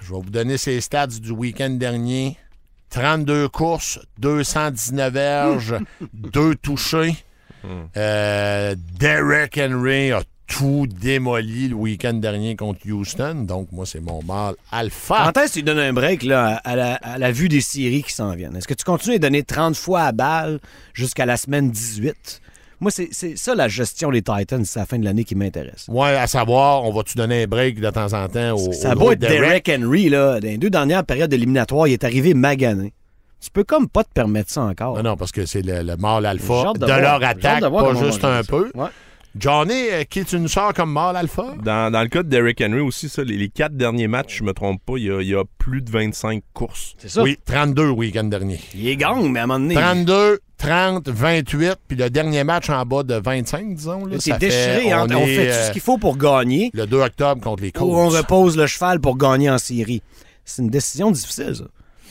je 0.00 0.12
vais 0.12 0.20
vous 0.20 0.30
donner 0.30 0.58
ces 0.58 0.80
stats 0.80 1.06
du 1.06 1.30
week-end 1.30 1.70
dernier. 1.70 2.36
32 2.90 3.48
courses, 3.48 3.98
219 4.18 5.12
verges, 5.12 5.76
2 6.12 6.54
touchés. 6.56 7.14
Euh, 7.96 8.74
Derek 8.98 9.56
Henry 9.56 10.12
a 10.12 10.22
tout 10.46 10.86
démoli 10.86 11.68
le 11.68 11.74
week-end 11.74 12.12
dernier 12.14 12.56
contre 12.56 12.80
Houston. 12.86 13.44
Donc, 13.46 13.72
moi, 13.72 13.86
c'est 13.86 14.00
mon 14.00 14.22
mal 14.22 14.54
alpha. 14.70 15.30
Quand 15.32 15.40
est-ce 15.40 15.54
que 15.54 15.58
tu 15.60 15.62
donnes 15.62 15.78
un 15.78 15.92
break 15.94 16.24
là, 16.24 16.60
à, 16.64 16.76
la, 16.76 16.94
à 16.96 17.16
la 17.16 17.32
vue 17.32 17.48
des 17.48 17.62
séries 17.62 18.02
qui 18.02 18.12
s'en 18.12 18.34
viennent? 18.34 18.56
Est-ce 18.56 18.68
que 18.68 18.74
tu 18.74 18.84
continues 18.84 19.16
à 19.16 19.18
donner 19.18 19.42
30 19.44 19.74
fois 19.76 20.02
à 20.02 20.12
balle 20.12 20.60
jusqu'à 20.92 21.24
la 21.24 21.38
semaine 21.38 21.70
18? 21.70 22.42
Moi, 22.82 22.90
c'est 22.90 23.10
c'est 23.12 23.38
ça 23.38 23.54
la 23.54 23.68
gestion 23.68 24.10
des 24.10 24.22
Titans, 24.22 24.64
c'est 24.64 24.80
la 24.80 24.86
fin 24.86 24.98
de 24.98 25.04
l'année 25.04 25.22
qui 25.22 25.36
m'intéresse. 25.36 25.86
Ouais, 25.88 26.16
à 26.16 26.26
savoir, 26.26 26.82
on 26.82 26.92
va-tu 26.92 27.16
donner 27.16 27.44
un 27.44 27.46
break 27.46 27.78
de 27.78 27.90
temps 27.90 28.12
en 28.12 28.26
temps 28.26 28.56
au. 28.56 28.72
Ça 28.72 28.90
a 28.90 28.92
au 28.94 28.98
beau 28.98 29.00
gros 29.02 29.12
être 29.12 29.20
Derek? 29.20 29.70
Henry, 29.72 30.08
là, 30.08 30.40
dans 30.40 30.48
les 30.48 30.58
deux 30.58 30.68
dernières 30.68 31.04
périodes 31.04 31.32
éliminatoires, 31.32 31.86
il 31.86 31.92
est 31.92 32.02
arrivé 32.02 32.34
magané. 32.34 32.92
Tu 33.40 33.52
peux 33.52 33.62
comme 33.62 33.88
pas 33.88 34.02
te 34.02 34.12
permettre 34.12 34.50
ça 34.50 34.62
encore. 34.62 34.96
Non, 34.96 35.10
non, 35.10 35.16
parce 35.16 35.30
que 35.30 35.46
c'est 35.46 35.62
le, 35.62 35.82
le 35.82 35.96
mâle 35.96 36.24
J'ai 36.24 36.28
alpha 36.30 36.54
hâte 36.54 36.78
de, 36.80 36.86
leur 36.86 37.22
attaque, 37.22 37.62
de 37.62 37.68
pas 37.68 37.94
juste 37.94 38.22
va 38.22 38.38
un 38.38 38.42
peu. 38.42 38.72
Ouais. 38.74 38.88
Johnny, 39.34 39.88
euh, 39.90 40.04
qui 40.04 40.24
tu 40.24 40.38
nous 40.38 40.48
sors 40.48 40.74
comme 40.74 40.92
mâle 40.92 41.16
alpha? 41.16 41.54
Dans, 41.64 41.90
dans 41.90 42.02
le 42.02 42.08
cas 42.08 42.22
de 42.22 42.28
Derrick 42.28 42.60
Henry 42.60 42.80
aussi, 42.80 43.08
ça, 43.08 43.24
les, 43.24 43.36
les 43.36 43.48
quatre 43.48 43.76
derniers 43.76 44.08
matchs, 44.08 44.38
je 44.38 44.44
me 44.44 44.52
trompe 44.52 44.80
pas, 44.84 44.94
il 44.98 45.04
y 45.04 45.10
a, 45.10 45.20
il 45.22 45.28
y 45.28 45.34
a 45.34 45.42
plus 45.58 45.80
de 45.80 45.90
25 45.90 46.42
courses. 46.52 46.94
C'est 46.98 47.08
ça. 47.08 47.22
Oui, 47.22 47.38
32 47.44 47.84
le 47.84 47.90
week-end 47.92 48.24
dernier. 48.24 48.60
Il 48.74 48.86
est 48.88 48.96
gang, 48.96 49.26
mais 49.30 49.40
à 49.40 49.44
un 49.44 49.46
moment 49.46 49.60
donné. 49.60 49.74
32, 49.74 50.40
30, 50.58 51.08
28, 51.08 51.76
puis 51.88 51.96
le 51.96 52.10
dernier 52.10 52.44
match 52.44 52.68
en 52.70 52.84
bas 52.84 53.02
de 53.02 53.14
25, 53.14 53.74
disons. 53.74 54.04
là, 54.06 54.16
C'est 54.20 54.30
ça 54.32 54.38
déchiré. 54.38 54.80
fait- 54.82 54.92
hein. 54.92 55.06
On, 55.10 55.16
est, 55.16 55.34
fait 55.34 55.46
tout 55.46 55.52
euh, 55.52 55.66
ce 55.68 55.72
qu'il 55.72 55.82
faut 55.82 55.98
pour 55.98 56.16
gagner 56.18 56.70
le 56.74 56.86
2 56.86 56.98
octobre 57.00 57.40
contre 57.42 57.62
les 57.62 57.72
Colts. 57.72 57.88
ou 57.90 57.96
on 57.96 58.08
repose 58.10 58.56
le 58.56 58.66
cheval 58.66 59.00
pour 59.00 59.16
gagner 59.16 59.48
en 59.50 59.58
série. 59.58 60.02
C'est 60.44 60.60
une 60.62 60.68
décision 60.70 61.10
difficile, 61.10 61.54
ça. 61.56 61.64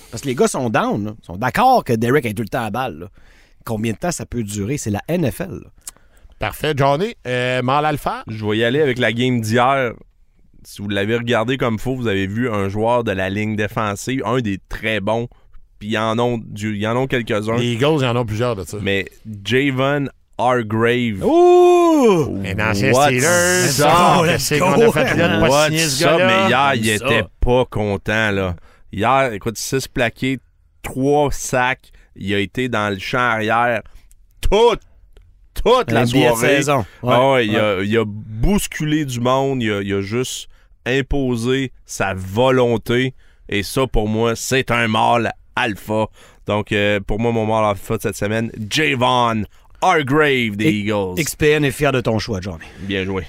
Parce 0.09 0.24
que 0.24 0.28
les 0.28 0.36
gars 0.36 0.47
sont 0.47 0.69
down. 0.69 1.05
là. 1.05 1.11
Ils 1.22 1.26
sont 1.26 1.38
d'accord 1.38 1.84
que 1.84 1.93
Derek 1.93 2.26
ait 2.26 2.34
tout 2.34 2.41
le 2.43 2.49
temps 2.49 2.63
à 2.65 2.69
balle. 2.72 2.97
là. 2.99 3.07
Combien 3.63 3.93
de 3.93 3.97
temps 3.97 4.11
ça 4.11 4.26
peut 4.26 4.41
durer? 4.43 4.78
C'est 4.78 4.89
la 4.89 5.01
NFL. 5.07 5.51
là. 5.63 5.69
Parfait. 6.42 6.74
Johnny, 6.76 7.14
euh, 7.28 7.62
mâle 7.62 7.86
alpha? 7.86 8.24
Je 8.28 8.44
vais 8.46 8.58
y 8.58 8.64
aller 8.64 8.82
avec 8.82 8.98
la 8.98 9.14
game 9.14 9.39
d'hier. 9.42 9.94
Si 10.64 10.82
vous 10.82 10.89
l'avez 10.89 11.16
regardé 11.16 11.56
comme 11.58 11.80
faux, 11.80 11.96
vous 11.96 12.08
avez 12.08 12.26
vu 12.28 12.50
un 12.50 12.68
joueur 12.68 13.04
de 13.04 13.12
la 13.12 13.30
ligne 13.30 13.56
défensive, 13.56 14.22
un 14.26 14.39
des 14.42 14.60
très 14.70 15.00
bons, 15.00 15.28
puis 15.80 15.89
il 15.89 15.94
y 15.94 15.98
en 15.98 16.18
ont, 16.20 16.39
du- 16.44 16.86
en 16.88 16.96
ont 16.98 17.08
quelques-uns. 17.08 17.58
Les 17.58 17.74
Eagles, 17.74 17.98
il 18.00 18.04
y 18.04 18.08
en 18.08 18.16
a 18.16 18.26
plusieurs 18.26 18.56
de 18.56 18.64
ça. 18.64 18.78
Mais 18.82 19.06
Javon 19.46 20.08
Hargrave. 20.38 21.24
Ouh! 21.24 22.42
Un 22.44 22.70
ancien 22.72 22.92
Steelers. 22.92 23.78
go. 23.78 24.66
qu'on 24.66 24.89
a 24.89 24.92
fait 24.92 25.16
là 25.16 25.39
pas 25.48 25.66
signer 25.68 25.80
ce? 25.80 26.06
Mais 26.18 26.50
hier, 26.50 26.72
il 26.76 26.89
était 26.89 27.24
pas 27.39 27.66
content, 27.66 28.32
là. 28.32 28.56
Hier, 28.92 29.32
écoute, 29.34 29.58
6 29.58 29.88
plaqués, 29.88 30.39
3 30.82 31.32
sacs. 31.32 31.92
Il 32.16 32.34
a 32.34 32.39
été 32.39 32.68
dans 32.68 32.92
le 32.92 33.00
champ 33.00 33.20
arrière 33.20 33.82
toute, 34.42 34.82
toute 35.64 35.91
la 35.91 36.05
de 36.05 36.36
saison. 36.36 36.86
Ouais. 37.03 37.14
Ah 37.14 37.32
ouais, 37.32 37.47
il, 37.47 37.57
a, 37.57 37.82
il 37.82 37.97
a 37.97 38.03
bousculé 38.05 39.05
du 39.05 39.20
monde. 39.20 39.62
Il 39.62 39.72
a, 39.72 39.82
il 39.82 39.93
a 39.93 40.01
juste 40.01 40.47
imposé 40.86 41.72
sa 41.86 42.14
volonté. 42.14 43.14
Et 43.49 43.64
ça, 43.64 43.88
pour 43.88 44.07
moi, 44.07 44.36
c'est 44.36 44.72
un 44.72 44.88
mâle 44.88 45.32
alpha. 45.55 46.07
Donc, 46.47 46.72
euh, 46.72 46.99
pour 47.05 47.20
moi, 47.20 47.32
mon 47.32 47.45
mâle 47.45 47.66
alpha 47.66 47.97
de 47.97 48.01
cette 48.01 48.16
semaine, 48.16 48.51
Javon 48.70 49.43
Hargrave 49.82 50.55
des 50.55 50.72
Eagles. 50.72 51.16
XPN 51.18 51.66
est 51.66 51.72
fier 51.72 51.91
de 51.91 52.01
ton 52.01 52.20
choix, 52.20 52.39
Johnny. 52.41 52.66
Bien 52.82 53.03
joué. 53.03 53.24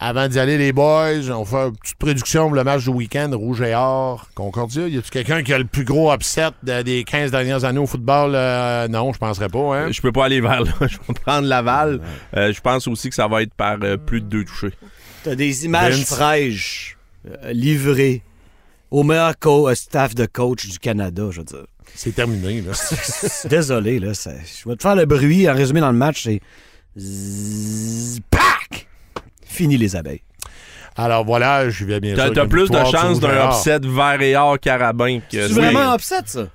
Avant 0.00 0.28
d'y 0.28 0.38
aller, 0.38 0.58
les 0.58 0.72
boys, 0.72 1.28
on 1.30 1.44
fait 1.44 1.56
une 1.66 1.76
petite 1.76 1.96
prédiction 1.98 2.46
pour 2.46 2.54
le 2.54 2.62
match 2.62 2.84
du 2.84 2.90
week-end, 2.90 3.30
Rouge 3.34 3.62
et 3.62 3.74
Or, 3.74 4.28
Concordia. 4.36 4.86
Y 4.86 4.98
a-tu 4.98 5.10
quelqu'un 5.10 5.42
qui 5.42 5.52
a 5.52 5.58
le 5.58 5.64
plus 5.64 5.82
gros 5.84 6.12
upset 6.14 6.50
de- 6.62 6.82
des 6.82 7.02
15 7.02 7.32
dernières 7.32 7.64
années 7.64 7.80
au 7.80 7.86
football? 7.86 8.32
Euh, 8.36 8.86
non, 8.86 9.12
je 9.12 9.18
penserais 9.18 9.48
pas. 9.48 9.76
Hein? 9.76 9.90
Je 9.90 10.00
peux 10.00 10.12
pas 10.12 10.26
aller 10.26 10.40
vers 10.40 10.60
là. 10.62 10.70
Je 10.86 10.98
vais 10.98 11.14
prendre 11.24 11.48
Laval. 11.48 12.00
Euh, 12.36 12.52
je 12.52 12.60
pense 12.60 12.86
aussi 12.86 13.08
que 13.08 13.16
ça 13.16 13.26
va 13.26 13.42
être 13.42 13.52
par 13.54 13.76
euh, 13.82 13.96
plus 13.96 14.20
de 14.20 14.26
deux 14.26 14.44
touchés. 14.44 14.70
T'as 15.24 15.34
des 15.34 15.64
images 15.64 15.96
Vince? 15.98 16.14
fraîches 16.14 16.96
euh, 17.28 17.52
livrées 17.52 18.22
au 18.92 19.02
meilleur 19.02 19.36
co- 19.36 19.74
staff 19.74 20.14
de 20.14 20.26
coach 20.26 20.68
du 20.68 20.78
Canada, 20.78 21.24
je 21.32 21.38
veux 21.40 21.44
dire. 21.44 21.66
C'est 21.96 22.14
terminé. 22.14 22.60
Là. 22.62 22.72
Désolé, 23.50 23.98
là. 23.98 24.12
je 24.12 24.68
vais 24.68 24.76
te 24.76 24.82
faire 24.82 24.94
le 24.94 25.06
bruit 25.06 25.50
en 25.50 25.54
résumé 25.54 25.80
dans 25.80 25.90
le 25.90 25.98
match, 25.98 26.22
c'est. 26.22 26.40
Fini 29.48 29.76
les 29.76 29.96
abeilles. 29.96 30.22
Alors 30.96 31.24
voilà, 31.24 31.70
je 31.70 31.84
vais 31.84 32.00
bien 32.00 32.14
T'as 32.16 32.26
sûr 32.26 32.34
t'as 32.34 32.46
plus 32.46 32.70
de 32.70 32.84
chances 32.84 33.20
d'un 33.20 33.48
upset 33.48 33.80
vert 33.82 34.20
et 34.20 34.36
or 34.36 34.58
carabin 34.58 35.20
que 35.20 35.46
C'est 35.46 35.52
vraiment 35.52 35.92
un 35.92 35.94
upset, 35.94 36.22
ça? 36.26 36.48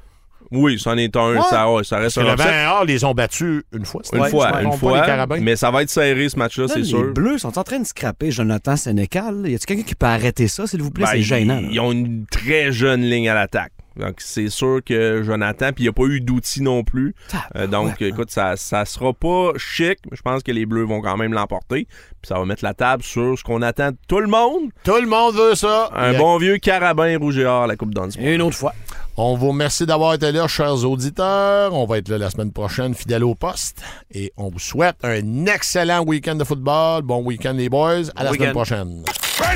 Oui, 0.51 0.77
c'en 0.77 0.97
est 0.97 1.15
un. 1.15 1.33
Ouais. 1.33 1.41
Ça, 1.49 1.71
ouais, 1.71 1.83
ça 1.83 1.97
reste 1.97 2.15
Parce 2.15 2.27
que 2.27 2.31
un 2.31 2.35
le 2.35 2.41
upset. 2.41 2.51
Vert 2.51 2.63
et 2.63 2.67
Or 2.67 2.85
les 2.85 3.03
ont 3.05 3.13
battus 3.13 3.63
une 3.73 3.85
fois. 3.85 4.01
Une 4.13 4.25
fois, 4.25 4.49
je 4.49 4.53
me 4.53 4.61
une 4.63 4.69
trompe 4.69 4.81
pas, 4.81 4.87
les 4.87 4.97
fois. 4.97 5.05
Carabins. 5.05 5.39
Mais 5.41 5.55
ça 5.55 5.71
va 5.71 5.81
être 5.81 5.89
serré 5.89 6.29
ce 6.29 6.37
match-là, 6.37 6.65
Là, 6.65 6.73
c'est 6.73 6.79
les 6.79 6.85
sûr. 6.85 7.13
Bleus 7.13 7.39
sont 7.39 7.57
en 7.57 7.63
train 7.63 7.79
de 7.79 7.85
scraper 7.85 8.29
Jonathan 8.29 8.75
Sénécal. 8.75 9.47
Y 9.47 9.55
a-tu 9.55 9.65
quelqu'un 9.65 9.83
qui 9.83 9.95
peut 9.95 10.05
arrêter 10.05 10.47
ça, 10.47 10.67
s'il 10.67 10.81
vous 10.83 10.91
plaît? 10.91 11.05
Ben, 11.05 11.11
c'est 11.13 11.21
gênant. 11.21 11.57
Ils, 11.57 11.63
là. 11.63 11.69
ils 11.71 11.79
ont 11.79 11.91
une 11.91 12.25
très 12.27 12.71
jeune 12.71 13.01
ligne 13.01 13.29
à 13.29 13.33
l'attaque. 13.33 13.71
Donc, 13.95 14.15
c'est 14.17 14.49
sûr 14.49 14.81
que 14.83 15.21
Jonathan, 15.23 15.67
puis 15.71 15.83
il 15.83 15.85
n'y 15.85 15.89
a 15.89 15.93
pas 15.93 16.05
eu 16.05 16.19
d'outils 16.19 16.61
non 16.61 16.83
plus. 16.83 17.13
Euh, 17.55 17.67
donc, 17.67 17.99
ouais. 17.99 18.09
écoute, 18.09 18.31
ça, 18.31 18.55
ça 18.57 18.85
sera 18.85 19.13
pas 19.13 19.51
chic, 19.57 19.99
mais 20.09 20.17
je 20.17 20.21
pense 20.21 20.41
que 20.41 20.51
les 20.51 20.65
Bleus 20.65 20.85
vont 20.85 21.01
quand 21.01 21.15
même 21.15 21.33
l'emporter. 21.33 21.87
Puis 22.23 22.29
ça 22.29 22.39
va 22.39 22.45
mettre 22.45 22.63
la 22.63 22.73
table 22.73 23.03
sur 23.03 23.37
ce 23.37 23.43
qu'on 23.43 23.61
attend 23.61 23.89
de 23.89 23.97
tout 24.07 24.21
le 24.21 24.27
monde. 24.27 24.69
Tout 24.85 24.95
le 24.95 25.07
monde 25.07 25.35
veut 25.35 25.55
ça. 25.55 25.89
Un 25.93 26.13
bon 26.13 26.37
vieux 26.37 26.57
carabin 26.57 27.17
rouge 27.19 27.37
et 27.37 27.45
or 27.45 27.63
à 27.63 27.67
la 27.67 27.75
Coupe 27.75 27.93
d'Ansport. 27.93 28.23
Une 28.25 28.41
autre 28.41 28.55
fois. 28.55 28.73
On 29.17 29.35
vous 29.35 29.49
remercie 29.49 29.85
d'avoir 29.85 30.13
été 30.13 30.31
là, 30.31 30.47
chers 30.47 30.85
auditeurs. 30.85 31.73
On 31.73 31.85
va 31.85 31.97
être 31.97 32.07
là 32.07 32.17
la 32.17 32.29
semaine 32.29 32.53
prochaine, 32.53 32.95
fidèle 32.95 33.25
au 33.25 33.35
poste. 33.35 33.83
Et 34.13 34.31
on 34.37 34.49
vous 34.49 34.57
souhaite 34.57 34.95
un 35.03 35.45
excellent 35.47 36.03
week-end 36.05 36.35
de 36.35 36.45
football. 36.45 37.01
Bon 37.01 37.21
week-end, 37.21 37.53
les 37.53 37.67
boys. 37.67 38.09
À 38.15 38.23
la 38.23 38.29
Bon 38.29 38.35
semaine 38.37 38.53
prochaine. 38.53 39.03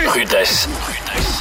Rudesse. 0.07 0.67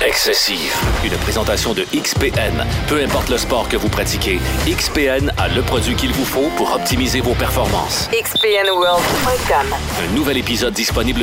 Excessive. 0.06 0.72
Une 1.04 1.16
présentation 1.18 1.72
de 1.74 1.82
XPN. 1.94 2.64
Peu 2.86 3.02
importe 3.02 3.30
le 3.30 3.38
sport 3.38 3.68
que 3.68 3.76
vous 3.76 3.88
pratiquez, 3.88 4.38
XPN 4.66 5.32
a 5.38 5.48
le 5.48 5.62
produit 5.62 5.94
qu'il 5.94 6.12
vous 6.12 6.24
faut 6.24 6.48
pour 6.56 6.74
optimiser 6.74 7.20
vos 7.20 7.34
performances. 7.34 8.08
XPNWorld.com. 8.12 9.66
Un 10.02 10.14
nouvel 10.14 10.36
épisode 10.38 10.74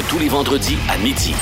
tous 0.01 0.17
les 0.17 0.29
vendredis 0.29 0.77
à 0.89 0.97
midi. 0.97 1.35